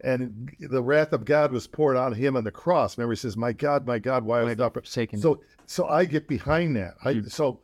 and 0.00 0.50
the 0.58 0.82
wrath 0.82 1.12
of 1.12 1.24
God 1.24 1.52
was 1.52 1.66
poured 1.66 1.96
on 1.96 2.12
Him 2.12 2.36
on 2.36 2.44
the 2.44 2.50
cross. 2.50 2.98
Remember, 2.98 3.12
He 3.12 3.18
says, 3.18 3.36
"My 3.36 3.52
God, 3.52 3.86
my 3.86 3.98
God, 3.98 4.24
why 4.24 4.44
hast 4.44 4.58
thou 4.58 4.70
forsaken 4.70 5.18
me?" 5.18 5.22
So, 5.22 5.40
so 5.66 5.86
I 5.86 6.04
get 6.04 6.26
behind 6.26 6.76
that. 6.76 6.94
I 7.04 7.14
hmm. 7.14 7.26
so. 7.28 7.60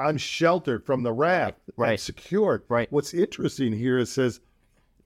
I'm 0.00 0.16
sheltered 0.16 0.84
from 0.84 1.02
the 1.02 1.12
wrath, 1.12 1.54
I'm. 1.76 1.90
Right. 1.90 2.00
secured. 2.00 2.62
Right. 2.68 2.90
What's 2.90 3.14
interesting 3.14 3.72
here 3.72 3.98
is 3.98 4.10
says, 4.10 4.40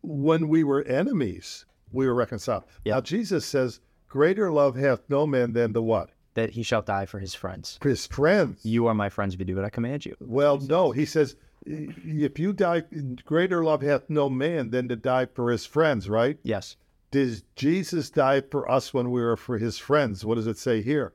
when 0.03 0.49
we 0.49 0.65
were 0.65 0.83
enemies, 0.83 1.67
we 1.93 2.07
were 2.07 2.15
reconciled. 2.15 2.65
Yeah. 2.85 2.95
Now 2.95 3.01
Jesus 3.01 3.45
says, 3.45 3.81
"Greater 4.09 4.51
love 4.53 4.77
hath 4.77 5.03
no 5.09 5.27
man 5.27 5.53
than 5.53 5.73
the 5.73 5.83
what? 5.83 6.11
That 6.35 6.51
he 6.51 6.63
shall 6.63 6.83
die 6.83 7.07
for 7.07 7.19
his 7.19 7.35
friends. 7.35 7.79
For 7.81 7.89
his 7.89 8.07
friends." 8.07 8.65
You 8.65 8.87
are 8.87 8.95
my 8.95 9.09
friends 9.09 9.35
if 9.35 9.41
you 9.41 9.47
do 9.47 9.57
what 9.57 9.65
I 9.65 9.71
command 9.71 10.05
you. 10.07 10.17
Well, 10.21 10.59
no, 10.59 10.93
he 10.93 11.05
says, 11.05 11.37
if 11.65 12.39
you 12.39 12.53
die, 12.53 12.83
greater 13.25 13.65
love 13.65 13.83
hath 13.83 14.11
no 14.11 14.29
man 14.29 14.71
than 14.71 14.89
to 14.89 14.97
die 14.97 15.27
for 15.27 15.51
his 15.51 15.65
friends. 15.67 16.09
Right? 16.09 16.39
Yes. 16.43 16.77
Did 17.11 17.43
Jesus 17.57 18.11
die 18.11 18.41
for 18.41 18.71
us 18.71 18.93
when 18.93 19.11
we 19.11 19.23
were 19.23 19.37
for 19.37 19.59
his 19.59 19.79
friends? 19.79 20.25
What 20.25 20.35
does 20.35 20.47
it 20.47 20.59
say 20.59 20.83
here? 20.83 21.13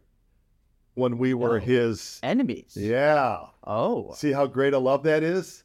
When 0.95 1.17
we 1.17 1.33
were 1.33 1.59
No. 1.59 1.65
his. 1.65 2.19
Enemies. 2.23 2.73
Yeah. 2.75 3.37
Oh. 3.63 4.13
See 4.15 4.31
how 4.31 4.47
great 4.47 4.73
a 4.73 4.79
love 4.79 5.03
that 5.03 5.23
is. 5.23 5.63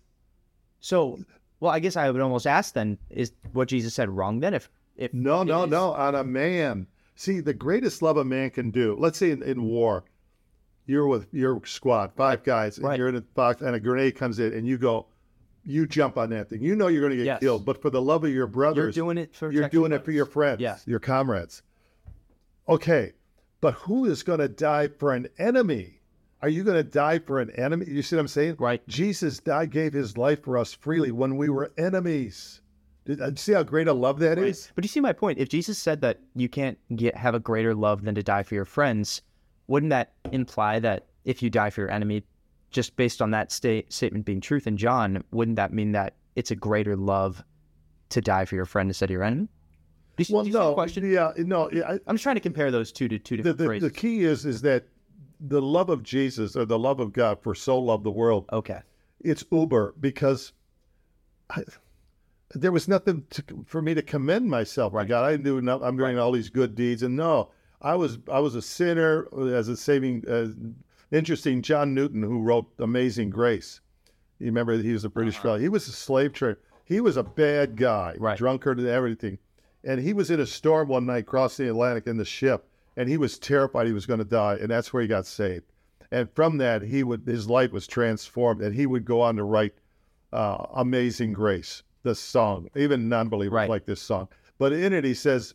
So, 0.81 1.19
well, 1.61 1.73
I 1.73 1.81
guess 1.81 1.97
I 1.97 2.11
would 2.11 2.21
almost 2.21 2.47
ask 2.47 2.75
then: 2.75 2.99
Is 3.11 3.33
what 3.53 3.69
Jesus 3.69 3.95
said 3.95 4.09
wrong 4.11 4.41
then? 4.41 4.55
If 4.55 4.71
if 4.97 5.13
No, 5.15 5.43
no, 5.43 5.65
is- 5.65 5.71
no. 5.71 5.93
On 5.95 6.15
a 6.15 6.23
man. 6.25 6.87
See, 7.17 7.41
the 7.41 7.55
greatest 7.55 8.03
love 8.03 8.17
a 8.17 8.25
man 8.25 8.51
can 8.51 8.71
do. 8.71 8.97
Let's 8.99 9.19
say 9.19 9.31
in, 9.31 9.43
in 9.43 9.63
war, 9.65 10.05
you're 10.87 11.07
with 11.09 11.33
your 11.33 11.65
squad, 11.65 12.13
five 12.17 12.43
guys, 12.45 12.77
and 12.77 12.87
Right. 12.87 12.99
you're 12.99 13.09
in 13.09 13.17
a 13.17 13.21
box, 13.21 13.63
and 13.63 13.75
a 13.75 13.81
grenade 13.81 14.17
comes 14.17 14.39
in, 14.41 14.53
and 14.53 14.67
you 14.67 14.77
go, 14.79 15.07
you 15.65 15.87
jump 15.87 16.19
on 16.19 16.31
that 16.31 16.51
thing. 16.51 16.61
You 16.61 16.75
know 16.77 16.89
you're 16.89 17.01
going 17.01 17.13
to 17.13 17.17
get 17.17 17.25
Yes. 17.27 17.41
killed, 17.41 17.65
but 17.65 17.81
for 17.81 17.89
the 17.89 18.03
love 18.03 18.25
of 18.25 18.31
your 18.31 18.47
brothers, 18.49 18.97
You're 18.97 19.05
doing 19.07 19.19
it 19.19 19.35
for 19.35 19.51
you're 19.51 19.69
doing 19.69 19.93
it 19.93 20.05
for 20.05 20.11
your 20.11 20.27
friends, 20.27 20.61
Yeah. 20.61 20.77
your 20.87 20.99
comrades. 21.01 21.63
Okay, 22.69 23.13
but 23.65 23.73
who 23.73 24.05
is 24.05 24.23
going 24.23 24.41
to 24.41 24.49
die 24.49 24.89
for 24.89 25.15
an 25.15 25.27
enemy? 25.39 25.99
Are 26.43 26.51
you 26.51 26.65
going 26.65 26.77
to 26.77 26.85
die 26.85 27.19
for 27.19 27.41
an 27.41 27.51
enemy? 27.53 27.87
You 27.89 28.03
see 28.03 28.15
what 28.15 28.21
I'm 28.21 28.29
saying? 28.29 28.57
Right. 28.59 28.87
Jesus 28.89 29.39
died, 29.39 29.71
gave 29.71 29.95
his 29.95 30.19
life 30.19 30.45
for 30.45 30.59
us 30.59 30.75
freely 30.75 31.13
when 31.13 31.39
we 31.39 31.49
were 31.49 31.73
enemies. 31.79 32.61
Did, 33.07 33.23
uh, 33.23 33.31
see 33.37 33.55
how 33.55 33.63
great 33.63 33.89
a 33.89 33.93
love 33.95 34.19
that 34.19 34.37
is? 34.37 34.71
But 34.75 34.85
you 34.85 34.89
see 34.89 35.01
my 35.01 35.15
point. 35.15 35.39
If 35.39 35.49
Jesus 35.49 35.79
said 35.79 36.03
that 36.03 36.21
you 36.35 36.47
can't 36.47 36.77
get 36.95 37.17
have 37.17 37.35
a 37.35 37.41
greater 37.41 37.75
love 37.75 38.03
than 38.03 38.15
to 38.17 38.23
die 38.23 38.43
for 38.43 38.55
your 38.55 38.67
friends, 38.67 39.23
wouldn't 39.67 39.89
that 39.89 40.13
imply 40.31 40.79
that 40.81 41.07
if 41.25 41.43
you 41.43 41.49
die 41.49 41.71
for 41.71 41.81
your 41.81 41.91
enemy, 41.91 42.23
just 42.71 42.95
based 42.97 43.23
on 43.23 43.31
that 43.31 43.51
state, 43.51 43.91
statement 43.91 44.27
being 44.27 44.43
truth 44.43 44.67
in 44.67 44.77
John, 44.77 45.25
wouldn't 45.33 45.57
that 45.57 45.73
mean 45.73 45.93
that 45.93 46.17
it's 46.37 46.51
a 46.51 46.55
greater 46.55 46.97
love 46.97 47.43
to 48.11 48.21
die 48.21 48.45
for 48.45 48.57
your 48.57 48.67
friend 48.67 48.91
instead 48.91 49.07
of 49.07 49.13
your 49.15 49.23
enemy? 49.23 49.49
You, 50.17 50.27
Well, 50.31 50.43
do 50.45 50.49
you 50.49 50.53
see 50.53 50.59
the 50.59 50.65
no, 50.65 50.75
question? 50.75 51.11
yeah, 51.11 51.33
no. 51.39 51.71
I, 51.71 51.99
I'm 52.07 52.15
just 52.17 52.23
trying 52.23 52.37
to 52.37 52.41
compare 52.41 52.71
those 52.71 52.93
two 52.93 53.09
to 53.09 53.19
two 53.19 53.37
the, 53.39 53.53
different 53.55 53.59
the, 53.83 53.89
the 53.89 53.95
phrases. 53.95 54.01
key 54.01 54.25
is 54.25 54.47
is 54.47 54.63
that 54.63 54.85
the 55.41 55.61
love 55.61 55.91
of 55.91 56.03
Jesus 56.03 56.55
or 56.57 56.65
the 56.65 56.79
love 56.79 57.01
of 57.01 57.13
God 57.13 57.39
for 57.43 57.55
so 57.55 57.79
loved 57.79 58.05
the 58.05 58.11
world. 58.11 58.47
okay. 58.53 58.81
It's 59.21 59.45
uber 59.51 59.95
because 60.01 60.53
I, 61.51 61.63
there 62.55 62.71
was 62.73 62.89
nothing 62.89 63.25
to, 63.31 63.43
for 63.67 63.81
me 63.83 63.95
to 63.95 64.03
commend 64.03 64.49
myself. 64.49 64.93
My 64.93 65.05
God, 65.05 65.25
I 65.25 65.37
knew 65.37 65.59
I'm 65.59 65.97
doing 65.97 66.19
all 66.19 66.31
these 66.31 66.51
good 66.51 66.75
deeds, 66.75 67.03
and 67.03 67.17
no, 67.17 67.51
I 67.83 67.95
was 67.95 68.19
I 68.31 68.39
was 68.41 68.55
a 68.55 68.63
sinner 68.63 69.27
as 69.55 69.69
a 69.69 69.77
saving. 69.77 70.25
Uh, 70.29 70.49
interesting, 71.11 71.63
John 71.63 71.95
Newton, 71.95 72.23
who 72.23 72.43
wrote 72.43 72.67
Amazing 72.79 73.31
Grace. 73.31 73.81
You 74.39 74.47
remember 74.47 74.77
he 74.77 74.93
was 74.93 75.05
a 75.05 75.09
British 75.11 75.39
fellow. 75.39 75.59
He 75.59 75.69
was 75.69 75.89
a 75.89 75.93
slave 75.93 76.33
trader. 76.33 76.59
He 76.85 77.01
was 77.01 77.17
a 77.17 77.23
bad 77.23 77.77
guy, 77.77 78.11
Uh-huh. 78.11 78.19
Right. 78.25 78.39
drunkard 78.39 78.79
and 78.79 78.89
everything. 78.89 79.39
And 79.87 80.01
he 80.01 80.13
was 80.13 80.31
in 80.31 80.41
a 80.41 80.47
storm 80.47 80.89
one 80.89 81.07
night 81.07 81.27
crossing 81.27 81.67
the 81.67 81.73
Atlantic 81.73 82.07
in 82.07 82.17
the 82.17 82.25
ship, 82.25 82.67
and 82.97 83.09
he 83.09 83.17
was 83.17 83.39
terrified 83.39 83.87
he 83.87 83.93
was 83.93 84.07
going 84.07 84.19
to 84.19 84.25
die, 84.25 84.57
and 84.61 84.71
that's 84.71 84.93
where 84.93 85.03
he 85.03 85.09
got 85.09 85.27
saved. 85.27 85.65
And 86.11 86.31
from 86.31 86.59
that, 86.59 86.83
he 86.83 87.03
would 87.03 87.23
his 87.27 87.49
life 87.51 87.73
was 87.73 87.87
transformed, 87.87 88.63
and 88.63 88.75
he 88.75 88.87
would 88.87 89.05
go 89.05 89.21
on 89.21 89.37
to 89.37 89.45
write 89.45 89.75
uh, 90.33 90.67
"Amazing 90.75 91.33
Grace," 91.33 91.83
the 92.03 92.15
song. 92.15 92.69
Even 92.77 93.09
non-believers 93.09 93.53
Right. 93.53 93.69
like 93.69 93.85
this 93.85 94.01
song. 94.01 94.29
But 94.59 94.73
in 94.73 94.93
it, 94.93 95.05
he 95.05 95.15
says, 95.15 95.55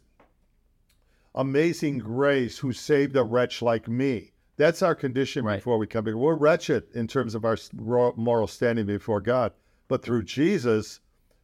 "Amazing 1.35 1.99
Grace, 1.99 2.57
who 2.59 2.73
saved 2.73 3.15
a 3.15 3.23
wretch 3.23 3.61
like 3.61 3.87
me." 3.87 4.31
That's 4.57 4.81
our 4.81 4.95
condition 4.95 5.45
Right. 5.45 5.57
before 5.57 5.77
we 5.77 5.87
come 5.87 6.05
here. 6.05 6.17
We're 6.17 6.35
wretched 6.35 6.83
in 6.93 7.07
terms 7.07 7.33
of 7.35 7.45
our 7.45 7.57
moral 7.73 8.47
standing 8.47 8.85
before 8.85 9.21
God, 9.21 9.53
but 9.87 10.01
through 10.03 10.23
Jesus, 10.23 10.99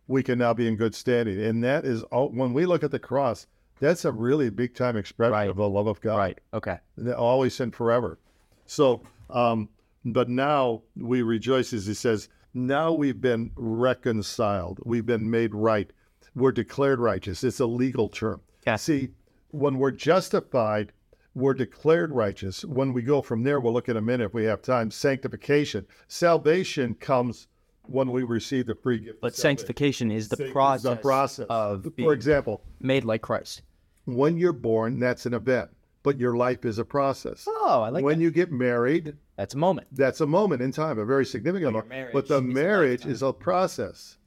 we 0.07 0.23
can 0.23 0.37
now 0.39 0.53
be 0.53 0.67
in 0.67 0.75
good 0.75 0.95
standing. 0.95 1.41
And 1.41 1.63
that 1.63 1.85
is 1.85 2.03
all, 2.03 2.29
when 2.29 2.53
we 2.53 2.65
look 2.65 2.83
at 2.83 2.91
the 2.91 2.99
cross. 2.99 3.47
That's 3.81 4.05
a 4.05 4.11
really 4.11 4.49
big 4.49 4.73
time 4.73 4.95
expression 4.95 5.33
Right. 5.33 5.49
of 5.49 5.57
the 5.57 5.67
love 5.67 5.87
of 5.87 5.99
God 5.99 6.15
Right. 6.17 6.39
Okay. 6.53 6.77
always 7.17 7.59
and 7.59 7.75
forever. 7.75 8.17
So, 8.65 9.01
um, 9.29 9.67
but 10.05 10.29
now 10.29 10.83
we 10.95 11.21
rejoice 11.21 11.73
as 11.73 11.85
he 11.85 11.93
says, 11.93 12.29
now 12.53 12.93
we've 12.93 13.19
been 13.19 13.51
reconciled. 13.55 14.79
We've 14.85 15.05
been 15.05 15.29
made 15.29 15.53
right. 15.53 15.91
We're 16.35 16.53
declared 16.53 16.99
righteous. 16.99 17.43
It's 17.43 17.59
a 17.59 17.65
legal 17.65 18.07
term. 18.07 18.41
Yeah. 18.65 18.77
See, 18.77 19.09
when 19.51 19.77
we're 19.77 19.91
justified, 19.91 20.93
we're 21.33 21.53
declared 21.53 22.13
righteous. 22.13 22.63
When 22.63 22.93
we 22.93 23.01
go 23.01 23.21
from 23.21 23.43
there, 23.43 23.59
we'll 23.59 23.73
look 23.73 23.89
in 23.89 23.97
a 23.97 24.01
minute 24.01 24.25
if 24.27 24.33
we 24.33 24.45
have 24.45 24.61
time. 24.61 24.89
Sanctification. 24.89 25.85
Salvation 26.07 26.95
comes 26.95 27.47
when 27.89 28.11
we 28.11 28.23
receive 28.23 28.65
the 28.67 28.75
free 28.75 28.99
gift. 28.99 29.21
But 29.21 29.35
sanctification 29.35 30.11
is 30.11 30.29
the 30.29 30.49
process, 30.51 30.83
the 30.83 30.95
process. 30.97 31.45
of 31.49 31.87
For 31.97 32.13
example, 32.13 32.61
made 32.79 33.03
like 33.03 33.21
Christ. 33.21 33.61
when 34.05 34.37
you're 34.37 34.53
born, 34.53 34.99
that's 34.99 35.25
an 35.25 35.33
event, 35.33 35.69
but 36.03 36.19
your 36.19 36.35
life 36.35 36.65
is 36.65 36.77
a 36.79 36.85
process. 36.85 37.45
Oh, 37.47 37.81
I 37.83 37.89
like 37.89 38.03
when 38.03 38.19
that. 38.19 38.23
you 38.23 38.31
get 38.31 38.51
married, 38.51 39.15
That's 39.37 39.53
a 39.53 39.57
moment. 39.57 39.87
that's 39.91 40.21
a 40.21 40.27
moment 40.27 40.61
in 40.61 40.71
time, 40.71 40.99
a 40.99 41.05
very 41.05 41.25
significant 41.25 41.73
moment. 41.73 41.89
marriage 41.89 42.13
But 42.13 42.27
the 42.27 42.41
marriage 42.41 43.05
is 43.05 43.21
a 43.21 43.33
process. 43.33 44.17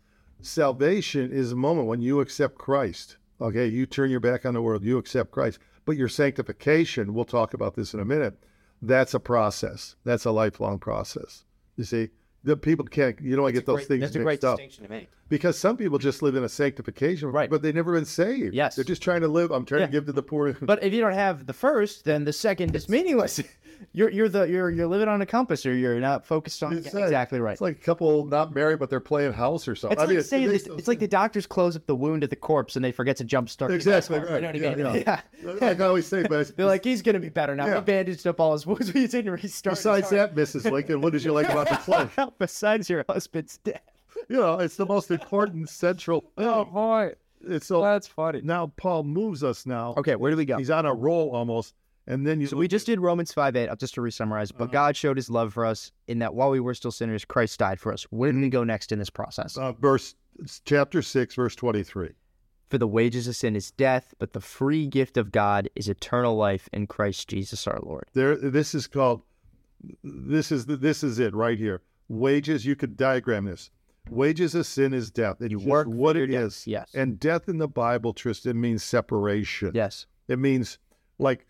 Salvation 0.40 1.31
is 1.33 1.53
a 1.53 1.57
moment 1.57 1.88
when 1.88 2.01
you 2.01 2.21
accept 2.21 2.57
Christ. 2.57 3.16
Okay, 3.40 3.66
you 3.66 3.87
turn 3.87 4.11
your 4.11 4.21
back 4.21 4.47
on 4.47 4.55
the 4.55 4.62
world, 4.62 4.83
you 4.83 4.99
accept 4.99 5.31
Christ. 5.31 5.59
But 5.85 5.97
your 5.97 6.09
sanctification, 6.09 7.14
we'll 7.14 7.25
talk 7.25 7.55
about 7.55 7.75
this 7.75 7.94
in 7.94 8.01
a 8.01 8.05
minute, 8.05 8.38
that's 8.83 9.14
a 9.14 9.21
process. 9.21 9.97
That's 10.05 10.25
a 10.25 10.31
lifelong 10.31 10.79
process. 10.79 11.44
You 11.77 11.85
see, 11.85 12.11
the 12.44 12.57
people 12.57 12.87
can't, 12.87 13.20
you 13.20 13.35
don't 13.35 13.42
want 13.42 13.55
to 13.55 13.61
get 13.61 13.66
those 13.66 13.87
things 13.87 14.01
That's 14.03 14.16
a 14.16 14.20
great 14.20 14.42
up. 14.44 14.57
distinction 14.57 14.85
to 14.85 14.90
make. 14.90 15.09
Because 15.29 15.59
some 15.59 15.77
people 15.77 15.98
just 15.98 16.22
live 16.22 16.37
in 16.37 16.44
a 16.44 16.48
sanctification, 16.48 17.31
Right. 17.31 17.51
but 17.51 17.61
they've 17.62 17.74
never 17.74 17.92
been 17.92 18.05
saved. 18.07 18.55
Yes. 18.55 18.77
They're 18.77 18.85
just 18.85 19.03
trying 19.03 19.20
to 19.22 19.29
live. 19.29 19.51
I'm 19.51 19.64
trying 19.64 19.81
Yeah. 19.83 19.87
to 19.87 19.92
give 19.92 20.07
to 20.07 20.12
the 20.12 20.22
poor. 20.22 20.53
But 20.55 20.83
if 20.83 20.92
you 20.94 21.01
don't 21.01 21.12
have 21.12 21.46
the 21.46 21.53
first, 21.53 22.05
then 22.05 22.24
the 22.24 22.33
second 22.33 22.74
is 22.74 22.88
meaningless. 22.88 23.40
You're 23.93 24.11
you're 24.11 24.29
the 24.29 24.45
you're 24.45 24.71
you're 24.71 24.87
living 24.87 25.09
on 25.09 25.21
a 25.23 25.27
compass, 25.27 25.64
or 25.67 25.75
you're 25.75 26.01
not 26.01 26.25
focused 26.27 26.62
on. 26.62 26.73
It's 26.77 26.87
Yeah, 26.87 26.93
like- 26.95 27.05
exactly 27.05 27.41
right. 27.41 27.53
It's 27.53 27.61
like 27.61 27.77
a 27.77 27.81
couple 27.81 28.25
not 28.27 28.55
married, 28.55 28.79
but 28.79 28.91
they're 28.91 29.01
playing 29.01 29.33
house 29.33 29.67
or 29.69 29.75
something. 29.75 29.99
It's 29.99 30.03
I 30.03 30.07
mean, 30.07 30.17
like 30.19 30.27
saying 30.27 30.49
makes 30.49 30.62
this, 30.64 30.69
no 30.69 30.75
it's 30.77 30.89
like 30.89 30.99
the 30.99 31.09
doctors 31.09 31.47
close 31.47 31.76
up 31.76 31.87
the 31.87 31.95
wound 31.97 32.24
of 32.24 32.31
the 32.31 32.37
corpse 32.37 32.76
and 32.76 32.85
they 32.85 32.93
forget 32.93 33.16
to 33.18 33.24
jump 33.24 33.49
start. 33.49 33.70
Exactly 33.72 34.18
right. 34.18 34.26
You 34.26 34.41
know 34.41 34.47
what 34.47 34.57
I 34.57 34.59
Yeah, 34.83 34.93
mean? 34.93 35.03
yeah. 35.07 35.20
Like 35.61 35.81
I 35.81 35.85
always 35.85 36.07
say, 36.07 36.24
but 36.29 36.51
They're 36.57 36.66
like, 36.66 36.85
he's 36.85 37.03
gonna 37.03 37.20
be 37.20 37.29
better 37.29 37.55
now. 37.57 37.66
Yeah. 37.66 37.74
We 37.76 37.81
bandaged 37.85 38.26
up 38.26 38.41
all 38.41 38.53
his 38.53 38.66
wounds. 38.66 38.93
We 38.95 39.07
didn't 39.07 39.31
restart. 39.33 39.76
besides 39.76 40.11
that, 40.11 40.35
Mrs. 40.35 40.70
Lincoln, 40.70 41.01
what 41.01 41.12
did 41.12 41.24
you 41.24 41.33
like 41.33 41.49
about 41.49 41.68
the 41.68 41.76
play? 41.76 42.09
Besides 42.39 42.89
your 42.91 43.05
husband's 43.09 43.59
death. 43.59 43.83
you 44.29 44.37
know, 44.37 44.59
it's 44.59 44.76
the 44.76 44.87
most 44.87 45.11
important 45.11 45.68
central. 45.68 46.24
Oh 46.37 46.64
boy, 46.64 47.12
It's 47.47 47.66
so 47.66 47.81
that's 47.83 48.07
funny. 48.07 48.41
now 48.43 48.72
Paul 48.76 49.05
moves 49.05 49.45
us 49.45 49.64
now. 49.66 49.95
Okay, 49.97 50.16
where 50.16 50.31
do 50.31 50.37
we 50.37 50.45
go? 50.45 50.59
He's 50.59 50.70
on 50.70 50.87
a 50.87 50.93
roll 50.95 51.31
almost, 51.31 51.74
and 52.09 52.27
then 52.27 52.41
you. 52.41 52.49
So 52.49 52.57
we 52.57 52.67
just 52.67 52.87
did 52.87 52.99
Romans 53.01 53.33
5 53.33 53.55
8, 53.55 53.71
just 53.79 53.95
to 53.95 54.01
re-summarize. 54.01 54.51
But 54.51 54.65
Uh-huh. 54.65 54.73
God 54.73 54.97
showed 54.97 55.17
his 55.17 55.31
love 55.31 55.53
for 55.55 55.65
us 55.65 55.93
in 56.09 56.19
that 56.19 56.35
while 56.35 56.51
we 56.51 56.59
were 56.59 56.75
still 56.75 56.91
sinners, 56.91 57.25
Christ 57.25 57.59
died 57.61 57.79
for 57.79 57.93
us. 57.93 58.03
Where 58.11 58.33
did 58.33 58.41
we 58.41 58.49
go 58.49 58.65
next 58.65 58.91
in 58.91 58.99
this 58.99 59.11
process? 59.11 59.57
uh, 59.57 59.73
verse 59.73 60.17
chapter 60.65 61.03
six, 61.03 61.35
verse 61.37 61.55
twenty-three. 61.55 62.11
For 62.71 62.77
the 62.79 62.87
wages 62.89 63.27
of 63.29 63.35
sin 63.37 63.57
is 63.57 63.71
death, 63.71 64.13
but 64.19 64.33
the 64.35 64.41
free 64.41 64.87
gift 64.87 65.17
of 65.17 65.33
God 65.33 65.71
is 65.75 65.89
eternal 65.89 66.37
life 66.37 66.69
in 66.73 66.87
Christ 66.87 67.29
Jesus 67.29 67.67
our 67.67 67.81
Lord. 67.83 68.05
There, 68.13 68.37
this 68.37 68.75
is 68.75 68.87
called. 68.87 69.23
This 70.03 70.51
is 70.53 70.67
this 70.67 71.03
is 71.05 71.19
it 71.19 71.35
right 71.35 71.57
here. 71.59 71.83
Wages. 72.09 72.67
You 72.67 72.75
could 72.77 72.97
diagram 72.97 73.45
this. 73.47 73.71
Wages 74.11 74.55
of 74.55 74.67
sin 74.67 74.95
is 74.95 75.11
death. 75.11 75.37
It's 75.41 75.51
You 75.51 75.59
work 75.59 75.87
what 75.87 76.17
it 76.17 76.29
death. 76.29 76.43
is. 76.45 76.67
Yes. 76.67 76.91
And 76.95 77.21
death 77.21 77.49
in 77.49 77.59
the 77.59 77.69
Bible, 77.69 78.13
Tristan, 78.15 78.59
means 78.61 78.83
separation. 78.83 79.73
Yes. 79.75 80.07
It 80.29 80.39
means 80.39 80.79
like 81.19 81.47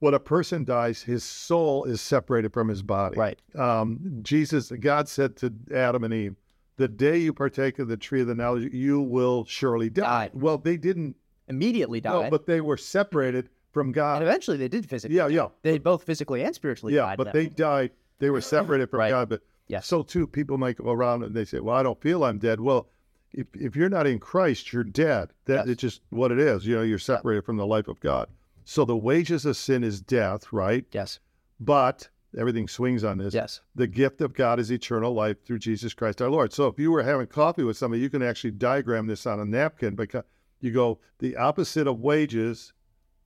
when 0.00 0.14
a 0.14 0.18
person 0.20 0.64
dies, 0.64 1.02
his 1.02 1.22
soul 1.22 1.84
is 1.84 2.00
separated 2.00 2.52
from 2.52 2.68
his 2.68 2.82
body. 2.82 3.16
Right. 3.16 3.38
Um, 3.56 4.00
Jesus, 4.22 4.70
God 4.80 5.08
said 5.08 5.36
to 5.36 5.52
Adam 5.74 6.04
and 6.04 6.12
Eve, 6.12 6.36
"The 6.76 6.88
day 6.88 7.18
you 7.18 7.32
partake 7.32 7.78
of 7.78 7.88
the 7.88 7.96
tree 7.96 8.20
of 8.22 8.26
the 8.26 8.34
knowledge, 8.34 8.72
you 8.74 9.00
will 9.00 9.44
surely 9.44 9.88
die." 9.90 10.28
Die. 10.28 10.30
Well, 10.34 10.58
they 10.58 10.76
didn't. 10.76 11.16
Immediately 11.48 12.00
die, 12.00 12.24
No, 12.24 12.30
but 12.30 12.46
they 12.46 12.60
were 12.60 12.76
separated 12.76 13.48
from 13.72 13.88
and 13.88 13.94
God. 13.94 14.22
eventually 14.22 14.56
they 14.56 14.68
did 14.68 14.88
physically. 14.88 15.16
Yeah, 15.16 15.26
yeah, 15.28 15.48
They 15.62 15.78
both 15.78 16.04
physically 16.04 16.42
and 16.44 16.54
spiritually 16.54 16.94
yeah. 16.94 17.02
died. 17.02 17.18
But 17.18 17.32
they 17.32 17.46
died. 17.48 17.90
They 18.20 18.30
were 18.30 18.40
separated 18.40 18.88
from 18.90 19.00
Right. 19.00 19.10
God. 19.10 19.28
But 19.28 19.42
Yes. 19.66 19.86
so 19.86 20.02
too, 20.02 20.26
people 20.26 20.58
might 20.58 20.76
go 20.76 20.90
around 20.90 21.24
and 21.24 21.34
they 21.34 21.44
say, 21.44 21.60
"Well, 21.60 21.74
I 21.76 21.82
don't 21.82 22.00
feel 22.00 22.24
I'm 22.24 22.38
dead." 22.38 22.60
Well, 22.60 22.88
if 23.32 23.46
if 23.54 23.76
you're 23.76 23.88
not 23.88 24.06
in 24.06 24.18
Christ, 24.18 24.72
you're 24.72 24.82
dead. 24.84 25.30
That 25.46 25.66
Yes. 25.66 25.68
it's 25.68 25.80
just 25.80 26.02
what 26.10 26.32
it 26.32 26.38
is. 26.38 26.66
You 26.66 26.76
know, 26.76 26.82
you're 26.82 26.98
separated 26.98 27.44
from 27.44 27.56
the 27.58 27.66
life 27.66 27.86
of 27.88 28.00
God. 28.00 28.28
So 28.64 28.84
the 28.84 28.96
wages 28.96 29.44
of 29.46 29.56
sin 29.56 29.82
is 29.84 30.00
death, 30.00 30.52
right? 30.52 30.84
Yes. 30.92 31.18
But 31.58 32.08
everything 32.38 32.68
swings 32.68 33.04
on 33.04 33.18
this. 33.18 33.34
Yes. 33.34 33.60
The 33.74 33.86
gift 33.86 34.20
of 34.20 34.34
God 34.34 34.58
is 34.60 34.70
eternal 34.70 35.12
life 35.12 35.44
through 35.44 35.58
Jesus 35.58 35.94
Christ 35.94 36.22
our 36.22 36.30
Lord. 36.30 36.52
So 36.52 36.66
if 36.68 36.78
you 36.78 36.90
were 36.90 37.02
having 37.02 37.26
coffee 37.26 37.64
with 37.64 37.76
somebody, 37.76 38.02
you 38.02 38.10
can 38.10 38.22
actually 38.22 38.52
diagram 38.52 39.06
this 39.06 39.26
on 39.26 39.40
a 39.40 39.44
napkin 39.44 39.94
because 39.94 40.24
you 40.60 40.72
go, 40.72 40.98
the 41.18 41.36
opposite 41.36 41.86
of 41.86 42.00
wages 42.00 42.72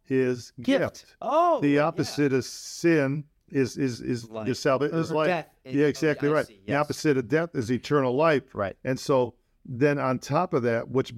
is 0.09 0.53
gift. 0.61 1.16
Oh. 1.20 1.61
The 1.61 1.78
opposite 1.80 2.32
of 2.32 2.45
sin 2.45 3.24
is 3.51 3.76
is 3.76 4.01
is 4.01 4.28
Life. 4.30 4.49
is 4.49 4.59
salvation 4.59 4.99
is 4.99 5.11
life. 5.12 5.26
death 5.28 5.49
yeah, 5.64 5.87
exactly 5.87 6.28
right. 6.28 6.47
see, 6.47 6.61
The 6.66 6.74
opposite 6.74 7.16
of 7.16 7.28
death 7.28 7.51
is 7.55 7.70
eternal 7.70 8.14
life. 8.16 8.55
Right. 8.55 8.76
And 8.85 8.99
so 8.99 9.35
then 9.66 9.98
on 9.98 10.18
top 10.18 10.52
of 10.54 10.62
that, 10.64 10.88
which 10.88 11.12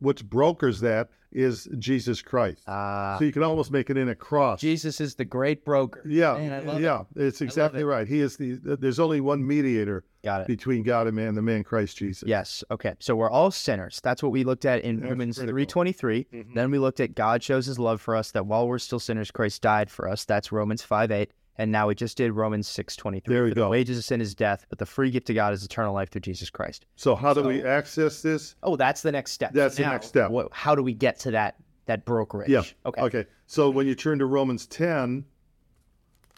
which 0.00 0.24
brokers 0.28 0.80
that 0.80 1.08
is 1.32 1.68
Jesus 1.78 2.22
Christ. 2.22 2.66
Uh, 2.68 3.18
so 3.18 3.24
you 3.24 3.32
can 3.32 3.42
almost 3.42 3.72
make 3.72 3.90
it 3.90 3.96
in 3.96 4.08
a 4.08 4.14
cross. 4.14 4.60
Jesus 4.60 5.00
is 5.00 5.16
the 5.16 5.24
great 5.24 5.64
broker. 5.64 6.00
Yeah, 6.06 6.34
Man, 6.34 6.52
I 6.52 6.58
love 6.60 6.76
it. 6.78 6.82
yeah, 6.82 7.02
it's 7.16 7.40
exactly 7.40 7.80
it. 7.80 7.84
right. 7.86 8.06
He 8.06 8.20
is 8.20 8.36
the. 8.36 8.54
There's 8.62 9.00
only 9.00 9.20
one 9.20 9.44
mediator 9.44 10.04
Got 10.22 10.42
it. 10.42 10.46
between 10.46 10.82
God 10.84 11.06
and 11.08 11.16
man, 11.16 11.34
the 11.34 11.42
man 11.42 11.64
Christ 11.64 11.96
Jesus. 11.96 12.28
Yes. 12.28 12.62
Okay. 12.70 12.94
So 13.00 13.16
we're 13.16 13.30
all 13.30 13.50
sinners. 13.50 14.00
That's 14.02 14.22
what 14.22 14.30
we 14.32 14.44
looked 14.44 14.64
at 14.64 14.82
in 14.82 15.00
That's 15.00 15.10
Romans 15.10 15.36
critical. 15.38 15.54
three 15.54 15.66
twenty 15.66 15.92
three. 15.92 16.26
Mhm. 16.32 16.54
Then 16.54 16.70
we 16.70 16.78
looked 16.78 17.00
at 17.00 17.14
God 17.16 17.42
shows 17.42 17.66
His 17.66 17.78
love 17.80 18.00
for 18.00 18.14
us 18.14 18.30
that 18.32 18.46
while 18.46 18.68
we're 18.68 18.78
still 18.78 19.00
sinners, 19.00 19.30
Christ 19.32 19.60
died 19.62 19.90
for 19.90 20.08
us. 20.08 20.24
That's 20.24 20.52
Romans 20.52 20.82
five 20.82 21.10
eight. 21.10 21.32
And 21.56 21.70
now 21.70 21.86
we 21.86 21.94
just 21.94 22.16
did 22.16 22.32
Romans 22.32 22.66
six 22.66 22.96
twenty 22.96 23.20
three. 23.20 23.34
There 23.34 23.44
we 23.44 23.50
The 23.50 23.54
go. 23.56 23.70
wages 23.70 23.96
of 23.98 24.04
sin 24.04 24.20
is 24.20 24.34
death, 24.34 24.66
but 24.68 24.78
the 24.78 24.86
free 24.86 25.10
gift 25.10 25.30
of 25.30 25.36
God 25.36 25.52
is 25.52 25.64
eternal 25.64 25.94
life 25.94 26.10
through 26.10 26.22
Jesus 26.22 26.50
Christ. 26.50 26.86
So 26.96 27.14
how 27.14 27.32
do 27.32 27.42
we 27.42 27.62
access 27.62 28.22
this? 28.22 28.56
Oh, 28.62 28.74
that's 28.76 29.02
the 29.02 29.12
next 29.12 29.32
step. 29.32 29.52
That's 29.52 29.76
the 29.76 29.82
next 29.84 30.06
step. 30.08 30.30
What, 30.30 30.48
how 30.52 30.74
do 30.74 30.82
we 30.82 30.94
get 30.94 31.18
to 31.20 31.30
that 31.32 31.56
that 31.86 32.04
brokerage? 32.04 32.48
Yeah. 32.48 32.62
Okay. 32.86 33.00
Okay. 33.02 33.24
So 33.46 33.70
when 33.70 33.86
you 33.86 33.94
turn 33.94 34.18
to 34.18 34.26
Romans 34.26 34.66
10, 34.66 35.24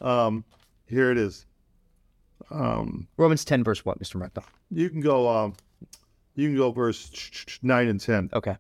um, 0.03 0.45
here 0.87 1.11
it 1.11 1.17
is. 1.19 1.47
Um, 2.51 3.09
Romans 3.17 3.45
ten 3.45 3.65
verse 3.65 3.85
what, 3.85 3.99
Mr. 3.99 4.17
Murtha? 4.17 4.43
you 4.71 4.91
can 4.91 5.01
go. 5.01 5.29
Um, 5.29 5.55
you 6.35 6.49
can 6.49 6.57
go 6.57 6.71
verse 6.71 7.11
nine 7.63 7.89
and 7.89 7.99
ten. 8.01 8.29
Okay. 8.35 8.57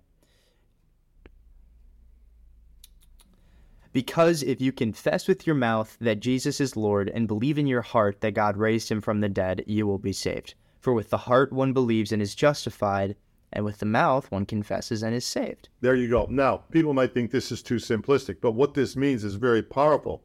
Because 3.97 4.43
if 4.43 4.61
you 4.61 4.73
confess 4.73 5.27
with 5.27 5.47
your 5.47 5.57
mouth 5.57 5.97
that 6.03 6.21
Jesus 6.21 6.61
is 6.61 6.77
Lord 6.77 7.09
and 7.09 7.27
believe 7.27 7.57
in 7.57 7.67
your 7.67 7.81
heart 7.81 8.21
that 8.21 8.35
God 8.35 8.59
raised 8.59 8.91
him 8.91 9.01
from 9.01 9.23
the 9.23 9.29
dead, 9.31 9.65
you 9.67 9.87
will 9.87 9.97
be 9.97 10.13
saved. 10.13 10.55
For 10.81 10.93
with 10.93 11.09
the 11.09 11.17
heart 11.17 11.51
one 11.51 11.73
believes 11.73 12.13
and 12.13 12.21
is 12.21 12.35
justified, 12.35 13.17
and 13.55 13.65
with 13.65 13.79
the 13.79 13.87
mouth 13.87 14.31
one 14.31 14.45
confesses 14.45 15.03
and 15.03 15.15
is 15.15 15.25
saved. 15.25 15.71
There 15.81 15.95
you 15.95 16.11
go. 16.11 16.27
Now, 16.29 16.59
people 16.71 16.93
might 16.93 17.15
think 17.15 17.31
this 17.31 17.51
is 17.51 17.63
too 17.63 17.77
simplistic, 17.77 18.43
but 18.43 18.53
what 18.53 18.75
this 18.75 18.97
means 18.97 19.25
is 19.25 19.37
very 19.37 19.63
powerful. 19.63 20.23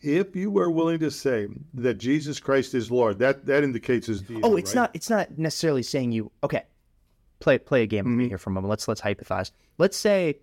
If 0.00 0.36
you 0.36 0.56
are 0.58 0.70
willing 0.70 1.00
to 1.00 1.10
say 1.10 1.48
that 1.74 1.94
Jesus 1.94 2.38
Christ 2.38 2.74
is 2.76 2.92
Lord, 2.92 3.18
that 3.18 3.44
that 3.46 3.64
indicates 3.64 4.06
his 4.06 4.20
deity. 4.20 4.42
Oh, 4.44 4.54
it's 4.54 4.70
right? 4.70 4.82
not 4.82 4.90
it's 4.94 5.10
not 5.10 5.36
necessarily 5.36 5.82
saying 5.82 6.12
you 6.12 6.30
okay. 6.44 6.62
Play 7.40 7.58
play 7.58 7.82
a 7.82 7.86
game 7.86 8.04
with 8.04 8.12
Mm-hmm. 8.12 8.18
me 8.18 8.28
here 8.28 8.38
for 8.38 8.50
a 8.50 8.52
moment. 8.52 8.70
Let's 8.70 8.86
let's 8.86 9.00
hypothesize. 9.00 9.50
Let's 9.78 9.96
say 9.96 10.38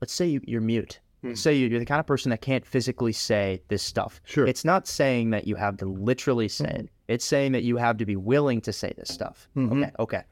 let's 0.00 0.14
say 0.14 0.28
you, 0.28 0.40
you're 0.46 0.62
mute. 0.62 1.00
Let's 1.22 1.40
say 1.40 1.54
you- 1.54 1.68
you're 1.68 1.78
the 1.78 1.86
kind 1.86 2.00
of 2.00 2.06
person 2.06 2.30
that 2.30 2.40
can't 2.40 2.66
physically 2.66 3.12
say 3.12 3.62
this 3.68 3.82
stuff. 3.82 4.20
Hmm. 4.26 4.30
Sure. 4.32 4.46
It's 4.46 4.64
not 4.64 4.86
saying 4.88 5.30
that 5.30 5.46
you 5.46 5.54
have 5.56 5.76
to 5.78 5.86
literally 5.86 6.48
say 6.48 6.68
it. 6.70 6.88
It's 7.08 7.24
saying 7.24 7.52
that 7.52 7.62
you 7.62 7.76
have 7.76 7.98
to 7.98 8.06
be 8.06 8.16
willing 8.16 8.60
to 8.62 8.72
say 8.72 8.92
this 8.96 9.08
stuff. 9.08 9.48
Mm-hmm. 9.56 9.82
Okay. 9.84 9.92
Okay. 9.98 10.22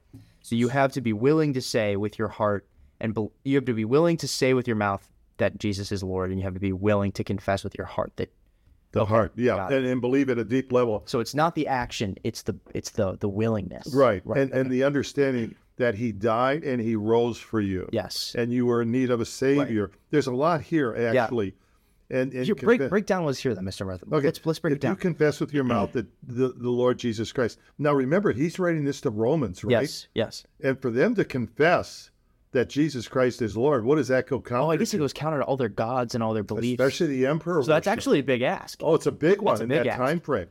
So 0.42 0.56
you 0.56 0.68
have 0.68 0.92
to 0.92 1.00
be 1.00 1.12
willing 1.12 1.52
to 1.52 1.60
say 1.60 1.96
with 1.96 2.18
your 2.18 2.28
heart 2.28 2.66
and 3.00 3.14
be, 3.14 3.26
you 3.44 3.56
have 3.56 3.66
to 3.66 3.74
be 3.74 3.84
willing 3.84 4.16
to 4.18 4.28
say 4.28 4.54
with 4.54 4.66
your 4.66 4.76
mouth 4.76 5.06
that 5.36 5.58
Jesus 5.58 5.92
is 5.92 6.02
Lord 6.02 6.30
and 6.30 6.38
you 6.38 6.44
have 6.44 6.54
to 6.54 6.60
be 6.60 6.72
willing 6.72 7.12
to 7.12 7.24
confess 7.24 7.62
with 7.64 7.76
your 7.78 7.86
heart 7.86 8.12
that 8.16 8.32
the 8.92 9.04
heart. 9.04 9.32
Yeah, 9.36 9.68
and, 9.68 9.86
and 9.86 10.00
believe 10.00 10.28
at 10.30 10.38
a 10.38 10.44
deep 10.44 10.72
level. 10.72 11.02
so 11.06 11.20
it's 11.20 11.34
not 11.34 11.54
the 11.54 11.68
action, 11.68 12.16
it's 12.24 12.42
the 12.42 12.56
it's 12.74 12.90
the 12.90 13.16
the 13.20 13.28
willingness. 13.28 13.94
Right. 13.94 14.20
Right. 14.24 14.40
And 14.40 14.52
and 14.52 14.70
the 14.70 14.82
understanding 14.82 15.54
that 15.80 15.94
he 15.94 16.12
died 16.12 16.62
and 16.62 16.80
he 16.80 16.94
rose 16.94 17.38
for 17.38 17.60
you. 17.60 17.88
Yes. 17.90 18.34
And 18.38 18.52
you 18.52 18.66
were 18.66 18.82
in 18.82 18.92
need 18.92 19.10
of 19.10 19.20
a 19.20 19.24
savior. 19.24 19.90
There's 20.10 20.26
a 20.26 20.32
lot 20.32 20.60
here 20.60 20.94
actually. 20.94 21.54
And, 22.10 22.32
and 22.32 22.44
Here, 22.44 22.56
break 22.56 22.88
break 22.88 23.06
down 23.06 23.24
what's 23.24 23.38
here 23.38 23.54
then, 23.54 23.64
Mr. 23.64 23.86
Murtha. 23.86 24.04
Okay. 24.12 24.26
Let's 24.26 24.44
let's 24.44 24.58
break 24.58 24.72
if 24.72 24.76
it 24.78 24.80
down. 24.80 24.92
you 24.92 24.96
confess 24.96 25.40
with 25.40 25.54
your 25.54 25.62
mouth 25.62 25.92
that 25.92 26.06
the, 26.24 26.48
the 26.48 26.68
Lord 26.68 26.98
Jesus 26.98 27.30
Christ. 27.30 27.58
Now 27.78 27.94
remember, 27.94 28.32
he's 28.32 28.58
writing 28.58 28.84
this 28.84 29.00
to 29.02 29.10
Romans, 29.10 29.62
right? 29.62 29.82
Yes, 29.82 30.08
yes. 30.12 30.44
And 30.62 30.80
for 30.82 30.90
them 30.90 31.14
to 31.14 31.24
confess 31.24 32.10
that 32.50 32.68
Jesus 32.68 33.06
Christ 33.06 33.40
is 33.42 33.56
Lord, 33.56 33.84
what 33.84 33.94
does 33.94 34.08
that 34.08 34.26
go 34.26 34.40
counter? 34.40 34.64
Oh, 34.64 34.70
I 34.70 34.76
guess 34.76 34.92
it 34.92 34.98
goes 34.98 35.12
counter 35.12 35.38
to 35.38 35.44
all 35.44 35.56
their 35.56 35.68
gods 35.68 36.16
and 36.16 36.22
all 36.22 36.34
their 36.34 36.42
beliefs. 36.42 36.80
especially 36.80 37.06
the 37.06 37.26
emperor. 37.26 37.62
so 37.62 37.68
that's 37.68 37.86
worship. 37.86 37.96
actually 37.96 38.18
a 38.18 38.24
big 38.24 38.42
ask. 38.42 38.82
Oh, 38.82 38.96
it's 38.96 39.06
a 39.06 39.12
big 39.12 39.40
one 39.40 39.60
a 39.60 39.62
in 39.62 39.68
big 39.68 39.84
that 39.84 39.86
ask. 39.86 39.98
time 39.98 40.20
frame. 40.20 40.48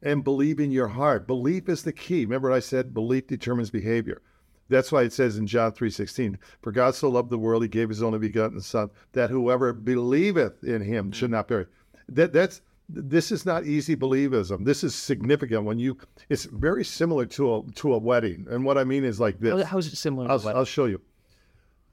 And 0.00 0.22
believe 0.22 0.60
in 0.60 0.70
your 0.70 0.88
heart. 0.88 1.26
Belief 1.26 1.68
is 1.68 1.82
the 1.82 1.92
key. 1.92 2.24
Remember 2.24 2.50
what 2.50 2.56
I 2.56 2.60
said? 2.60 2.94
Belief 2.94 3.26
determines 3.26 3.70
behavior. 3.70 4.22
That's 4.68 4.90
why 4.90 5.02
it 5.02 5.12
says 5.12 5.36
in 5.36 5.46
John 5.46 5.72
3.16, 5.72 6.36
For 6.62 6.72
God 6.72 6.94
so 6.94 7.08
loved 7.08 7.30
the 7.30 7.38
world, 7.38 7.62
he 7.62 7.68
gave 7.68 7.88
his 7.88 8.02
only 8.02 8.18
begotten 8.18 8.60
Son, 8.60 8.90
that 9.12 9.30
whoever 9.30 9.72
believeth 9.72 10.64
in 10.64 10.82
him 10.82 11.12
should 11.12 11.30
mm. 11.30 11.34
not 11.34 11.48
perish. 11.48 11.68
That 12.08 12.32
that's 12.32 12.60
this 12.88 13.32
is 13.32 13.46
not 13.46 13.64
easy 13.64 13.96
believism. 13.96 14.64
This 14.64 14.84
is 14.84 14.94
significant 14.94 15.64
when 15.64 15.78
you 15.78 15.96
it's 16.28 16.44
very 16.44 16.84
similar 16.84 17.24
to 17.26 17.56
a 17.56 17.62
to 17.76 17.94
a 17.94 17.98
wedding. 17.98 18.46
And 18.50 18.64
what 18.64 18.76
I 18.76 18.84
mean 18.84 19.04
is 19.04 19.20
like 19.20 19.38
this. 19.40 19.64
how 19.64 19.78
is 19.78 19.86
it 19.86 19.96
similar? 19.96 20.30
I'll? 20.30 20.48
I'll 20.48 20.64
show 20.64 20.84
you. 20.84 21.00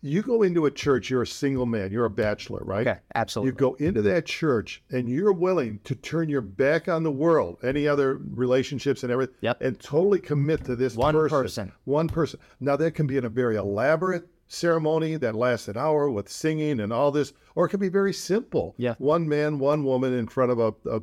You 0.03 0.23
go 0.23 0.41
into 0.41 0.65
a 0.65 0.71
church, 0.71 1.11
you're 1.11 1.21
a 1.21 1.27
single 1.27 1.67
man, 1.67 1.91
you're 1.91 2.05
a 2.05 2.09
bachelor, 2.09 2.61
right? 2.63 2.87
okay, 2.87 2.99
absolutely. 3.13 3.49
You 3.51 3.55
go 3.55 3.73
into 3.75 4.01
that 4.01 4.25
church 4.25 4.81
and 4.89 5.07
you're 5.07 5.31
willing 5.31 5.79
to 5.83 5.93
turn 5.93 6.27
your 6.27 6.41
back 6.41 6.87
on 6.89 7.03
the 7.03 7.11
world, 7.11 7.57
any 7.63 7.87
other 7.87 8.19
relationships 8.33 9.03
and 9.03 9.11
everything, 9.11 9.35
Yep. 9.41 9.61
and 9.61 9.79
totally 9.79 10.19
commit 10.19 10.65
to 10.65 10.75
this 10.75 10.95
One 10.95 11.13
person. 11.13 11.41
person. 11.41 11.71
One 11.85 12.07
person. 12.07 12.39
Now 12.59 12.75
that 12.77 12.95
can 12.95 13.05
be 13.05 13.17
in 13.17 13.25
a 13.25 13.29
very 13.29 13.57
elaborate 13.57 14.27
ceremony 14.51 15.15
that 15.15 15.33
lasts 15.33 15.67
an 15.67 15.77
hour 15.77 16.09
with 16.09 16.29
singing 16.29 16.79
and 16.81 16.91
all 16.91 17.11
this, 17.11 17.33
or 17.55 17.65
it 17.65 17.69
can 17.69 17.79
be 17.79 17.89
very 17.89 18.13
simple. 18.13 18.75
Yeah. 18.77 18.95
One 18.97 19.27
man, 19.27 19.59
one 19.59 19.83
woman 19.83 20.13
in 20.13 20.27
front 20.27 20.51
of 20.51 20.59
a, 20.59 20.73
a 20.89 21.01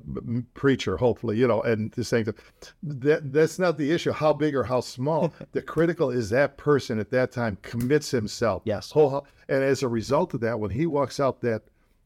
preacher, 0.55 0.96
hopefully, 0.96 1.38
you 1.38 1.49
know, 1.49 1.62
and 1.62 1.90
the 1.92 2.05
saying 2.05 2.26
that 2.82 3.32
that's 3.32 3.59
not 3.59 3.78
the 3.78 3.90
issue. 3.90 4.12
How 4.12 4.32
big 4.32 4.55
or 4.55 4.64
how 4.64 4.80
small. 4.80 5.32
the 5.53 5.62
critical 5.62 6.11
is 6.11 6.30
that 6.30 6.59
person 6.59 6.99
at 6.99 7.11
that 7.11 7.32
time 7.32 7.57
commits 7.62 8.11
himself. 8.11 8.62
Yes. 8.64 8.90
Whole, 8.90 9.26
and 9.49 9.64
as 9.64 9.82
a 9.82 9.88
result 9.88 10.34
of 10.34 10.40
that, 10.40 10.61
when 10.61 10.70
he 10.70 10.86
walks 10.86 11.18
out 11.18 11.40
that 11.40 11.62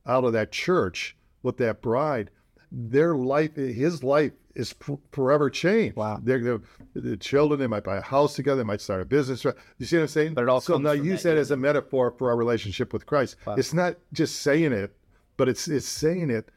out 0.07 0.25
of 0.25 0.33
that 0.33 0.53
church 0.53 1.17
with 1.43 1.57
that 1.59 1.83
bride, 1.83 2.31
their 2.71 3.15
life, 3.15 3.55
his 3.57 4.03
life 4.03 4.33
is 4.55 4.75
forever 5.11 5.51
changed. 5.51 5.97
Wow. 5.97 6.21
They're, 6.23 6.41
they're, 6.41 6.61
the 6.95 7.17
children, 7.17 7.59
they 7.59 7.67
might 7.67 7.85
buy 7.85 7.97
a 7.97 8.03
house 8.03 8.35
together, 8.35 8.59
they 8.59 8.67
might 8.67 8.81
start 8.81 9.01
a 9.01 9.05
business. 9.05 9.45
You 9.45 9.87
see 9.87 9.97
what 9.97 10.03
I'm 10.03 10.09
saying? 10.09 10.35
But 10.35 10.43
it 10.43 10.49
all 10.49 10.61
so 10.61 10.79
now 10.79 10.93
use 10.93 11.23
that 11.23 11.31
that 11.31 11.39
as 11.39 11.51
a 11.51 11.57
metaphor 11.57 12.15
for 12.19 12.31
our 12.31 12.37
relationship 12.37 12.93
with 12.93 13.07
Christ. 13.07 13.37
It's 13.47 13.75
not 13.75 13.97
just 14.13 14.43
saying 14.43 14.73
it, 14.73 14.95
but 15.37 15.49
it's 15.49 15.69
it's 15.69 15.89
saying 15.89 16.31
it 16.31 16.51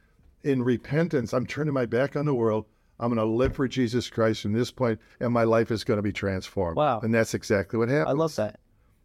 in 0.44 0.64
repentance. 0.64 1.34
I'm 1.34 1.46
turning 1.46 1.74
my 1.74 1.86
back 1.86 2.16
on 2.16 2.26
the 2.26 2.34
world. 2.34 2.66
I'm 3.00 3.14
going 3.14 3.18
to 3.18 3.34
live 3.34 3.56
for 3.56 3.68
Jesus 3.68 4.10
Christ 4.10 4.42
from 4.42 4.54
this 4.54 4.72
point, 4.72 5.00
and 5.20 5.34
my 5.34 5.44
life 5.44 5.70
is 5.70 5.84
going 5.84 5.98
to 5.98 6.04
be 6.04 6.14
transformed. 6.14 6.78
Wow. 6.78 7.02
And 7.02 7.14
that's 7.14 7.34
exactly 7.34 7.78
what 7.78 7.90
happened. 7.90 8.10
I 8.10 8.14
love 8.14 8.36
that. 8.38 8.60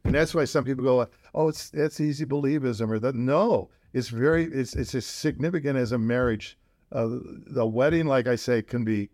And 0.04 0.14
that's 0.14 0.34
why 0.34 0.44
some 0.44 0.64
people 0.64 0.84
go, 0.84 1.08
"Oh, 1.34 1.48
it's 1.48 1.70
it's 1.74 2.00
easy 2.00 2.24
believism," 2.24 2.90
or 2.90 2.98
that. 3.00 3.14
No, 3.14 3.68
it's 3.92 4.08
very 4.08 4.44
it's 4.44 4.74
it's 4.74 4.94
as 4.94 5.06
significant 5.06 5.76
as 5.76 5.92
a 5.92 5.98
marriage. 5.98 6.56
Uh, 6.92 7.08
the 7.46 7.66
wedding, 7.66 8.06
like 8.06 8.26
I 8.26 8.36
say, 8.36 8.62
can 8.62 8.84
be 8.84 9.10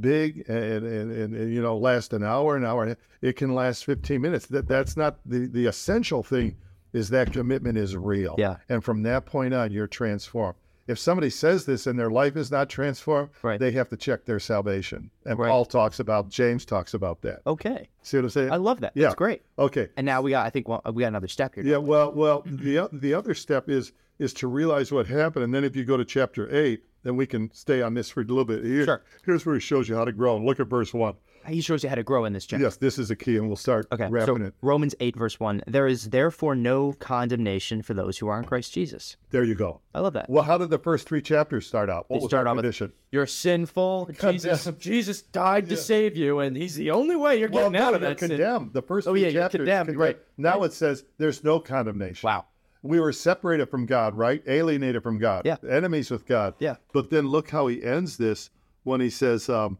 big 0.00 0.44
and, 0.48 0.84
and, 0.86 1.12
and, 1.12 1.34
and, 1.34 1.52
you 1.52 1.62
know 1.62 1.76
last 1.76 2.12
an 2.12 2.22
hour, 2.24 2.56
an 2.56 2.64
hour. 2.64 2.96
It 3.22 3.36
can 3.36 3.54
last 3.54 3.84
15 3.84 4.20
minutes. 4.20 4.46
That 4.46 4.68
that's 4.68 4.96
not 4.96 5.18
the 5.24 5.46
the 5.46 5.66
essential 5.66 6.22
thing. 6.22 6.56
Is 6.92 7.10
that 7.10 7.32
commitment 7.32 7.76
is 7.76 7.96
real? 7.96 8.34
Yeah. 8.38 8.56
And 8.70 8.82
from 8.82 9.02
that 9.02 9.26
point 9.26 9.52
on, 9.52 9.70
you're 9.70 9.86
transformed. 9.86 10.56
If 10.86 10.98
somebody 10.98 11.28
says 11.28 11.66
this 11.66 11.86
and 11.86 11.98
their 11.98 12.10
life 12.10 12.34
is 12.34 12.50
not 12.50 12.70
transformed, 12.70 13.28
Right. 13.42 13.60
they 13.60 13.72
have 13.72 13.90
to 13.90 13.96
check 13.98 14.24
their 14.24 14.40
salvation. 14.40 15.10
And 15.26 15.38
Right. 15.38 15.50
Paul 15.50 15.66
talks 15.66 16.00
about, 16.00 16.30
James 16.30 16.64
talks 16.64 16.94
about 16.94 17.20
that. 17.20 17.42
Okay. 17.46 17.90
See 18.00 18.16
what 18.16 18.24
I'm 18.24 18.30
saying? 18.30 18.52
I 18.52 18.56
love 18.56 18.80
that. 18.80 18.92
Yeah. 18.94 19.02
That's 19.08 19.16
great. 19.16 19.42
okay. 19.58 19.90
And 19.98 20.06
now 20.06 20.22
we 20.22 20.30
got, 20.30 20.46
I 20.46 20.50
think 20.50 20.66
well, 20.66 20.80
we 20.94 21.02
got 21.02 21.08
another 21.08 21.28
step 21.28 21.54
here. 21.56 21.62
Yeah, 21.64 21.76
well, 21.76 22.10
well, 22.12 22.42
the 22.46 22.88
the 22.90 23.12
other 23.12 23.34
step 23.34 23.68
is 23.68 23.92
is 24.18 24.32
to 24.34 24.48
realize 24.48 24.90
what 24.90 25.06
happened, 25.06 25.44
and 25.44 25.54
then 25.54 25.62
if 25.62 25.76
you 25.76 25.84
go 25.84 25.98
to 25.98 26.06
chapter 26.06 26.48
eight, 26.56 26.84
then 27.02 27.16
we 27.16 27.26
can 27.26 27.50
stay 27.52 27.82
on 27.82 27.94
this 27.94 28.10
for 28.10 28.20
a 28.20 28.24
little 28.24 28.44
bit. 28.44 28.64
Here- 28.64 28.84
Sure. 28.84 29.02
Here's 29.24 29.44
where 29.46 29.54
he 29.54 29.60
shows 29.60 29.88
you 29.88 29.94
how 29.96 30.04
to 30.04 30.12
grow. 30.12 30.36
Look 30.38 30.60
at 30.60 30.66
verse 30.68 30.92
one. 30.94 31.14
He 31.46 31.60
shows 31.62 31.82
you 31.82 31.88
how 31.88 31.94
to 31.94 32.02
grow 32.02 32.24
in 32.26 32.32
this 32.34 32.44
chapter. 32.44 32.62
Yes, 32.64 32.76
this 32.76 32.98
is 32.98 33.10
a 33.10 33.16
key, 33.16 33.36
and 33.38 33.46
we'll 33.46 33.56
start 33.56 33.86
Okay, 33.90 34.08
wrapping 34.10 34.38
so 34.38 34.44
it. 34.46 34.54
Romans 34.60 34.94
8, 35.00 35.16
verse 35.16 35.40
1. 35.40 35.62
There 35.66 35.86
is 35.86 36.10
therefore 36.10 36.54
no 36.54 36.92
condemnation 36.94 37.80
for 37.80 37.94
those 37.94 38.18
who 38.18 38.28
are 38.28 38.38
in 38.38 38.44
Christ 38.44 38.72
Jesus. 38.74 39.16
There 39.30 39.44
you 39.44 39.54
go. 39.54 39.80
I 39.94 40.00
love 40.00 40.12
that. 40.12 40.28
Well, 40.28 40.42
how 40.42 40.58
did 40.58 40.68
the 40.68 40.78
first 40.78 41.08
three 41.08 41.22
chapters 41.22 41.66
start 41.66 41.88
out? 41.88 42.04
What 42.08 42.18
They 42.18 42.22
was 42.24 42.30
start 42.30 42.46
our 42.46 42.56
off 42.58 42.62
with- 42.62 42.92
You're 43.12 43.26
sinful. 43.26 44.10
Jesus, 44.20 44.68
Jesus 44.78 45.22
died 45.22 45.68
to 45.70 45.76
save 45.76 46.16
you, 46.16 46.40
and 46.40 46.54
he's 46.56 46.74
the 46.74 46.90
only 46.90 47.16
way 47.16 47.38
you're 47.38 47.48
Well, 47.48 47.70
getting 47.70 47.80
out 47.86 47.94
of 47.94 48.00
they're 48.02 48.10
that 48.14 48.18
sin. 48.20 48.70
The 48.74 48.82
first 48.82 49.08
Oh, 49.08 49.12
three 49.12 49.22
yeah, 49.22 49.28
you're 49.28 49.42
chapters. 49.42 49.58
condemned, 49.60 49.96
right. 49.96 50.18
Now 50.36 50.64
it 50.64 50.72
says 50.74 51.04
there's 51.16 51.42
no 51.44 51.60
condemnation. 51.60 52.26
Wow. 52.26 52.46
We 52.82 53.00
were 53.00 53.12
separated 53.12 53.66
from 53.70 53.86
God, 53.86 54.14
right? 54.16 54.42
Alienated 54.46 55.02
from 55.02 55.18
God. 55.18 55.42
Yeah. 55.44 55.56
Enemies 55.68 56.10
with 56.10 56.26
God. 56.26 56.54
Yeah. 56.58 56.76
But 56.92 57.10
then 57.10 57.26
look 57.26 57.50
how 57.50 57.66
he 57.66 57.82
ends 57.82 58.16
this 58.16 58.50
when 58.84 59.00
he 59.00 59.10
says, 59.10 59.48
um, 59.48 59.78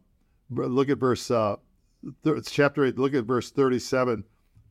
look 0.49 0.89
at 0.89 0.97
verse, 0.97 1.31
uh, 1.31 1.55
th- 2.23 2.45
chapter 2.49 2.85
8, 2.85 2.97
look 2.97 3.13
at 3.13 3.23
verse 3.23 3.51
37 3.51 4.25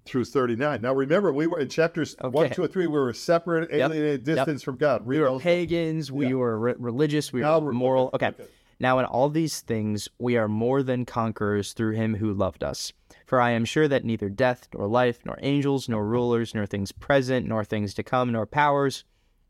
through 0.04 0.24
39. 0.24 0.80
Now 0.82 0.94
remember, 0.94 1.32
we 1.32 1.46
were 1.46 1.58
in 1.60 1.68
chapters 1.68 2.16
1, 2.20 2.50
2, 2.50 2.62
and 2.64 2.72
3, 2.72 2.86
we 2.86 2.92
were 2.98 3.12
separated, 3.12 3.74
alienated, 3.74 4.26
Yep. 4.26 4.36
distance 4.36 4.62
from 4.62 4.76
God. 4.76 5.04
We 5.06 5.18
were 5.20 5.38
pagans. 5.38 6.12
We 6.12 6.28
Yeah. 6.28 6.34
were 6.34 6.58
re- 6.58 6.74
religious. 6.78 7.32
We 7.32 7.40
Now 7.40 7.58
were 7.58 7.66
we're- 7.66 7.76
moral. 7.76 8.10
Okay. 8.14 8.28
okay. 8.28 8.44
Now, 8.80 9.00
in 9.00 9.06
all 9.06 9.28
these 9.28 9.60
things, 9.60 10.08
we 10.20 10.36
are 10.36 10.46
more 10.46 10.84
than 10.84 11.04
conquerors 11.04 11.72
through 11.72 11.92
him 11.94 12.14
who 12.14 12.32
loved 12.32 12.62
us. 12.62 12.92
For 13.28 13.42
I 13.42 13.50
am 13.50 13.66
sure 13.66 13.86
that 13.88 14.06
neither 14.06 14.30
death, 14.30 14.68
nor 14.72 14.86
life, 14.88 15.18
nor 15.26 15.38
angels, 15.42 15.86
nor 15.86 16.02
rulers, 16.06 16.54
nor 16.54 16.64
things 16.64 16.92
present, 16.92 17.46
nor 17.46 17.62
things 17.62 17.92
to 17.94 18.02
come, 18.02 18.32
nor 18.32 18.46
powers, 18.46 19.04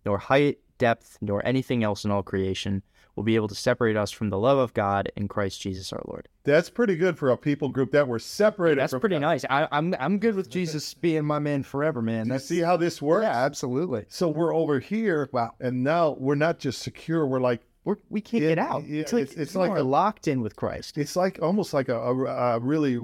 nor 0.04 0.18
height, 0.18 0.58
depth, 0.78 1.16
nor 1.20 1.46
anything 1.46 1.84
else 1.84 2.04
in 2.04 2.10
all 2.10 2.24
creation 2.24 2.82
will 3.14 3.22
be 3.22 3.36
able 3.36 3.46
to 3.46 3.54
separate 3.54 3.96
us 3.96 4.10
from 4.10 4.30
the 4.30 4.38
love 4.38 4.58
of 4.58 4.74
God 4.74 5.12
in 5.16 5.28
Christ 5.28 5.60
Jesus 5.60 5.92
our 5.92 6.02
Lord. 6.08 6.26
That's 6.42 6.68
pretty 6.68 6.96
good 6.96 7.16
for 7.16 7.30
a 7.30 7.36
people 7.36 7.68
group 7.68 7.92
that 7.92 8.08
were 8.08 8.18
separated 8.18 8.80
That's 8.80 8.90
from 8.90 8.98
pretty 9.00 9.14
God. 9.14 9.20
nice. 9.22 9.44
I, 9.48 9.68
I'm 9.70 9.94
I'm 10.00 10.18
good 10.18 10.34
with 10.34 10.50
Jesus 10.50 10.92
being 11.06 11.24
my 11.24 11.38
man 11.38 11.62
forever, 11.62 12.02
man. 12.02 12.26
You 12.26 12.32
That's 12.32 12.46
see 12.46 12.58
how 12.58 12.76
this 12.76 13.00
works? 13.00 13.22
yeah, 13.24 13.44
absolutely. 13.44 14.06
So 14.08 14.26
we're 14.28 14.54
over 14.54 14.80
here. 14.80 15.28
Wow. 15.32 15.52
And 15.60 15.84
now 15.84 16.16
we're 16.18 16.34
not 16.34 16.58
just 16.58 16.82
secure, 16.82 17.24
we're 17.26 17.38
like, 17.40 17.60
We're, 17.84 17.96
we 18.08 18.20
can't 18.20 18.42
Yeah, 18.42 18.48
get 18.50 18.58
out. 18.58 18.86
yeah, 18.88 19.02
it's 19.02 19.12
like, 19.12 19.22
it's- 19.22 19.38
it's 19.38 19.54
you 19.54 19.60
like 19.60 19.70
are 19.70 19.78
a- 19.78 19.82
locked 19.84 20.26
in 20.26 20.40
with 20.40 20.56
Christ. 20.56 20.98
it's 20.98 21.14
like 21.14 21.38
almost 21.40 21.72
like 21.74 21.88
a, 21.88 21.96
a, 21.98 22.24
a 22.56 22.58
really 22.60 22.98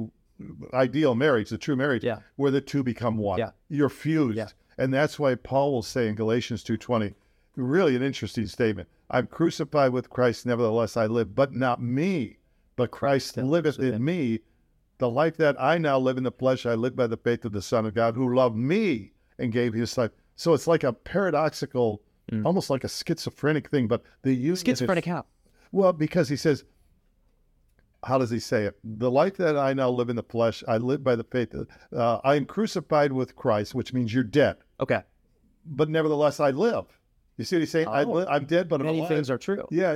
ideal 0.73 1.15
marriage, 1.15 1.51
the 1.51 1.59
true 1.59 1.77
marriage, 1.77 2.05
Yeah. 2.05 2.19
where 2.37 2.51
the 2.51 2.61
two 2.61 2.83
become 2.83 3.17
one. 3.17 3.39
Yeah. 3.39 3.51
You're 3.69 3.89
fused. 3.89 4.37
Yeah. 4.37 4.49
And 4.79 4.93
that's 4.93 5.19
why 5.19 5.35
Paul 5.37 5.73
will 5.73 5.83
say 5.83 6.09
in 6.09 6.15
Galatians 6.17 6.65
2.20, 6.65 7.15
really 7.57 7.95
an 7.97 8.03
interesting 8.03 8.47
statement. 8.47 8.89
I'm 9.11 9.27
crucified 9.29 9.93
with 9.93 10.11
Christ, 10.11 10.47
nevertheless 10.47 10.97
I 10.97 11.07
live, 11.07 11.35
but 11.35 11.53
not 11.55 11.81
me, 11.81 12.39
but 12.75 12.91
Christ 12.91 13.29
still 13.29 13.47
liveth 13.47 13.79
in 13.79 14.05
me. 14.05 14.41
The 14.99 15.11
life 15.11 15.37
that 15.37 15.61
I 15.61 15.79
now 15.79 15.99
live 15.99 16.17
in 16.19 16.25
the 16.25 16.33
flesh, 16.33 16.67
I 16.67 16.75
live 16.75 16.97
by 16.97 17.07
the 17.07 17.17
faith 17.17 17.45
of 17.45 17.53
the 17.53 17.63
Son 17.63 17.87
of 17.87 17.95
God 17.95 18.15
who 18.15 18.35
loved 18.35 18.57
me 18.57 19.13
and 19.39 19.53
gave 19.53 19.75
his 19.75 19.97
life. 19.99 20.11
So 20.37 20.55
it's 20.55 20.67
like 20.67 20.83
a 20.85 20.93
paradoxical, 20.93 22.03
almost 22.45 22.71
like 22.71 22.83
a 22.85 22.89
schizophrenic 22.89 23.69
thing, 23.71 23.87
but 23.87 24.03
the 24.23 24.37
Mm. 24.37 24.65
Schizophrenic 24.65 25.05
how? 25.05 25.27
well, 25.73 25.93
because 25.93 26.29
he 26.29 26.37
says, 26.37 26.65
how 28.07 28.19
does 28.19 28.31
he 28.31 28.39
say 28.39 28.65
it? 28.65 28.77
The 28.85 29.11
life 29.11 29.37
that 29.39 29.57
I 29.57 29.73
now 29.75 29.91
live 29.91 30.09
in 30.11 30.17
the 30.17 30.23
flesh, 30.23 30.63
I 30.69 30.77
live 30.77 31.03
by 31.05 31.17
the 31.17 31.25
faith. 31.25 31.55
Uh, 31.95 32.19
I 32.25 32.35
am 32.37 32.45
crucified 32.45 33.13
with 33.13 33.35
Christ, 33.37 33.75
which 33.75 33.93
means 33.93 34.13
you're 34.15 34.25
dead, 34.25 34.57
Okay. 34.81 35.03
but 35.67 35.89
nevertheless 35.89 36.41
I 36.41 36.51
live. 36.51 36.85
You 37.37 37.45
see 37.45 37.57
what 37.57 37.61
he's 37.61 37.71
saying? 37.71 37.89
I 37.89 38.05
Oh. 38.05 38.13
li- 38.13 38.27
I'm 38.29 38.45
dead, 38.45 38.69
but 38.69 38.81
I'm 38.81 38.87
Many 38.87 38.99
alive. 39.01 39.09
things 39.09 39.29
are 39.31 39.39
true. 39.39 39.67
Yeah, 39.71 39.93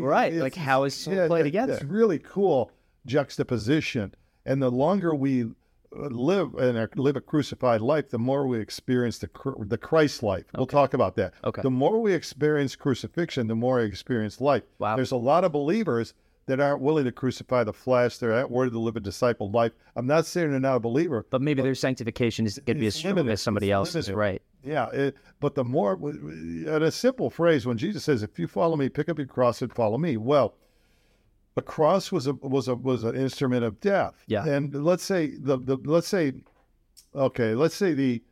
Right, 0.00 0.32
like 0.34 0.54
how 0.54 0.84
is 0.84 1.06
it 1.06 1.14
yeah, 1.14 1.26
play 1.26 1.42
together? 1.42 1.72
It's 1.74 1.84
really 1.84 2.18
cool 2.18 2.70
juxtaposition, 3.06 4.14
and 4.44 4.62
the 4.62 4.70
longer 4.70 5.14
we 5.14 5.44
uh, 5.44 6.08
live 6.10 6.54
and 6.56 6.88
live 6.96 7.16
a 7.16 7.20
crucified 7.20 7.80
life, 7.80 8.10
the 8.10 8.18
more 8.18 8.46
we 8.46 8.58
experience 8.58 9.18
the 9.18 9.30
the 9.66 9.78
Christ 9.78 10.22
life. 10.22 10.44
We'll 10.54 10.66
talk 10.66 10.92
about 10.94 11.16
that. 11.16 11.32
Okay. 11.44 11.62
The 11.62 11.70
more 11.70 12.00
we 12.02 12.12
experience 12.12 12.76
crucifixion, 12.76 13.46
the 13.46 13.54
more 13.54 13.76
we 13.78 13.84
experience 13.84 14.40
life. 14.40 14.64
Wow. 14.78 14.96
There's 14.96 15.12
a 15.12 15.16
lot 15.16 15.44
of 15.44 15.52
believers 15.52 16.12
that 16.46 16.60
aren't 16.60 16.80
willing 16.80 17.04
to 17.04 17.12
crucify 17.12 17.64
the 17.64 17.72
flesh. 17.72 18.18
They're 18.18 18.30
not 18.30 18.50
willing 18.50 18.70
to 18.70 18.78
live 18.78 18.96
a 18.96 19.00
disciple 19.00 19.50
life. 19.50 19.72
I'm 19.96 20.06
not 20.06 20.26
saying 20.26 20.50
they're 20.50 20.60
not 20.60 20.76
a 20.76 20.80
believer. 20.80 21.26
But 21.30 21.42
maybe 21.42 21.62
their 21.62 21.74
sanctification 21.74 22.46
is 22.46 22.58
going 22.64 22.76
to 22.76 22.80
be 22.80 22.86
as 22.86 22.94
strong 22.94 23.28
as 23.28 23.42
somebody 23.42 23.70
else's, 23.70 24.10
right? 24.10 24.40
Yeah, 24.62 24.88
it, 24.90 25.16
but 25.40 25.54
the 25.54 25.64
more, 25.64 25.94
in 25.94 26.82
a 26.82 26.90
simple 26.90 27.30
phrase, 27.30 27.66
when 27.66 27.78
Jesus 27.78 28.02
says, 28.02 28.22
"If 28.22 28.38
you 28.38 28.48
follow 28.48 28.76
me, 28.76 28.88
pick 28.88 29.08
up 29.08 29.18
your 29.18 29.26
cross 29.26 29.62
and 29.62 29.72
follow 29.72 29.96
me," 29.96 30.16
well, 30.16 30.54
the 31.54 31.62
cross 31.62 32.10
was 32.10 32.26
a 32.26 32.32
was 32.34 32.66
a 32.66 32.74
was 32.74 33.04
an 33.04 33.14
instrument 33.14 33.64
of 33.64 33.80
death. 33.80 34.14
Yeah. 34.26 34.44
and 34.44 34.74
let's 34.84 35.04
say 35.04 35.36
the 35.38 35.58
the 35.58 35.76
let's 35.84 36.08
say, 36.08 36.32
okay, 37.14 37.54
let's 37.54 37.76
say 37.76 37.94
the 37.94 38.22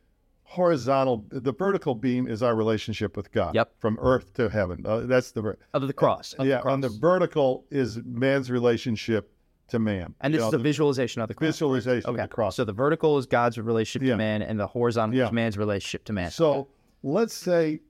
horizontal, 0.45 1.25
the 1.29 1.51
vertical 1.51 1.95
beam 1.95 2.27
is 2.27 2.41
our 2.43 2.55
relationship 2.55 3.17
with 3.17 3.31
God. 3.31 3.55
Yep. 3.55 3.73
from 3.79 3.97
earth 3.99 4.33
to 4.35 4.47
heaven. 4.49 4.83
Uh, 4.85 5.01
that's 5.01 5.31
the 5.31 5.57
Of 5.73 5.87
the 5.87 5.93
cross. 5.93 6.33
of 6.33 6.45
the 6.45 6.49
yeah. 6.51 6.61
On 6.61 6.79
the 6.81 6.89
vertical 6.89 7.65
is 7.71 7.99
man's 8.05 8.49
relationship 8.49 9.31
to 9.69 9.79
man. 9.79 10.13
and 10.21 10.31
You 10.33 10.37
this 10.37 10.43
know, 10.43 10.47
is 10.49 10.53
a 10.53 10.57
the 10.57 10.63
visualization 10.63 11.21
of 11.23 11.27
the 11.27 11.33
cross. 11.33 11.47
visualization 11.47 12.09
Okay. 12.11 12.21
of 12.21 12.29
the 12.29 12.33
cross. 12.33 12.55
So 12.55 12.63
the 12.63 12.71
vertical 12.73 13.17
is 13.17 13.25
God's 13.25 13.57
relationship 13.57 14.05
Yeah. 14.07 14.13
to 14.13 14.17
man, 14.17 14.41
and 14.43 14.59
the 14.59 14.67
horizontal 14.67 15.17
Yeah. 15.17 15.25
is 15.25 15.31
man's 15.31 15.57
relationship 15.57 16.05
to 16.05 16.13
man. 16.13 16.29
So 16.29 16.67
let's 17.01 17.33
say 17.33 17.81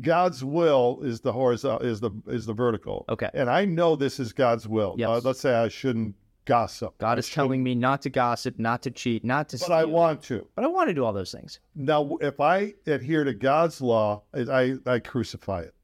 God's 0.00 0.44
will 0.44 1.00
is 1.02 1.20
the 1.20 1.32
horizontal 1.32 1.84
is 1.86 1.98
the 2.00 2.10
is 2.28 2.46
the 2.46 2.52
vertical. 2.52 3.04
Okay. 3.08 3.30
And 3.34 3.50
I 3.50 3.64
know 3.64 3.96
this 3.96 4.20
is 4.20 4.32
God's 4.32 4.68
will. 4.68 4.94
Yes. 4.96 5.08
Uh, 5.08 5.20
let's 5.24 5.40
say 5.40 5.52
I 5.54 5.66
shouldn't 5.68 6.14
gossip. 6.48 6.96
God 6.98 7.18
is 7.18 7.28
telling 7.28 7.62
me 7.62 7.74
not 7.74 8.02
to 8.02 8.10
gossip, 8.10 8.58
not 8.58 8.82
to 8.82 8.90
cheat, 8.90 9.24
not 9.24 9.48
to 9.50 9.58
but 9.58 9.70
I 9.70 9.84
want 9.84 10.22
to. 10.24 10.46
but 10.56 10.64
I 10.64 10.68
want 10.68 10.88
to 10.88 10.94
do 10.94 11.04
all 11.04 11.12
those 11.12 11.30
things. 11.32 11.60
Now, 11.76 12.16
if 12.20 12.40
I 12.40 12.74
adhere 12.86 13.24
to 13.24 13.34
God's 13.34 13.80
law, 13.80 14.22
I 14.34 14.76
I 14.86 14.98
crucify 14.98 15.60
it. 15.62 15.74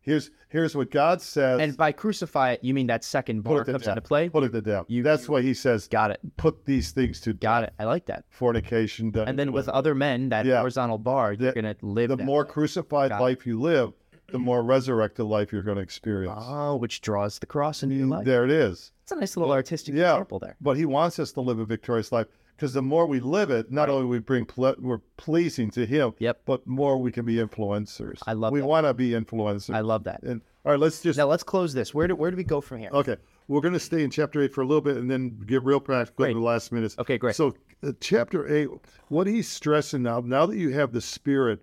Here's 0.00 0.30
here's 0.48 0.76
what 0.76 0.90
God 0.90 1.22
says. 1.22 1.60
And 1.60 1.76
by 1.76 1.90
crucify 1.92 2.52
it, 2.52 2.60
you 2.62 2.74
mean 2.74 2.86
that 2.88 3.02
second 3.04 3.42
bar 3.42 3.64
comes 3.64 3.80
death. 3.84 3.88
into 3.96 4.02
play? 4.02 4.28
Put 4.28 4.44
it 4.44 4.52
to 4.52 4.60
death. 4.60 4.84
You- 4.88 5.02
That's 5.02 5.28
why 5.28 5.40
he 5.42 5.52
says, 5.54 5.88
Got 5.88 6.10
it. 6.10 6.20
put 6.36 6.64
these 6.66 6.90
things 6.92 7.20
to 7.22 7.32
Got 7.32 7.64
it. 7.64 7.72
I 7.78 7.84
like 7.84 8.06
that. 8.06 8.24
fornication. 8.28 9.12
And 9.16 9.38
then 9.38 9.50
with 9.52 9.68
other 9.68 9.94
men, 9.94 10.28
that 10.28 10.44
Yeah. 10.46 10.58
horizontal 10.58 10.98
bar, 10.98 11.32
you're 11.32 11.52
The- 11.52 11.60
going 11.62 11.74
to 11.74 11.86
live 11.86 12.10
the 12.10 12.18
more 12.18 12.44
way. 12.44 12.50
crucified 12.50 13.10
Got 13.10 13.20
it. 13.20 13.24
life 13.24 13.46
you 13.46 13.58
live, 13.60 13.92
the 14.28 14.38
more 14.38 14.62
resurrected 14.62 15.26
life 15.26 15.52
you're 15.52 15.62
going 15.62 15.76
to 15.76 15.82
experience. 15.82 16.34
Oh, 16.44 16.76
which 16.76 17.00
draws 17.00 17.38
the 17.38 17.46
cross 17.46 17.82
into 17.82 17.94
your 17.96 18.06
life. 18.06 18.24
There 18.24 18.44
it 18.44 18.50
is. 18.50 18.92
It's 19.02 19.12
a 19.12 19.16
nice 19.16 19.36
little 19.36 19.52
artistic 19.52 19.94
Yeah. 19.94 20.12
example 20.14 20.38
there. 20.38 20.56
But 20.60 20.76
he 20.76 20.86
wants 20.86 21.18
us 21.18 21.32
to 21.32 21.40
live 21.40 21.58
a 21.58 21.64
victorious 21.64 22.10
life 22.10 22.26
because 22.56 22.72
the 22.72 22.82
more 22.82 23.06
we 23.06 23.20
live 23.20 23.50
it, 23.50 23.70
not 23.70 23.88
only 23.90 24.06
we 24.06 24.18
bring 24.20 24.44
ple- 24.46 24.76
we're 24.78 25.00
pleasing 25.16 25.70
to 25.72 25.84
him, 25.84 26.14
Yep. 26.18 26.42
but 26.46 26.66
more 26.66 26.96
we 26.98 27.12
can 27.12 27.24
be 27.24 27.34
influencers. 27.36 28.20
I 28.26 28.32
love 28.32 28.52
We 28.52 28.62
want 28.62 28.86
to 28.86 28.94
be 28.94 29.10
influencers. 29.10 29.74
I 29.74 29.80
love 29.80 30.04
that. 30.04 30.22
and 30.22 30.40
all 30.64 30.72
right, 30.72 30.80
let's 30.80 31.02
just 31.02 31.18
Now 31.18 31.26
let's 31.26 31.42
close 31.42 31.74
this. 31.74 31.92
Where 31.92 32.06
do 32.08 32.14
where 32.16 32.30
do 32.30 32.36
we 32.38 32.44
go 32.44 32.60
from 32.62 32.78
here? 32.78 32.90
okay. 32.92 33.16
We're 33.48 33.60
going 33.60 33.74
to 33.74 33.80
stay 33.80 34.02
in 34.02 34.08
chapter 34.10 34.40
eight 34.40 34.54
for 34.54 34.62
a 34.62 34.66
little 34.66 34.80
bit 34.80 34.96
and 34.96 35.10
then 35.10 35.38
get 35.46 35.62
real 35.62 35.78
practical 35.80 36.24
in 36.24 36.32
the 36.32 36.40
last 36.42 36.72
minutes. 36.72 36.96
Okay, 36.98 37.18
great. 37.18 37.34
So 37.36 37.54
uh, 37.82 37.92
chapter 38.00 38.48
eight, 38.50 38.68
what 39.08 39.26
he's 39.26 39.46
stressing 39.46 40.02
now, 40.02 40.20
now 40.20 40.46
that 40.46 40.56
you 40.56 40.70
have 40.70 40.92
the 40.92 41.02
spirit, 41.02 41.60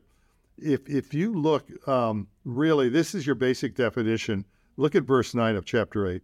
if 0.57 0.87
if 0.89 1.13
you 1.13 1.33
look, 1.33 1.65
um, 1.87 2.27
really, 2.45 2.89
this 2.89 3.15
is 3.15 3.25
your 3.25 3.35
basic 3.35 3.75
definition. 3.75 4.45
Look 4.77 4.95
at 4.95 5.03
verse 5.03 5.33
nine 5.35 5.55
of 5.55 5.65
chapter 5.65 6.07
eight. 6.07 6.23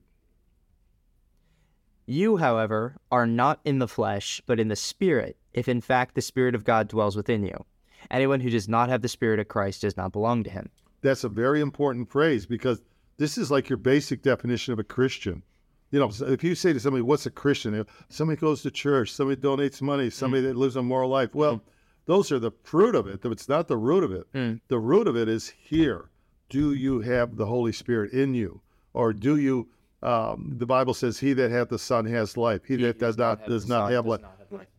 You, 2.05 2.38
however, 2.38 2.95
are 3.11 3.28
not 3.28 3.59
in 3.65 3.80
the 3.80 3.88
flesh, 3.88 4.41
but 4.45 4.59
in 4.59 4.69
the 4.69 4.75
Spirit, 4.75 5.38
if 5.53 5.67
in 5.67 5.82
fact 5.82 6.15
the 6.15 6.21
Spirit 6.21 6.55
of 6.55 6.63
God 6.63 6.88
dwells 6.88 7.17
within 7.17 7.43
you. 7.43 7.65
Anyone 8.09 8.39
who 8.39 8.49
does 8.49 8.69
not 8.69 8.89
have 8.89 9.01
the 9.01 9.09
Spirit 9.09 9.39
of 9.39 9.49
Christ 9.49 9.82
does 9.82 9.97
not 9.97 10.13
belong 10.13 10.43
to 10.43 10.49
him. 10.49 10.69
That's 11.01 11.23
a 11.25 11.30
very 11.30 11.59
important 11.61 12.09
phrase 12.09 12.45
because 12.45 12.82
This 13.17 13.38
is 13.38 13.49
like 13.49 13.67
your 13.67 13.78
basic 13.78 14.21
definition 14.21 14.73
of 14.73 14.80
a 14.80 14.84
Christian. 14.84 15.43
You 15.89 15.99
know, 15.99 16.11
if 16.21 16.43
you 16.43 16.53
say 16.53 16.73
to 16.73 16.80
somebody, 16.80 17.01
"What's 17.01 17.25
a 17.25 17.32
Christian?" 17.32 17.73
If 17.73 17.88
Somebody 18.09 18.39
goes 18.39 18.61
to 18.61 18.71
church, 18.71 19.11
somebody 19.11 19.41
donates 19.41 19.82
money, 19.82 20.09
somebody 20.09 20.43
that 20.43 20.55
lives 20.55 20.75
a 20.75 20.84
moral 20.84 21.09
life. 21.09 21.34
Well, 21.34 21.63
those 22.07 22.31
are 22.31 22.39
the 22.39 22.51
fruit 22.63 22.95
of 22.95 23.05
it. 23.07 23.23
It's 23.23 23.47
not 23.47 23.67
the 23.67 23.77
root 23.77 24.03
of 24.03 24.11
it. 24.11 24.59
The 24.67 24.79
root 24.79 25.07
of 25.07 25.15
it 25.15 25.29
is 25.29 25.49
here. 25.49 26.09
Do 26.49 26.73
you 26.73 27.01
have 27.01 27.35
the 27.35 27.45
Holy 27.45 27.73
Spirit 27.73 28.13
in 28.13 28.33
you, 28.33 28.61
or 28.93 29.13
do 29.13 29.37
you? 29.37 29.67
Um, 30.01 30.53
the 30.57 30.65
Bible 30.65 30.93
says, 30.93 31.19
"He 31.19 31.33
that 31.33 31.51
hath 31.51 31.69
the 31.69 31.79
Son 31.79 32.05
has 32.05 32.37
life. 32.37 32.63
He, 32.65 32.75
that 32.77 32.99
does 32.99 33.17
not 33.17 33.45
does 33.45 33.67
not 33.67 33.91
have 33.91 34.05
life." 34.05 34.21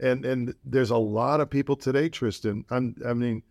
And 0.00 0.24
and 0.24 0.54
there's 0.64 0.90
a 0.90 0.96
lot 0.96 1.40
of 1.40 1.50
people 1.50 1.76
today, 1.76 2.08
Tristan. 2.08 2.64
I'm, 2.70 2.96
I 3.06 3.12
mean, 3.12 3.42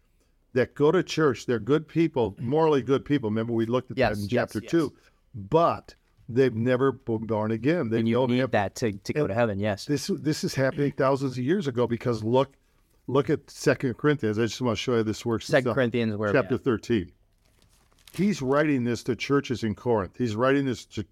that 0.53 0.73
go 0.73 0.91
to 0.91 1.03
church. 1.03 1.45
They're 1.45 1.59
good 1.59 1.87
people, 1.87 2.35
morally 2.39 2.81
good 2.81 3.05
people. 3.05 3.29
Remember, 3.29 3.53
we 3.53 3.65
looked 3.67 3.91
at 3.91 3.97
Yes, 3.97 4.17
that 4.17 4.23
in 4.23 4.29
yes, 4.29 4.31
chapter 4.31 4.59
yes. 4.63 4.71
two. 4.71 4.93
But 5.35 5.93
they've 6.27 6.55
never 6.55 6.91
been 6.93 7.25
born 7.27 7.51
again. 7.51 7.89
They 7.89 7.99
And 7.99 8.07
you 8.07 8.15
don't 8.15 8.31
need 8.31 8.39
have 8.39 8.51
that 8.51 8.75
to, 8.75 8.91
to 8.93 9.13
go 9.13 9.27
to 9.27 9.33
heaven. 9.33 9.59
Yes. 9.59 9.85
this. 9.85 10.07
This 10.07 10.43
is 10.43 10.55
happening 10.55 10.91
thousands 10.93 11.33
of 11.37 11.43
years 11.43 11.67
ago 11.67 11.85
because 11.85 12.23
look, 12.23 12.53
look 13.07 13.29
at 13.29 13.49
Second 13.49 13.97
Corinthians. 13.97 14.37
I 14.37 14.43
just 14.43 14.61
want 14.61 14.77
to 14.77 14.81
show 14.81 14.95
you 14.95 15.03
this 15.03 15.25
works. 15.25 15.47
Second. 15.47 15.73
Corinthians, 15.73 16.15
where 16.15 16.31
chapter 16.31 16.57
thirteen. 16.57 17.11
He's 18.13 18.41
writing 18.41 18.83
this 18.85 19.03
to 19.03 19.15
churches 19.15 19.63
in 19.63 19.75
Corinth. 19.75 20.15
He's 20.17 20.35
writing 20.35 20.65
this 20.65 20.85
to 20.85 21.05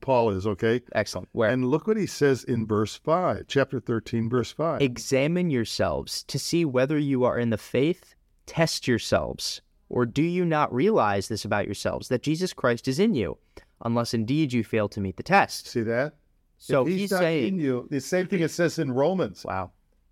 Paul 0.00 0.30
is 0.30 0.46
okay. 0.46 0.82
excellent. 0.94 1.28
Where 1.32 1.50
And 1.50 1.64
look 1.64 1.86
what 1.86 1.96
he 1.96 2.06
says 2.06 2.44
in 2.44 2.66
verse 2.66 2.96
five, 2.96 3.44
chapter 3.48 3.80
thirteen, 3.80 4.28
verse 4.28 4.52
five. 4.52 4.80
examine 4.82 5.50
yourselves 5.50 6.22
to 6.24 6.38
see 6.38 6.64
whether 6.64 6.98
you 6.98 7.24
are 7.24 7.38
in 7.38 7.50
the 7.50 7.58
faith. 7.58 8.14
Test 8.44 8.88
yourselves, 8.88 9.62
or 9.88 10.04
do 10.04 10.22
you 10.22 10.44
not 10.44 10.74
realize 10.74 11.28
this 11.28 11.44
about 11.44 11.64
yourselves 11.64 12.08
that 12.08 12.22
Jesus 12.22 12.52
Christ 12.52 12.88
is 12.88 12.98
in 12.98 13.14
you, 13.14 13.38
unless 13.84 14.14
indeed 14.14 14.52
you 14.52 14.64
fail 14.64 14.88
to 14.90 15.00
meet 15.00 15.16
the 15.16 15.22
test? 15.22 15.68
See 15.68 15.82
that? 15.82 16.14
So 16.58 16.82
If 16.82 16.88
he's, 16.88 17.00
he's 17.02 17.10
not 17.12 17.18
in 17.18 17.22
saying, 17.22 17.60
you. 17.60 17.86
The 17.90 18.00
same 18.00 18.26
thing 18.26 18.40
it 18.40 18.50
says 18.50 18.78
in 18.78 18.92
Romans. 18.92 19.44
"Wow." 19.44 19.70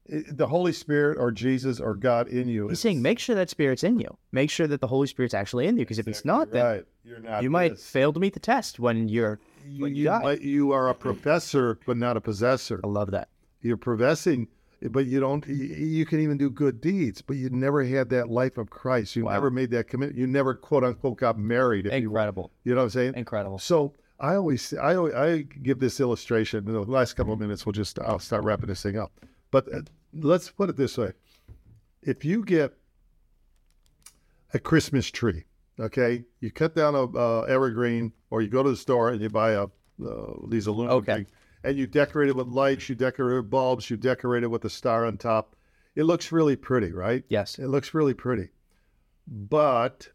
The 0.08 0.46
Holy 0.46 0.72
Spirit 0.72 1.18
or 1.18 1.30
Jesus 1.30 1.78
or 1.78 1.94
God 1.94 2.26
in 2.28 2.48
you. 2.48 2.68
He's 2.68 2.80
saying, 2.80 3.00
make 3.00 3.18
sure 3.18 3.36
that 3.36 3.48
spirit's 3.50 3.84
in 3.84 3.98
you. 4.00 4.16
Make 4.32 4.50
sure 4.50 4.66
that 4.66 4.80
the 4.80 4.86
Holy 4.88 5.06
Spirit's 5.06 5.34
actually 5.34 5.66
in 5.68 5.76
you, 5.76 5.84
because 5.84 5.98
if 6.00 6.08
it's 6.08 6.24
not, 6.24 6.50
then 6.50 6.64
right. 6.64 6.84
You're 7.04 7.20
not. 7.20 7.42
you 7.42 7.50
might 7.50 7.72
this. 7.72 7.88
fail 7.88 8.12
to 8.12 8.18
meet 8.18 8.34
the 8.34 8.40
test 8.40 8.80
when 8.80 9.08
you're. 9.08 9.38
You, 9.68 9.82
when 9.82 9.94
you 9.94 10.04
you 10.04 10.10
might- 10.10 10.40
you 10.40 10.72
are 10.72 10.88
a 10.88 10.94
professor, 10.94 11.78
but 11.86 11.96
not 11.96 12.16
a 12.16 12.20
possessor. 12.20 12.80
I 12.82 12.88
love 12.88 13.10
that. 13.12 13.28
You're 13.62 13.76
professing, 13.76 14.48
but 14.90 15.06
you 15.06 15.20
don't. 15.20 15.46
You, 15.46 16.04
can 16.06 16.18
even 16.20 16.38
do 16.38 16.50
good 16.50 16.80
deeds, 16.80 17.22
but 17.22 17.36
you 17.36 17.48
never 17.50 17.84
had 17.84 18.08
that 18.08 18.30
life 18.30 18.56
of 18.58 18.70
Christ. 18.70 19.14
You 19.14 19.26
Wow. 19.26 19.32
never 19.34 19.50
made 19.50 19.70
that 19.72 19.86
commitment. 19.86 20.18
You 20.18 20.26
never 20.26 20.54
quote 20.54 20.82
unquote 20.82 21.18
got 21.18 21.38
married. 21.38 21.86
If 21.86 21.92
you, 21.92 21.98
Incredible. 22.08 22.50
you 22.64 22.72
know 22.74 22.78
what 22.80 22.84
I'm 22.84 22.90
saying? 22.90 23.14
Incredible. 23.16 23.58
So 23.58 23.92
I 24.18 24.34
always 24.34 24.72
I 24.74 24.96
always, 24.96 25.14
I 25.14 25.42
give 25.62 25.78
this 25.78 26.00
illustration. 26.00 26.66
In 26.66 26.72
the 26.72 26.80
last 26.80 27.12
couple 27.14 27.32
of 27.34 27.38
minutes, 27.38 27.64
we'll 27.66 27.74
just 27.74 27.98
I'll 28.00 28.18
start 28.18 28.42
wrapping 28.44 28.66
this 28.68 28.82
thing 28.82 28.98
up. 28.98 29.12
But 29.50 29.72
uh, 29.72 29.80
let's 30.12 30.50
put 30.50 30.70
it 30.70 30.76
this 30.76 30.96
way: 30.98 31.12
if 32.02 32.24
you 32.24 32.44
get 32.44 32.74
a 34.54 34.58
Christmas 34.58 35.10
tree, 35.10 35.44
okay, 35.78 36.24
you 36.40 36.50
cut 36.50 36.74
down 36.74 36.94
a 36.94 37.04
uh, 37.04 37.42
evergreen, 37.42 38.12
or 38.30 38.42
you 38.42 38.48
go 38.48 38.62
to 38.62 38.70
the 38.70 38.76
store 38.76 39.10
and 39.10 39.20
you 39.20 39.28
buy 39.28 39.52
a 39.52 39.64
uh, 39.64 40.32
these 40.48 40.66
aluminum 40.66 40.98
Okay. 40.98 41.14
thing, 41.14 41.26
and 41.64 41.76
you 41.76 41.86
decorate 41.86 42.28
it 42.28 42.36
with 42.36 42.48
lights, 42.48 42.88
you 42.88 42.94
decorate 42.94 43.34
it 43.34 43.40
with 43.42 43.50
bulbs, 43.50 43.90
you 43.90 43.96
decorate 43.96 44.42
it 44.42 44.50
with 44.50 44.64
a 44.64 44.70
star 44.70 45.04
on 45.04 45.18
top. 45.18 45.56
It 45.94 46.04
looks 46.04 46.32
really 46.32 46.56
pretty, 46.56 46.92
right? 46.92 47.24
Yes. 47.28 47.58
It 47.58 47.66
looks 47.66 47.92
really 47.94 48.14
pretty, 48.14 48.48
but 49.26 50.08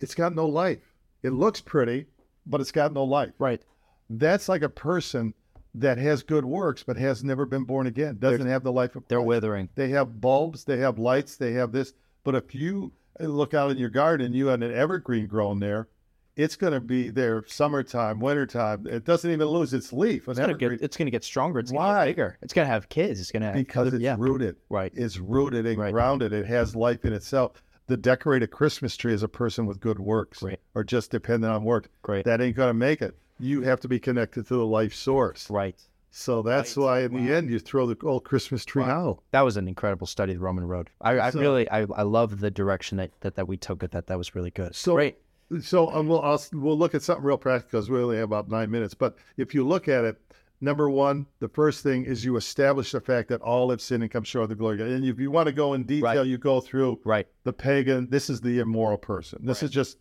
it's 0.00 0.14
got 0.14 0.34
no 0.34 0.46
life. 0.46 0.94
It 1.22 1.30
looks 1.30 1.60
pretty, 1.60 2.06
but 2.46 2.60
it's 2.60 2.70
got 2.70 2.92
no 2.92 3.04
life. 3.04 3.32
Right. 3.38 3.62
That's 4.08 4.48
like 4.48 4.62
a 4.62 4.68
person 4.68 5.34
that 5.74 5.98
has 5.98 6.22
good 6.22 6.44
works 6.44 6.82
but 6.82 6.96
has 6.96 7.24
never 7.24 7.46
been 7.46 7.64
born 7.64 7.86
again. 7.86 8.16
Doesn't 8.18 8.46
have 8.46 8.62
the 8.62 8.72
life 8.72 8.96
of 8.96 9.04
They're 9.08 9.20
withering. 9.20 9.68
They 9.74 9.88
have 9.90 10.20
bulbs, 10.20 10.64
they 10.64 10.78
have 10.78 10.98
lights, 10.98 11.36
they 11.36 11.52
have 11.52 11.72
this. 11.72 11.94
But 12.22 12.34
if 12.34 12.54
you 12.54 12.92
uh, 13.20 13.24
look 13.24 13.54
out 13.54 13.70
in 13.70 13.78
your 13.78 13.90
garden, 13.90 14.32
you 14.32 14.46
had 14.48 14.62
an 14.62 14.72
evergreen 14.72 15.26
growing 15.26 15.60
there. 15.60 15.88
It's 16.36 16.56
going 16.56 16.72
to 16.72 16.80
be 16.80 17.10
there 17.10 17.44
summertime, 17.46 18.18
wintertime. 18.18 18.88
It 18.88 19.04
doesn't 19.04 19.30
even 19.30 19.46
lose 19.46 19.72
its 19.72 19.92
leaf. 19.92 20.28
It's 20.28 20.36
gonna 20.36 20.54
get. 20.54 20.72
It's 20.72 20.96
gonna 20.96 21.12
get 21.12 21.22
stronger. 21.22 21.60
It's 21.60 21.70
gonna 21.70 22.06
get 22.06 22.10
bigger. 22.10 22.38
It's 22.42 22.52
gonna 22.52 22.66
have 22.66 22.88
kids. 22.88 23.20
It's 23.20 23.30
gonna 23.30 23.46
have 23.46 23.54
because 23.54 23.94
it's 23.94 24.02
yeah. 24.02 24.16
rooted. 24.18 24.56
Right. 24.68 24.92
It's 24.96 25.18
rooted 25.18 25.64
and 25.64 25.78
Right. 25.78 25.92
grounded. 25.92 26.32
It 26.32 26.46
has 26.46 26.74
life 26.74 27.04
in 27.04 27.12
itself. 27.12 27.62
The 27.86 27.96
decorated 27.96 28.50
Christmas 28.50 28.96
tree 28.96 29.12
is 29.12 29.22
a 29.22 29.28
person 29.28 29.66
with 29.66 29.78
good 29.78 30.00
works 30.00 30.42
or 30.74 30.82
just 30.82 31.12
dependent 31.12 31.52
on 31.52 31.62
work. 31.62 31.88
Great. 32.02 32.24
That 32.24 32.40
ain't 32.40 32.56
going 32.56 32.70
to 32.70 32.74
make 32.74 33.00
it. 33.00 33.16
You 33.38 33.62
have 33.62 33.80
to 33.80 33.88
be 33.88 33.98
connected 33.98 34.46
to 34.48 34.54
the 34.56 34.66
life 34.66 34.94
source. 34.94 35.50
Right. 35.50 35.80
So 36.10 36.42
that's 36.42 36.76
why 36.76 37.00
in 37.00 37.12
the 37.12 37.34
end 37.34 37.50
you 37.50 37.58
throw 37.58 37.86
the 37.86 37.96
old 38.06 38.22
Christmas 38.24 38.64
tree 38.64 38.84
out. 38.84 39.18
That 39.32 39.40
was 39.40 39.56
an 39.56 39.66
incredible 39.66 40.06
study 40.06 40.32
of 40.32 40.38
the 40.38 40.44
Roman 40.44 40.64
road. 40.68 40.88
I, 41.00 41.18
I 41.18 41.30
So- 41.30 41.40
really, 41.40 41.68
I, 41.70 41.80
I 41.96 42.02
love 42.02 42.38
the 42.38 42.50
direction 42.52 42.98
that, 42.98 43.10
that, 43.20 43.34
that 43.34 43.48
we 43.48 43.56
took 43.56 43.82
it. 43.82 43.90
That 43.90 44.06
that 44.06 44.16
was 44.18 44.34
really 44.36 44.52
good. 44.52 44.74
So 44.76 44.94
Great. 44.94 45.16
So 45.60 45.90
um, 45.92 46.06
we'll 46.08 46.22
I'll, 46.22 46.40
we'll 46.52 46.78
look 46.78 46.94
at 46.94 47.02
something 47.02 47.24
real 47.24 47.36
practical 47.36 47.78
because 47.80 47.90
we 47.90 48.00
only 48.00 48.16
have 48.16 48.24
about 48.24 48.48
nine 48.48 48.70
minutes. 48.70 48.94
But 48.94 49.16
if 49.36 49.54
you 49.54 49.66
look 49.66 49.88
at 49.88 50.04
it, 50.04 50.16
number 50.60 50.88
one, 50.88 51.26
the 51.40 51.48
first 51.48 51.82
thing 51.82 52.04
is 52.04 52.24
you 52.24 52.36
establish 52.36 52.92
the 52.92 53.00
fact 53.00 53.28
that 53.28 53.40
all 53.42 53.70
have 53.70 53.80
sinned 53.80 54.02
and 54.04 54.10
come 54.10 54.22
short 54.24 54.44
of 54.44 54.48
the 54.50 54.54
glory 54.54 54.74
of 54.76 54.78
God. 54.86 54.88
And 54.88 55.04
if 55.04 55.18
you 55.18 55.30
want 55.32 55.46
to 55.48 55.52
go 55.52 55.74
in 55.74 55.82
detail, 55.82 56.04
Right. 56.18 56.26
you 56.26 56.38
go 56.38 56.60
through 56.60 57.00
Right. 57.04 57.26
the 57.42 57.52
pagan. 57.52 58.08
This 58.08 58.30
is 58.30 58.40
the 58.40 58.60
immoral 58.60 58.96
person. 58.98 59.44
This 59.44 59.62
is 59.64 59.70
just 59.70 59.98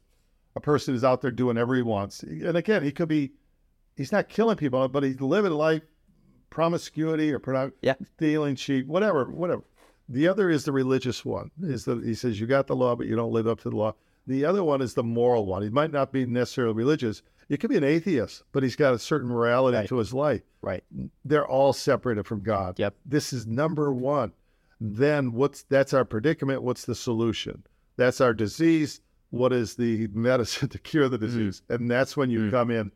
a 0.55 0.59
person 0.61 0.93
who's 0.93 1.03
out 1.03 1.21
there 1.21 1.31
doing 1.31 1.55
whatever 1.55 1.75
he 1.75 1.81
wants. 1.81 2.23
And 2.23 2.55
again, 2.57 2.83
he 2.83 2.91
could 2.91 3.07
be, 3.09 3.31
he's 3.95 4.11
not 4.11 4.29
killing 4.29 4.57
people, 4.57 4.87
but 4.87 5.03
he's 5.03 5.19
living 5.21 5.51
life, 5.51 5.81
promiscuity 6.49 7.31
or 7.31 7.39
porno- 7.39 7.71
Yeah. 7.81 7.95
stealing, 8.15 8.55
cheat, 8.55 8.87
whatever, 8.87 9.25
whatever. 9.25 9.63
The 10.09 10.27
other 10.27 10.49
is 10.49 10.65
the 10.65 10.71
religious 10.71 11.23
one. 11.25 11.49
Is 11.61 11.85
that 11.85 12.03
he 12.03 12.13
says 12.13 12.39
you 12.39 12.45
got 12.45 12.67
the 12.67 12.75
law, 12.75 12.95
but 12.95 13.07
you 13.07 13.15
don't 13.15 13.31
live 13.31 13.47
up 13.47 13.59
to 13.61 13.69
the 13.69 13.75
law. 13.75 13.95
The 14.27 14.45
other 14.45 14.63
one 14.63 14.81
is 14.81 14.93
the 14.93 15.03
moral 15.03 15.45
one. 15.45 15.63
He 15.63 15.69
might 15.69 15.91
not 15.91 16.11
be 16.11 16.25
necessarily 16.25 16.73
religious. 16.75 17.21
It 17.49 17.57
could 17.59 17.69
be 17.69 17.77
an 17.77 17.83
atheist, 17.83 18.43
but 18.51 18.63
he's 18.63 18.75
got 18.75 18.93
a 18.93 18.99
certain 18.99 19.29
morality 19.29 19.77
Right. 19.77 19.89
to 19.89 19.97
his 19.97 20.13
life 20.13 20.43
Right. 20.61 20.83
they're 21.25 21.47
all 21.47 21.73
separated 21.73 22.25
from 22.25 22.41
God. 22.41 22.79
Yep. 22.79 22.95
This 23.05 23.33
is 23.33 23.45
number 23.47 23.91
one. 23.93 24.31
Then 24.79 25.31
what's 25.33 25.63
that's 25.63 25.93
our 25.93 26.05
predicament? 26.05 26.61
What's 26.63 26.85
the 26.85 26.95
solution? 26.95 27.63
That's 27.97 28.21
our 28.21 28.33
disease. 28.33 29.01
What 29.33 29.51
is 29.51 29.73
the 29.73 30.07
medicine 30.13 30.69
to 30.75 30.77
cure 30.77 31.09
the 31.09 31.17
disease? 31.17 31.63
And 31.67 31.89
that's 31.89 32.15
when 32.15 32.29
you 32.29 32.51
come 32.51 32.69
in 32.69 32.91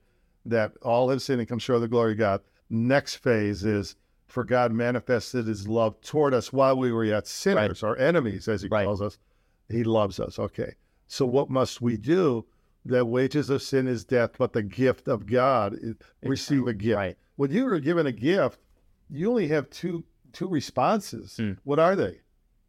that 0.45 0.73
all 0.83 1.09
have 1.09 1.23
sinned 1.23 1.39
and 1.39 1.49
come 1.49 1.57
short 1.57 1.77
of 1.77 1.81
the 1.81 1.87
glory 1.87 2.11
of 2.11 2.19
God. 2.19 2.41
Next 2.69 3.15
phase 3.15 3.65
is 3.65 3.95
for 4.27 4.43
God 4.43 4.71
manifested 4.71 5.47
his 5.47 5.67
love 5.67 5.99
toward 6.01 6.35
us 6.35 6.53
while 6.53 6.77
we 6.77 6.91
were 6.91 7.05
yet 7.05 7.25
sinners 7.25 7.81
our 7.81 7.97
enemies, 7.97 8.47
as 8.47 8.61
he 8.61 8.67
Right. 8.67 8.85
calls 8.85 9.01
us. 9.01 9.17
He 9.67 9.83
loves 9.83 10.19
us. 10.19 10.37
Okay. 10.37 10.75
So 11.07 11.25
what 11.25 11.49
must 11.49 11.81
we 11.81 11.97
do? 11.97 12.45
The 12.85 13.03
wages 13.03 13.49
of 13.49 13.63
sin 13.63 13.87
is 13.87 14.05
death, 14.05 14.33
but 14.37 14.53
the 14.53 14.61
gift 14.61 15.07
of 15.07 15.25
God 15.25 15.73
is 15.81 15.95
receive 16.21 16.67
a 16.67 16.73
gift. 16.73 16.97
Right. 16.97 17.17
When 17.37 17.49
you 17.49 17.65
are 17.67 17.79
given 17.79 18.05
a 18.05 18.11
gift, 18.11 18.59
you 19.09 19.27
only 19.29 19.47
have 19.47 19.71
two 19.71 20.03
two 20.33 20.47
responses. 20.47 21.37
Hmm. 21.37 21.53
What 21.63 21.79
are 21.79 21.95
they? 21.95 22.19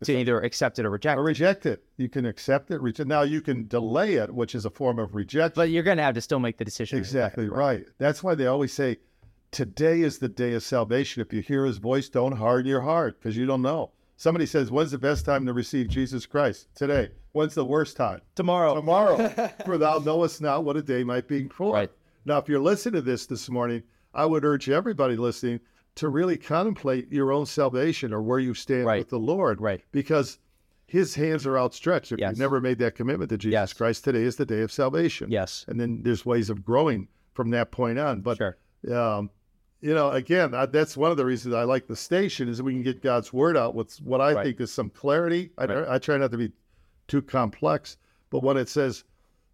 To 0.04 0.16
either 0.16 0.40
accept 0.40 0.78
it 0.78 0.86
or 0.86 0.90
reject. 0.90 1.18
Or 1.18 1.22
it. 1.22 1.24
reject 1.24 1.66
it. 1.66 1.84
You 1.96 2.08
can 2.08 2.24
accept 2.24 2.70
it. 2.70 2.80
Reject. 2.80 3.08
Now 3.08 3.22
you 3.22 3.40
can 3.40 3.66
delay 3.66 4.14
it, 4.14 4.32
which 4.32 4.54
is 4.54 4.64
a 4.64 4.70
form 4.70 4.98
of 4.98 5.14
rejection. 5.14 5.52
But 5.56 5.70
you're 5.70 5.82
gonna 5.82 6.02
have 6.02 6.14
to 6.14 6.20
still 6.20 6.38
make 6.38 6.56
the 6.56 6.64
decision. 6.64 6.98
Exactly 6.98 7.48
right. 7.48 7.84
That's 7.98 8.22
why 8.22 8.34
they 8.36 8.46
always 8.46 8.72
say, 8.72 8.98
"Today 9.50 10.02
is 10.02 10.18
the 10.18 10.28
day 10.28 10.54
of 10.54 10.62
salvation." 10.62 11.20
If 11.20 11.32
you 11.32 11.42
hear 11.42 11.66
His 11.66 11.78
voice, 11.78 12.08
don't 12.08 12.36
harden 12.36 12.68
your 12.68 12.82
heart 12.82 13.18
because 13.18 13.36
you 13.36 13.44
don't 13.44 13.62
know. 13.62 13.90
Somebody 14.16 14.46
says, 14.46 14.70
"When's 14.70 14.92
the 14.92 14.98
best 14.98 15.24
time 15.24 15.46
to 15.46 15.52
receive 15.52 15.88
Jesus 15.88 16.26
Christ?" 16.26 16.68
Today. 16.74 17.10
When's 17.32 17.54
the 17.54 17.64
worst 17.64 17.96
time? 17.96 18.20
Tomorrow. 18.34 18.74
Tomorrow. 18.74 19.28
For 19.64 19.78
thou 19.78 19.98
knowest 19.98 20.40
not 20.40 20.64
what 20.64 20.76
a 20.76 20.82
day 20.82 21.04
might 21.04 21.28
be 21.28 21.46
for. 21.48 21.74
Right. 21.74 21.90
Now, 22.24 22.38
if 22.38 22.48
you're 22.48 22.60
listening 22.60 22.94
to 22.94 23.02
this 23.02 23.26
this 23.26 23.48
morning, 23.48 23.82
I 24.14 24.26
would 24.26 24.44
urge 24.44 24.68
everybody 24.68 25.16
listening 25.16 25.60
to 25.98 26.08
really 26.08 26.36
contemplate 26.36 27.10
your 27.12 27.32
own 27.32 27.44
salvation 27.46 28.12
or 28.12 28.22
where 28.22 28.38
you 28.38 28.54
stand 28.54 28.86
Right. 28.86 28.98
with 29.00 29.08
the 29.10 29.18
Lord. 29.18 29.60
Right. 29.60 29.82
Because 29.92 30.38
His 30.86 31.14
hands 31.14 31.46
are 31.46 31.58
outstretched. 31.58 32.12
If 32.12 32.18
Yes. 32.18 32.30
you've 32.30 32.38
never 32.38 32.60
made 32.60 32.78
that 32.78 32.94
commitment 32.94 33.28
to 33.30 33.36
Jesus 33.36 33.52
Yes. 33.52 33.72
Christ, 33.74 34.04
today 34.04 34.22
is 34.22 34.36
the 34.36 34.46
day 34.46 34.62
of 34.62 34.72
salvation. 34.72 35.30
Yes. 35.30 35.64
And 35.68 35.78
then 35.78 36.02
there's 36.02 36.24
ways 36.24 36.48
of 36.50 36.64
growing 36.64 37.08
from 37.34 37.50
that 37.50 37.70
point 37.70 37.98
on. 37.98 38.22
But 38.22 38.38
Sure. 38.38 38.56
um, 38.90 39.28
you 39.80 39.94
know, 39.94 40.10
again, 40.10 40.54
I, 40.54 40.66
that's 40.66 40.96
one 40.96 41.10
of 41.10 41.16
the 41.16 41.26
reasons 41.26 41.54
I 41.54 41.64
like 41.64 41.86
the 41.88 41.94
station 41.96 42.48
is 42.48 42.56
that 42.58 42.64
we 42.64 42.72
can 42.72 42.82
get 42.82 43.02
God's 43.02 43.32
word 43.32 43.56
out 43.56 43.74
with 43.74 43.96
what 43.98 44.20
I 44.20 44.32
Right. 44.32 44.44
think 44.44 44.60
is 44.60 44.72
some 44.72 44.88
clarity. 44.90 45.50
I, 45.58 45.66
Right. 45.66 45.88
I 45.88 45.98
try 45.98 46.16
not 46.16 46.30
to 46.32 46.38
be 46.38 46.52
too 47.06 47.22
complex, 47.22 47.96
but 48.30 48.42
when 48.42 48.56
it 48.56 48.68
says 48.68 49.04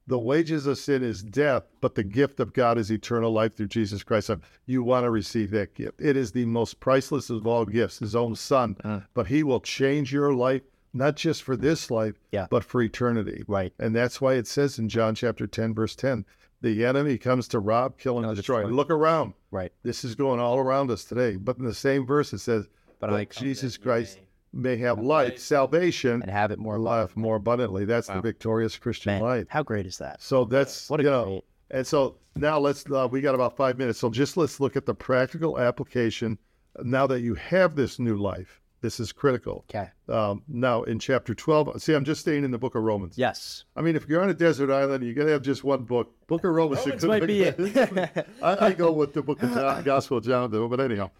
the 0.06 0.18
wages 0.18 0.66
of 0.66 0.78
sin 0.78 1.02
is 1.02 1.22
death, 1.22 1.64
but 1.80 1.94
the 1.94 2.04
gift 2.04 2.38
of 2.40 2.52
God 2.52 2.76
is 2.78 2.90
eternal 2.90 3.32
life 3.32 3.54
through 3.56 3.68
Jesus 3.68 4.02
Christ, 4.02 4.30
you 4.66 4.82
want 4.82 5.04
to 5.04 5.10
receive 5.10 5.50
that 5.52 5.74
gift. 5.74 6.00
It 6.00 6.16
is 6.16 6.32
the 6.32 6.44
most 6.44 6.80
priceless 6.80 7.30
of 7.30 7.46
all 7.46 7.64
gifts, 7.64 8.00
His 8.00 8.14
own 8.14 8.34
Son. 8.36 8.76
Uh. 8.84 9.00
But 9.14 9.28
He 9.28 9.42
will 9.42 9.60
change 9.60 10.12
your 10.12 10.34
life, 10.34 10.62
not 10.92 11.16
just 11.16 11.42
for 11.42 11.56
this 11.56 11.90
life, 11.90 12.20
Yeah. 12.32 12.46
but 12.50 12.64
for 12.64 12.82
eternity. 12.82 13.44
Right. 13.48 13.72
And 13.78 13.94
that's 13.96 14.20
why 14.20 14.34
it 14.34 14.46
says 14.46 14.78
in 14.78 14.88
John 14.88 15.14
chapter 15.14 15.46
10, 15.46 15.74
verse 15.74 15.96
10, 15.96 16.24
the 16.60 16.84
enemy 16.84 17.18
comes 17.18 17.48
to 17.48 17.58
rob, 17.58 17.98
kill, 17.98 18.18
and 18.18 18.26
No, 18.26 18.34
destroy. 18.34 18.60
destroy. 18.62 18.74
Look 18.74 18.90
around. 18.90 19.34
Right. 19.50 19.72
This 19.82 20.04
is 20.04 20.14
going 20.14 20.40
all 20.40 20.58
around 20.58 20.90
us 20.90 21.04
today. 21.04 21.36
But 21.36 21.58
in 21.58 21.64
the 21.64 21.74
same 21.74 22.06
verse, 22.06 22.32
it 22.32 22.38
says, 22.38 22.68
But 23.00 23.10
but 23.10 23.16
I 23.16 23.24
Jesus 23.26 23.76
Christ 23.76 24.18
may 24.54 24.76
have 24.76 24.98
life, 25.00 25.38
salvation, 25.38 26.22
And 26.22 26.30
have 26.30 26.50
it 26.50 26.58
more 26.58 26.78
life 26.78 27.16
more 27.16 27.36
abundantly. 27.36 27.84
That's 27.84 28.06
the 28.06 28.20
victorious 28.20 28.76
Christian 28.78 29.14
Man, 29.14 29.22
life. 29.22 29.46
how 29.48 29.62
great 29.62 29.86
is 29.86 29.98
that? 29.98 30.22
So 30.22 30.44
that's 30.44 30.88
What 30.88 31.00
a 31.00 31.02
you 31.02 31.10
know, 31.10 31.24
great- 31.24 31.44
and 31.70 31.86
so 31.86 32.16
now 32.36 32.58
let's 32.58 32.84
uh, 32.90 33.08
we 33.10 33.20
got 33.20 33.34
about 33.34 33.56
five 33.56 33.78
minutes. 33.78 33.98
So 33.98 34.10
just 34.10 34.36
let's 34.36 34.60
look 34.60 34.76
at 34.76 34.86
the 34.86 34.94
practical 34.94 35.58
application. 35.58 36.38
Now 36.82 37.06
that 37.06 37.20
you 37.20 37.34
have 37.34 37.74
this 37.76 37.98
new 37.98 38.16
life, 38.16 38.60
this 38.80 38.98
is 39.00 39.12
critical. 39.12 39.64
Okay. 39.70 39.88
Um, 40.08 40.42
now 40.48 40.82
in 40.82 40.98
chapter 40.98 41.34
twelve, 41.34 41.80
see, 41.82 41.94
I'm 41.94 42.04
just 42.04 42.20
staying 42.20 42.44
in 42.44 42.50
the 42.50 42.58
book 42.58 42.74
of 42.74 42.82
Romans. 42.82 43.16
Yes. 43.16 43.64
I 43.76 43.80
mean, 43.82 43.96
if 43.96 44.08
you're 44.08 44.22
on 44.22 44.28
a 44.30 44.34
desert 44.34 44.70
island, 44.70 45.02
you 45.04 45.14
got 45.14 45.24
to 45.24 45.30
have 45.30 45.42
just 45.42 45.64
one 45.64 45.84
book. 45.84 46.12
Book 46.26 46.44
of 46.44 46.52
Romans, 46.52 46.84
Romans 46.84 47.04
might 47.04 47.26
be 47.26 47.42
it. 47.44 48.26
I, 48.42 48.66
I 48.66 48.72
go 48.72 48.92
with 48.92 49.14
the 49.14 49.22
book 49.22 49.42
of 49.42 49.52
John, 49.54 49.82
Gospel 49.84 50.18
of 50.18 50.24
John. 50.24 50.50
But 50.68 50.80
anyhow, 50.80 51.10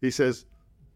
he 0.00 0.10
says, 0.10 0.46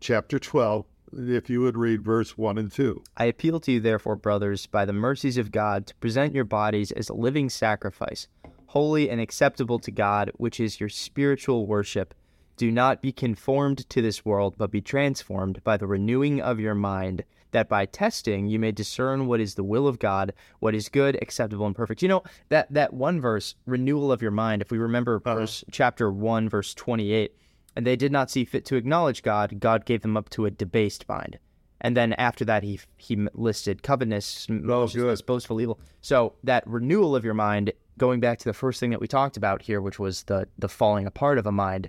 chapter 0.00 0.38
twelve. 0.38 0.84
If 1.12 1.50
you 1.50 1.60
would 1.62 1.76
read 1.76 2.02
verse 2.02 2.38
one 2.38 2.56
and 2.56 2.70
two. 2.70 3.02
I 3.16 3.24
appeal 3.24 3.58
to 3.60 3.72
you, 3.72 3.80
therefore, 3.80 4.16
brothers, 4.16 4.66
by 4.66 4.84
the 4.84 4.92
mercies 4.92 5.38
of 5.38 5.50
God, 5.50 5.86
to 5.88 5.94
present 5.96 6.34
your 6.34 6.44
bodies 6.44 6.92
as 6.92 7.08
a 7.08 7.14
living 7.14 7.50
sacrifice, 7.50 8.28
holy 8.66 9.10
and 9.10 9.20
acceptable 9.20 9.80
to 9.80 9.90
God, 9.90 10.30
which 10.36 10.60
is 10.60 10.78
your 10.78 10.88
spiritual 10.88 11.66
worship. 11.66 12.14
Do 12.56 12.70
not 12.70 13.02
be 13.02 13.10
conformed 13.10 13.88
to 13.90 14.02
this 14.02 14.24
world, 14.24 14.54
but 14.56 14.70
be 14.70 14.80
transformed 14.80 15.64
by 15.64 15.76
the 15.76 15.86
renewing 15.86 16.40
of 16.40 16.60
your 16.60 16.74
mind, 16.74 17.24
that 17.52 17.68
by 17.68 17.86
testing 17.86 18.46
you 18.46 18.60
may 18.60 18.70
discern 18.70 19.26
what 19.26 19.40
is 19.40 19.54
the 19.54 19.64
will 19.64 19.88
of 19.88 19.98
God, 19.98 20.32
what 20.60 20.74
is 20.74 20.88
good, 20.88 21.18
acceptable, 21.20 21.66
and 21.66 21.74
perfect. 21.74 22.02
You 22.02 22.08
know 22.08 22.22
that 22.50 22.72
that 22.72 22.92
one 22.92 23.20
verse, 23.20 23.56
renewal 23.66 24.12
of 24.12 24.22
your 24.22 24.30
mind. 24.30 24.62
If 24.62 24.70
we 24.70 24.78
remember 24.78 25.16
uh-huh. 25.16 25.34
verse 25.34 25.64
chapter 25.72 26.12
one, 26.12 26.48
verse 26.48 26.72
twenty-eight, 26.74 27.34
and 27.80 27.86
they 27.86 27.96
did 27.96 28.12
not 28.12 28.30
see 28.30 28.44
fit 28.44 28.66
to 28.66 28.76
acknowledge 28.76 29.22
God, 29.22 29.58
God 29.58 29.86
gave 29.86 30.02
them 30.02 30.14
up 30.14 30.28
to 30.30 30.44
a 30.44 30.50
debased 30.50 31.08
mind. 31.08 31.38
And 31.80 31.96
then 31.96 32.12
after 32.12 32.44
that, 32.44 32.62
he 32.62 32.78
he 32.98 33.16
listed 33.32 33.82
covetousness, 33.82 34.48
oh, 34.50 34.52
maliciousness, 34.52 35.22
boastful 35.22 35.62
evil. 35.62 35.80
So 36.02 36.34
that 36.44 36.62
renewal 36.66 37.16
of 37.16 37.24
your 37.24 37.32
mind, 37.32 37.72
going 37.96 38.20
back 38.20 38.38
to 38.40 38.44
the 38.44 38.52
first 38.52 38.80
thing 38.80 38.90
that 38.90 39.00
we 39.00 39.08
talked 39.08 39.38
about 39.38 39.62
here, 39.62 39.80
which 39.80 39.98
was 39.98 40.24
the 40.24 40.46
the 40.58 40.68
falling 40.68 41.06
apart 41.06 41.38
of 41.38 41.46
a 41.46 41.52
mind, 41.52 41.88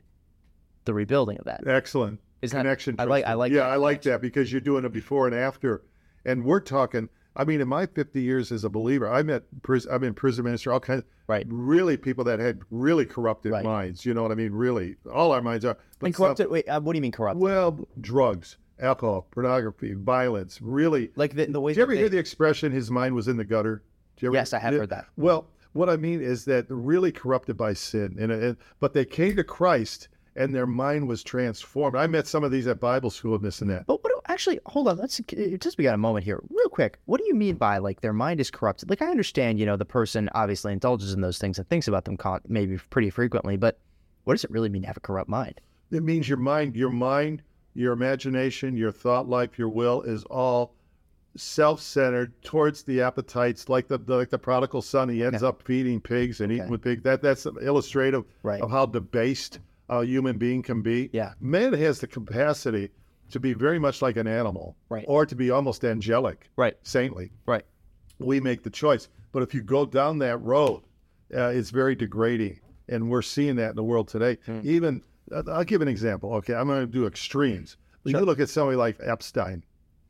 the 0.86 0.94
rebuilding 0.94 1.40
of 1.40 1.44
that. 1.44 1.68
Excellent. 1.68 2.22
Is 2.42 2.52
that- 2.52 2.60
connection. 2.62 2.96
I 3.00 3.04
like- 3.04 3.26
I 3.26 3.34
like 3.34 3.52
Yeah, 3.52 3.64
that 3.64 3.72
I 3.72 3.76
like 3.76 4.02
that 4.04 4.22
because 4.22 4.50
you're 4.50 4.62
doing 4.62 4.86
it 4.86 4.94
before 4.94 5.28
and 5.28 5.36
after, 5.36 5.84
and 6.24 6.46
we're 6.46 6.62
talking. 6.62 7.10
I 7.36 7.46
mean, 7.46 7.62
in 7.62 7.68
my 7.68 7.86
50 7.86 8.22
years 8.22 8.52
as 8.52 8.64
a 8.66 8.70
believer, 8.70 9.10
I 9.10 9.24
met 9.24 9.44
pris- 9.62 9.88
I'm 9.90 10.04
in 10.04 10.14
prison 10.14 10.44
minister, 10.46 10.72
all 10.74 10.80
kinds, 10.80 11.04
Right. 11.28 11.46
Really, 11.50 11.96
people 11.96 12.26
that 12.26 12.40
had 12.40 12.60
really 12.72 13.06
corrupted 13.06 13.54
Right. 13.54 13.64
minds. 13.64 14.06
You 14.06 14.14
know 14.14 14.22
what 14.22 14.34
I 14.34 14.36
mean? 14.36 14.52
Really, 14.52 14.98
all 15.14 15.32
our 15.32 15.42
minds 15.42 15.64
are. 15.64 15.78
But 16.00 16.08
And 16.08 16.16
corrupted. 16.16 16.50
Wait, 16.50 16.68
uh, 16.68 16.82
what 16.82 16.92
do 16.92 16.98
you 16.98 17.02
mean 17.02 17.14
corrupted? 17.14 17.42
well, 17.42 17.88
drugs, 18.02 18.58
alcohol, 18.82 19.28
pornography, 19.32 19.94
violence. 19.94 20.60
Really. 20.62 21.12
Like 21.16 21.36
the 21.36 21.46
the 21.46 21.62
way. 21.62 21.72
Did 21.72 21.78
you 21.78 21.84
ever 21.84 21.94
hear 21.94 22.10
they- 22.10 22.16
the 22.16 22.20
expression 22.20 22.74
"his 22.74 22.92
mind 22.92 23.16
was 23.16 23.30
in 23.30 23.38
the 23.38 23.46
gutter"? 23.46 23.82
You 24.20 24.28
ever- 24.28 24.36
Yes, 24.36 24.52
I 24.52 24.60
have 24.60 24.74
Yeah. 24.74 24.80
heard 24.80 24.90
that. 24.90 25.06
Well, 25.16 25.48
what 25.72 25.90
I 25.90 25.96
mean 25.96 26.20
is 26.22 26.44
that 26.46 26.68
they're 26.68 26.76
really 26.76 27.14
corrupted 27.14 27.56
by 27.56 27.72
sin, 27.74 28.18
and, 28.20 28.30
and 28.32 28.58
but 28.82 28.92
they 28.94 29.06
came 29.06 29.38
to 29.38 29.44
Christ, 29.46 30.10
and 30.36 30.54
their 30.54 30.68
mind 30.68 31.08
was 31.08 31.24
transformed. 31.24 31.96
I 31.96 32.08
met 32.08 32.28
some 32.28 32.44
of 32.44 32.52
these 32.52 32.68
at 32.68 32.82
Bible 32.82 33.10
school 33.10 33.36
and 33.36 33.44
this 33.46 33.62
and 33.62 33.70
that. 33.72 33.86
But 33.88 34.02
Actually, 34.32 34.62
hold 34.66 34.88
on. 34.88 34.98
Let's 34.98 35.20
just 35.60 35.78
we 35.78 35.84
got 35.84 35.94
a 35.94 35.98
moment 35.98 36.24
here, 36.24 36.40
real 36.50 36.70
quick. 36.70 36.98
What 37.04 37.20
do 37.20 37.26
you 37.28 37.36
mean 37.36 37.56
by 37.56 37.80
like 37.80 38.00
their 38.00 38.14
mind 38.14 38.40
is 38.40 38.50
corrupted? 38.50 38.90
Like 38.90 39.02
I 39.02 39.08
understand, 39.08 39.60
you 39.60 39.66
know, 39.66 39.76
the 39.76 39.84
person 39.84 40.30
obviously 40.34 40.72
indulges 40.72 41.14
in 41.14 41.20
those 41.20 41.38
things 41.38 41.60
and 41.60 41.68
thinks 41.68 41.90
about 41.90 42.06
them 42.06 42.18
maybe 42.48 42.78
pretty 42.90 43.10
frequently, 43.10 43.58
but 43.58 43.78
what 44.24 44.34
does 44.34 44.46
it 44.46 44.52
really 44.52 44.70
mean 44.70 44.84
to 44.84 44.88
have 44.88 44.96
a 44.96 45.02
corrupt 45.02 45.30
mind? 45.30 45.60
It 45.92 46.02
means 46.04 46.30
your 46.30 46.38
mind, 46.38 46.78
your 46.78 46.92
mind, 46.92 47.42
your 47.74 47.92
imagination, 47.92 48.78
your 48.78 48.94
thought 48.94 49.28
life, 49.28 49.60
your 49.60 49.68
will 49.68 50.02
is 50.04 50.24
all 50.26 50.76
self-centered 51.36 52.42
towards 52.42 52.84
the 52.84 53.02
appetites, 53.02 53.68
like 53.68 53.90
the, 53.90 53.98
the 53.98 54.16
like 54.16 54.30
the 54.30 54.40
prodigal 54.40 54.82
son. 54.82 55.10
He 55.10 55.26
ends 55.26 55.44
up 55.44 55.62
feeding 55.62 56.00
pigs 56.00 56.40
and 56.40 56.54
eating 56.54 56.70
with 56.70 56.82
pigs. 56.82 57.04
That 57.04 57.22
that's 57.22 57.46
illustrative 57.46 58.24
Right. 58.44 58.62
of 58.62 58.72
how 58.72 58.86
debased 58.86 59.60
a 59.90 60.06
human 60.06 60.38
being 60.38 60.62
can 60.62 60.82
be. 60.82 61.10
Yeah. 61.12 61.34
man 61.42 61.74
has 61.74 62.00
the 62.00 62.08
capacity 62.08 62.92
to 63.32 63.40
be 63.40 63.54
very 63.54 63.80
much 63.80 64.02
like 64.02 64.18
an 64.18 64.28
animal, 64.28 64.76
Right. 64.90 65.06
or 65.08 65.26
to 65.26 65.36
be 65.36 65.50
almost 65.52 65.84
angelic, 65.84 66.50
Right. 66.56 66.78
saintly. 66.84 67.32
Right. 67.46 67.66
we 68.20 68.40
make 68.40 68.62
the 68.62 68.70
choice. 68.70 69.08
But 69.32 69.42
if 69.42 69.54
you 69.56 69.64
go 69.64 69.84
down 69.86 70.20
that 70.20 70.38
road, 70.44 70.84
uh, 71.36 71.48
it's 71.48 71.72
very 71.72 71.96
degrading, 71.96 72.60
and 72.88 73.10
we're 73.10 73.24
seeing 73.24 73.56
that 73.56 73.72
in 73.72 73.76
the 73.76 73.84
world 73.84 74.08
today. 74.10 74.38
Hmm. 74.46 74.60
Even 74.64 75.02
uh, 75.32 75.42
I'll 75.48 75.64
give 75.64 75.82
an 75.82 75.88
example. 75.88 76.34
Okay, 76.36 76.54
I'm 76.54 76.68
going 76.68 76.82
to 76.82 76.92
do 76.92 77.08
extremes. 77.08 77.78
But 78.04 78.12
You 78.14 78.20
look 78.20 78.40
at 78.40 78.50
somebody 78.50 78.76
like 78.78 78.98
Epstein. 79.02 79.64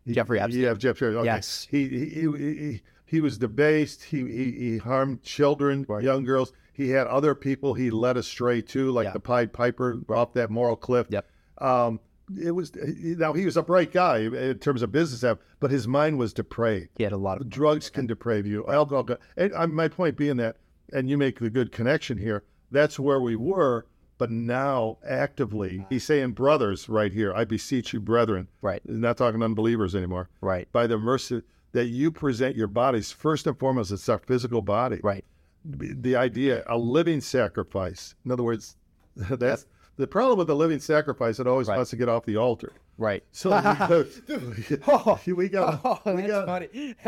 He- 0.03 0.13
Jeffrey 0.13 0.41
Epstein. 0.41 0.61
Yeah, 0.61 0.73
Jeffrey. 0.73 1.15
Okay. 1.15 1.25
Yes. 1.25 1.67
He 1.71 1.87
he, 1.87 2.05
he 2.09 2.21
he 2.37 2.81
he 3.05 3.21
was 3.21 3.37
debased. 3.37 4.03
He 4.03 4.19
he, 4.25 4.51
he 4.51 4.77
harmed 4.79 5.21
children, 5.23 5.85
young 6.01 6.25
girls. 6.25 6.51
He 6.73 6.89
had 6.89 7.07
other 7.07 7.33
people 7.35 7.73
he 7.75 7.91
led 7.91 8.17
astray 8.17 8.61
too, 8.61 8.91
like 8.91 9.05
Yeah. 9.05 9.13
the 9.13 9.19
Pied 9.21 9.53
Piper 9.53 9.99
off 10.09 10.33
that 10.33 10.49
moral 10.49 10.75
cliff. 10.75 11.07
Yep. 11.09 11.29
Um, 11.59 11.99
it 12.41 12.51
was 12.51 12.71
now 12.75 13.33
he 13.33 13.45
was 13.45 13.57
a 13.57 13.63
bright 13.63 13.91
guy 13.91 14.19
in 14.19 14.59
terms 14.59 14.81
of 14.81 14.91
business, 14.91 15.37
but 15.59 15.71
his 15.71 15.87
mind 15.87 16.17
was 16.17 16.33
depraved 16.33 16.89
He 16.97 17.03
had 17.03 17.13
a 17.13 17.17
lot 17.17 17.41
of 17.41 17.49
drugs 17.49 17.89
can 17.89 18.07
deprave 18.07 18.45
you. 18.45 18.65
Alcohol. 18.67 19.17
And 19.37 19.53
uh, 19.53 19.67
my 19.67 19.87
point 19.87 20.17
being 20.17 20.37
that, 20.37 20.57
and 20.93 21.09
you 21.09 21.17
make 21.17 21.39
the 21.39 21.49
good 21.49 21.71
connection 21.71 22.17
here. 22.17 22.43
That's 22.71 22.97
where 22.99 23.19
we 23.19 23.35
were, 23.35 23.85
but 24.17 24.31
now 24.31 24.97
actively, 25.07 25.85
he's 25.89 26.05
saying, 26.05 26.31
brothers, 26.31 26.87
right 26.87 27.11
here. 27.11 27.33
I 27.33 27.43
beseech 27.43 27.91
you, 27.91 27.99
brethren. 27.99 28.47
Right. 28.61 28.81
He's 28.85 28.95
not 28.95 29.17
talking 29.17 29.43
unbelievers 29.43 29.93
anymore. 29.95 30.29
right, 30.39 30.71
By 30.71 30.87
the 30.87 30.97
mercy 30.97 31.41
that 31.73 31.87
you 31.87 32.11
present 32.11 32.55
your 32.55 32.67
bodies 32.67 33.11
first 33.11 33.47
and 33.47 33.57
foremost. 33.57 33.91
It's 33.91 34.07
our 34.09 34.19
physical 34.19 34.61
body. 34.61 34.99
right. 35.03 35.25
The 35.63 36.15
idea, 36.15 36.63
a 36.67 36.77
living 36.77 37.21
sacrifice. 37.21 38.15
In 38.25 38.31
other 38.31 38.43
words, 38.43 38.77
that's 39.15 39.65
the 40.01 40.07
problem 40.07 40.37
with 40.37 40.47
the 40.47 40.55
living 40.55 40.79
sacrifice. 40.79 41.39
It 41.39 41.47
always 41.47 41.67
Right. 41.67 41.77
wants 41.77 41.91
to 41.91 41.95
get 41.95 42.09
off 42.09 42.25
the 42.25 42.35
altar. 42.37 42.73
Right. 42.97 43.23
So 43.31 43.49
we, 43.51 45.33
we 45.33 45.49
got. 45.49 45.81
Oh, 45.83 45.99
we 46.13 46.23
got 46.23 46.45
funny. 46.47 46.95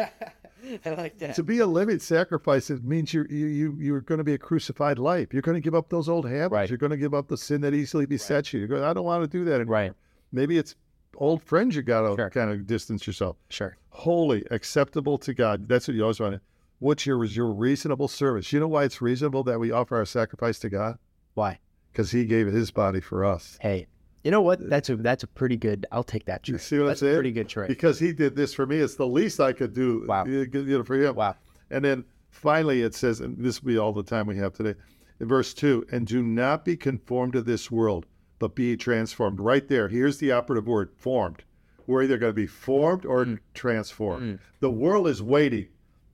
I 0.85 0.89
like 0.91 1.17
that. 1.19 1.35
to 1.35 1.43
be 1.43 1.59
a 1.59 1.65
living 1.67 1.99
sacrifice 1.99 2.69
it 2.69 2.85
means 2.85 3.13
you're 3.13 3.27
you, 3.27 3.47
you 3.47 3.77
you're 3.81 3.99
going 3.99 4.19
to 4.19 4.23
be 4.23 4.33
a 4.33 4.37
crucified 4.37 4.97
life 4.97 5.33
you're 5.33 5.41
going 5.41 5.55
to 5.55 5.59
give 5.61 5.75
up 5.75 5.89
those 5.89 6.07
old 6.07 6.25
habits 6.25 6.53
Right. 6.53 6.69
you're 6.69 6.77
going 6.77 6.91
to 6.91 6.95
give 6.97 7.13
up 7.13 7.27
the 7.27 7.35
sin 7.35 7.59
that 7.61 7.73
easily 7.73 8.05
besets 8.05 8.53
you 8.53 8.59
you're 8.59 8.69
going, 8.69 8.81
i 8.81 8.93
don't 8.93 9.03
want 9.03 9.23
to 9.23 9.27
do 9.27 9.43
that 9.43 9.55
anymore. 9.55 9.73
Right. 9.73 9.93
maybe 10.31 10.57
it's 10.57 10.75
old 11.17 11.43
friends 11.43 11.75
you 11.75 11.81
got 11.81 12.07
to 12.09 12.15
Sure. 12.15 12.29
kind 12.29 12.49
of 12.49 12.65
distance 12.65 13.05
yourself 13.05 13.35
Sure. 13.49 13.75
holy 13.89 14.45
acceptable 14.51 15.17
to 15.17 15.33
god 15.33 15.67
that's 15.67 15.89
what 15.89 15.95
you 15.95 16.01
always 16.03 16.21
want 16.21 16.35
to 16.35 16.41
what's 16.79 17.05
your 17.05 17.21
your 17.25 17.51
reasonable 17.51 18.07
service 18.07 18.53
you 18.53 18.59
know 18.61 18.69
why 18.69 18.85
it's 18.85 19.01
reasonable 19.01 19.43
that 19.43 19.59
we 19.59 19.69
offer 19.69 19.97
our 19.97 20.05
sacrifice 20.05 20.59
to 20.59 20.69
god 20.69 20.97
Why? 21.33 21.59
Because 21.93 22.11
he 22.11 22.25
gave 22.25 22.47
his 22.47 22.71
body 22.71 22.99
for 22.99 23.23
us 23.23 23.57
Hey, 23.61 23.87
you 24.23 24.31
know 24.31 24.41
what? 24.41 24.67
That's 24.69 24.89
a 24.89 24.95
that's 24.95 25.23
a 25.23 25.27
pretty 25.27 25.57
good. 25.57 25.85
I'll 25.91 26.03
take 26.03 26.25
that 26.25 26.47
you 26.47 26.57
see 26.57 26.79
what 26.79 26.87
that's 26.87 27.01
i'm 27.01 27.05
saying 27.07 27.15
a 27.15 27.17
pretty 27.17 27.31
good 27.31 27.47
trade. 27.49 27.67
because 27.67 27.99
he 27.99 28.11
did 28.13 28.35
this 28.35 28.53
for 28.53 28.65
me 28.65 28.77
it's 28.77 28.95
the 28.95 29.07
least 29.07 29.39
i 29.39 29.53
could 29.53 29.73
do 29.73 30.05
Wow. 30.07 30.25
you 30.25 30.45
know, 30.47 30.83
for 30.83 30.95
him 30.95 31.15
Wow. 31.15 31.35
And 31.69 31.83
then 31.85 32.05
finally 32.29 32.81
it 32.81 32.93
says, 32.95 33.19
and 33.21 33.37
this 33.37 33.61
will 33.61 33.67
be 33.67 33.77
all 33.77 33.93
the 33.93 34.03
time 34.03 34.27
we 34.27 34.37
have 34.37 34.53
today, 34.53 34.75
in 35.19 35.27
verse 35.27 35.53
2 35.53 35.85
and 35.91 36.05
do 36.07 36.21
not 36.23 36.65
be 36.65 36.75
conformed 36.77 37.33
to 37.33 37.41
this 37.41 37.69
world, 37.71 38.05
but 38.39 38.55
be 38.55 38.75
transformed. 38.77 39.39
Right 39.39 39.67
there, 39.67 39.87
here's 39.87 40.17
the 40.17 40.31
operative 40.31 40.67
word 40.67 40.91
formed. 40.97 41.43
We're 41.87 42.03
either 42.03 42.17
going 42.17 42.31
to 42.31 42.35
be 42.35 42.47
formed 42.47 43.05
or 43.05 43.25
Mm. 43.25 43.39
transformed. 43.53 44.39
The 44.61 44.71
world 44.71 45.07
is 45.07 45.21
waiting 45.21 45.67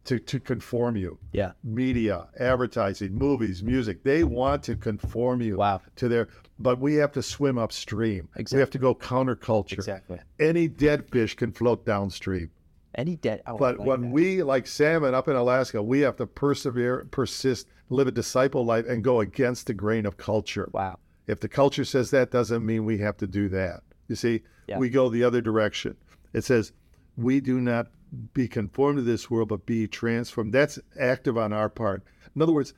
to, 0.06 0.18
to 0.20 0.40
conform 0.40 0.96
you. 0.96 1.18
Yeah. 1.34 1.52
Media, 1.64 2.28
advertising, 2.40 3.14
movies, 3.14 3.62
music, 3.64 4.04
they 4.04 4.24
want 4.24 4.64
to 4.64 4.76
conform 4.76 5.42
you 5.42 5.58
Wow. 5.58 5.82
to 5.98 6.08
their, 6.08 6.28
but 6.58 6.80
we 6.80 6.96
have 6.96 7.12
to 7.14 7.22
swim 7.22 7.58
upstream. 7.58 8.28
We 8.52 8.60
have 8.60 8.70
to 8.72 8.80
go 8.80 8.96
counterculture. 8.96 9.74
Exactly. 9.74 10.20
Any 10.40 10.68
dead 10.68 11.10
fish 11.12 11.36
can 11.36 11.52
float 11.52 11.86
downstream. 11.86 12.50
Any 12.96 13.18
debt. 13.18 13.44
Oh, 13.46 13.58
But 13.58 13.78
like 13.80 13.88
when 13.88 14.02
that. 14.02 14.08
we, 14.12 14.42
like 14.42 14.66
salmon 14.66 15.14
up 15.14 15.28
in 15.28 15.36
Alaska, 15.36 15.82
we 15.82 16.00
have 16.02 16.16
to 16.18 16.26
persevere, 16.26 17.06
persist, 17.12 17.68
live 17.90 18.08
a 18.08 18.12
disciple 18.12 18.66
life, 18.66 18.86
and 18.88 19.04
go 19.04 19.20
against 19.20 19.68
the 19.68 19.74
grain 19.74 20.06
of 20.06 20.18
culture. 20.18 20.70
Wow. 20.74 20.98
If 21.28 21.40
the 21.40 21.48
culture 21.50 21.86
says 21.86 22.10
that, 22.12 22.32
doesn't 22.32 22.66
mean 22.66 22.86
we 22.86 22.98
have 23.00 23.18
to 23.18 23.28
do 23.28 23.48
that. 23.50 23.82
You 24.08 24.16
see, 24.16 24.42
Yeah. 24.68 24.80
we 24.80 24.90
go 24.90 25.10
the 25.10 25.24
other 25.24 25.42
direction. 25.42 25.96
It 26.34 26.44
says, 26.44 26.72
we 27.16 27.40
do 27.42 27.62
not 27.62 27.88
be 28.34 28.48
conformed 28.48 28.98
to 28.98 29.04
this 29.04 29.30
world, 29.30 29.50
but 29.50 29.66
be 29.66 29.88
transformed. 29.88 30.54
That's 30.54 30.80
active 31.00 31.38
on 31.38 31.54
our 31.54 31.70
part. 31.70 32.04
In 32.36 32.42
other 32.42 32.54
words, 32.54 32.74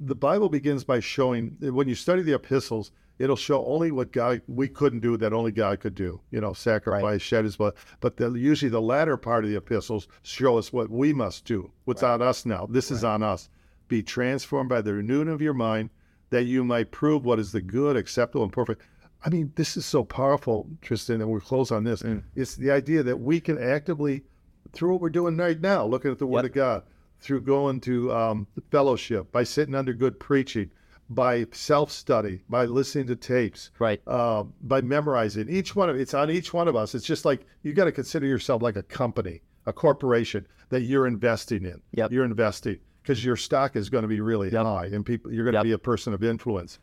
the 0.00 0.14
Bible 0.14 0.48
begins 0.48 0.84
by 0.84 1.00
showing 1.00 1.56
when 1.60 1.88
you 1.88 1.94
study 1.94 2.22
the 2.22 2.34
epistles, 2.34 2.92
it'll 3.18 3.36
show 3.36 3.64
only 3.64 3.90
what 3.90 4.12
God 4.12 4.42
we 4.46 4.68
couldn't 4.68 5.00
do 5.00 5.16
that 5.16 5.32
only 5.32 5.52
God 5.52 5.80
could 5.80 5.94
do. 5.94 6.20
You 6.30 6.40
know, 6.40 6.52
sacrifice, 6.52 7.02
right. 7.02 7.20
shed 7.20 7.44
His 7.44 7.56
blood. 7.56 7.74
But 8.00 8.16
the, 8.16 8.32
usually 8.32 8.68
the 8.68 8.80
latter 8.80 9.16
part 9.16 9.44
of 9.44 9.50
the 9.50 9.56
epistles 9.56 10.08
show 10.22 10.58
us 10.58 10.72
what 10.72 10.90
we 10.90 11.12
must 11.12 11.44
do. 11.44 11.70
What's 11.84 12.02
right. 12.02 12.12
on 12.12 12.22
us 12.22 12.44
now? 12.44 12.66
This 12.70 12.90
right. 12.90 12.96
is 12.96 13.04
on 13.04 13.22
us. 13.22 13.48
Be 13.88 14.02
transformed 14.02 14.68
by 14.68 14.82
the 14.82 14.94
renewing 14.94 15.28
of 15.28 15.40
your 15.40 15.54
mind, 15.54 15.90
that 16.30 16.44
you 16.44 16.64
might 16.64 16.90
prove 16.90 17.24
what 17.24 17.38
is 17.38 17.52
the 17.52 17.60
good, 17.60 17.96
acceptable, 17.96 18.42
and 18.42 18.52
perfect. 18.52 18.82
I 19.24 19.30
mean, 19.30 19.52
this 19.56 19.76
is 19.76 19.86
so 19.86 20.04
powerful, 20.04 20.68
Tristan, 20.82 21.20
and 21.20 21.30
we'll 21.30 21.40
close 21.40 21.70
on 21.70 21.84
this. 21.84 22.02
Mm. 22.02 22.22
It's 22.34 22.56
the 22.56 22.70
idea 22.70 23.02
that 23.02 23.16
we 23.16 23.40
can 23.40 23.58
actively, 23.58 24.24
through 24.72 24.92
what 24.92 25.00
we're 25.00 25.10
doing 25.10 25.36
right 25.36 25.60
now, 25.60 25.84
looking 25.84 26.10
at 26.10 26.18
the 26.18 26.26
Word 26.26 26.44
yep. 26.44 26.50
of 26.50 26.54
God, 26.54 26.82
through 27.20 27.42
going 27.42 27.80
to 27.80 28.12
um, 28.12 28.46
fellowship, 28.70 29.32
by 29.32 29.44
sitting 29.44 29.74
under 29.74 29.92
good 29.92 30.18
preaching, 30.20 30.70
by 31.10 31.46
self 31.52 31.90
study, 31.90 32.42
by 32.48 32.64
listening 32.64 33.06
to 33.06 33.16
tapes, 33.16 33.70
right? 33.78 34.00
Uh, 34.06 34.44
by 34.62 34.80
memorizing 34.80 35.48
each 35.48 35.76
one 35.76 35.88
of 35.88 35.96
it's 35.96 36.14
on 36.14 36.30
each 36.30 36.52
one 36.52 36.68
of 36.68 36.76
us. 36.76 36.94
It's 36.94 37.06
just 37.06 37.24
like 37.24 37.46
you 37.62 37.72
got 37.72 37.84
to 37.84 37.92
consider 37.92 38.26
yourself 38.26 38.62
like 38.62 38.76
a 38.76 38.82
company, 38.82 39.42
a 39.66 39.72
corporation 39.72 40.46
that 40.68 40.82
you're 40.82 41.06
investing 41.06 41.64
in. 41.64 41.80
Yep. 41.92 42.12
You're 42.12 42.24
investing 42.24 42.78
because 43.02 43.24
your 43.24 43.36
stock 43.36 43.76
is 43.76 43.88
going 43.88 44.02
to 44.02 44.08
be 44.08 44.20
really 44.20 44.50
yep. 44.50 44.64
high, 44.64 44.86
and 44.86 45.06
people 45.06 45.32
you're 45.32 45.44
going 45.44 45.54
to 45.54 45.58
yep. 45.58 45.64
be 45.64 45.72
a 45.72 45.78
person 45.78 46.12
of 46.12 46.24
influence. 46.24 46.78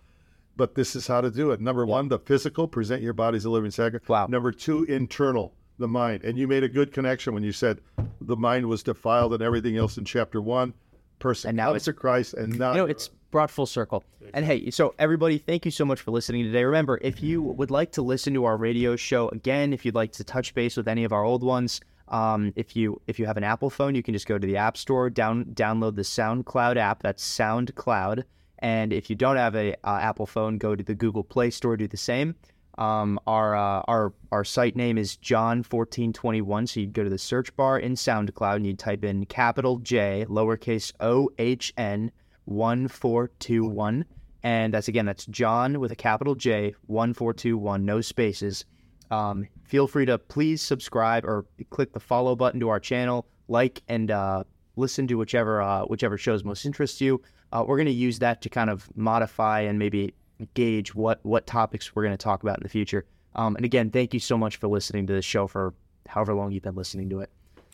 But 0.55 0.75
this 0.75 0.95
is 0.95 1.07
how 1.07 1.21
to 1.21 1.31
do 1.31 1.51
it. 1.51 1.59
Number 1.59 1.85
one, 1.85 2.07
the 2.07 2.19
physical, 2.19 2.67
present 2.67 3.01
your 3.01 3.13
body 3.13 3.37
as 3.37 3.45
a 3.45 3.49
living 3.49 3.71
sacrifice. 3.71 4.07
Wow. 4.07 4.27
Number 4.27 4.51
two, 4.51 4.83
internal, 4.83 5.55
the 5.77 5.87
mind. 5.87 6.23
And 6.23 6.37
you 6.37 6.47
made 6.47 6.63
a 6.63 6.69
good 6.69 6.91
connection 6.91 7.33
when 7.33 7.43
you 7.43 7.51
said 7.51 7.79
the 8.21 8.35
mind 8.35 8.67
was 8.67 8.83
defiled 8.83 9.33
and 9.33 9.41
everything 9.41 9.77
else 9.77 9.97
in 9.97 10.05
chapter 10.05 10.41
one. 10.41 10.73
Person 11.19 11.49
and 11.49 11.57
now 11.57 11.73
it's 11.73 11.85
to 11.85 11.93
Christ, 11.93 12.33
and 12.33 12.59
now 12.59 12.71
you 12.71 12.77
know 12.79 12.85
it's 12.85 13.09
brought 13.31 13.49
full 13.49 13.65
circle. 13.65 14.03
And 14.33 14.45
hey, 14.45 14.69
so 14.71 14.93
everybody, 14.99 15.37
thank 15.37 15.63
you 15.63 15.71
so 15.71 15.85
much 15.85 16.01
for 16.01 16.11
listening 16.11 16.43
today. 16.43 16.65
Remember, 16.65 16.99
if 17.01 17.23
you 17.23 17.41
would 17.41 17.71
like 17.71 17.93
to 17.93 18.01
listen 18.01 18.33
to 18.33 18.43
our 18.43 18.57
radio 18.57 18.97
show 18.97 19.29
again, 19.29 19.71
if 19.71 19.85
you'd 19.85 19.95
like 19.95 20.11
to 20.13 20.23
touch 20.23 20.53
base 20.53 20.75
with 20.75 20.87
any 20.87 21.05
of 21.05 21.13
our 21.13 21.23
old 21.23 21.41
ones, 21.41 21.79
um, 22.09 22.51
if 22.55 22.75
you 22.75 23.01
if 23.07 23.19
you 23.19 23.25
have 23.25 23.37
an 23.37 23.43
Apple 23.43 23.69
phone, 23.69 23.95
you 23.95 24.03
can 24.03 24.13
just 24.13 24.27
go 24.27 24.37
to 24.37 24.45
the 24.45 24.57
App 24.57 24.75
Store, 24.75 25.09
down 25.09 25.45
download 25.45 25.95
the 25.95 26.01
SoundCloud 26.01 26.77
app. 26.77 27.01
That's 27.01 27.25
SoundCloud. 27.25 28.23
And 28.59 28.93
if 28.93 29.09
you 29.09 29.15
don't 29.15 29.35
have 29.35 29.55
a 29.55 29.75
uh, 29.83 29.99
Apple 29.99 30.25
phone, 30.25 30.57
go 30.57 30.75
to 30.75 30.83
the 30.83 30.95
Google 30.95 31.23
Play 31.23 31.49
Store, 31.49 31.75
do 31.75 31.87
the 31.87 31.97
same. 31.97 32.35
Um, 32.77 33.19
our 33.27 33.55
uh, 33.55 33.83
our 33.87 34.13
our 34.31 34.43
site 34.43 34.75
name 34.75 34.97
is 34.97 35.15
John 35.17 35.63
fourteen 35.63 36.11
twenty 36.13 36.41
one. 36.41 36.67
So 36.67 36.79
you'd 36.79 36.93
go 36.93 37.03
to 37.03 37.09
the 37.09 37.17
search 37.17 37.55
bar 37.55 37.79
in 37.79 37.93
SoundCloud 37.93 38.57
and 38.57 38.67
you'd 38.67 38.79
type 38.79 39.03
in 39.03 39.25
capital 39.25 39.77
J 39.77 40.25
lowercase 40.27 40.91
O 40.99 41.29
H 41.37 41.73
N 41.77 42.11
1421. 42.45 44.05
And 44.43 44.73
that's 44.73 44.87
again, 44.87 45.05
that's 45.05 45.25
John 45.27 45.79
with 45.79 45.91
a 45.91 45.95
capital 45.95 46.35
J, 46.35 46.75
1421, 46.87 47.85
no 47.85 48.01
spaces. 48.01 48.65
Um, 49.09 49.47
feel 49.63 49.87
free 49.87 50.05
to 50.05 50.17
please 50.17 50.61
subscribe 50.61 51.23
or 51.23 51.45
click 51.69 51.93
the 51.93 51.99
follow 51.99 52.35
button 52.35 52.59
to 52.59 52.69
our 52.69 52.79
channel, 52.79 53.27
like 53.47 53.81
and 53.87 54.11
uh, 54.11 54.43
listen 54.75 55.07
to 55.07 55.15
whichever 55.15 55.61
uh, 55.61 55.83
whichever 55.83 56.17
shows 56.17 56.43
most 56.43 56.65
interest 56.65 56.99
you. 56.99 57.21
Uh, 57.51 57.63
we're 57.65 57.77
going 57.77 57.85
to 57.85 57.91
use 57.91 58.19
that 58.19 58.41
to 58.41 58.49
kind 58.49 58.69
of 58.69 58.89
modify 58.97 59.61
and 59.61 59.77
maybe 59.77 60.13
gauge 60.53 60.95
what 60.95 61.19
what 61.23 61.47
topics 61.47 61.95
we're 61.95 62.03
going 62.03 62.13
to 62.13 62.23
talk 62.23 62.43
about 62.43 62.57
in 62.57 62.63
the 62.63 62.69
future. 62.69 63.05
Um, 63.35 63.55
and 63.55 63.65
again, 63.65 63.89
thank 63.89 64.13
you 64.13 64.19
so 64.19 64.37
much 64.37 64.57
for 64.57 64.67
listening 64.67 65.07
to 65.07 65.13
the 65.13 65.21
show 65.21 65.47
for 65.47 65.73
however 66.07 66.33
long 66.33 66.51
you've 66.51 66.63
been 66.63 66.75
listening 66.75 67.09
to 67.09 67.21
it. 67.21 67.29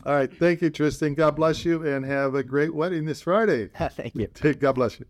All 0.06 0.14
right. 0.14 0.32
Thank 0.32 0.62
you, 0.62 0.70
Tristan. 0.70 1.14
God 1.14 1.36
bless 1.36 1.66
you 1.66 1.86
and 1.86 2.06
have 2.06 2.34
a 2.36 2.44
great 2.44 2.74
wedding 2.74 3.06
this 3.06 3.22
Friday. 3.22 3.68
Thank 3.78 4.16
you. 4.16 4.28
God 4.54 4.74
bless 4.74 5.00
you. 5.00 5.06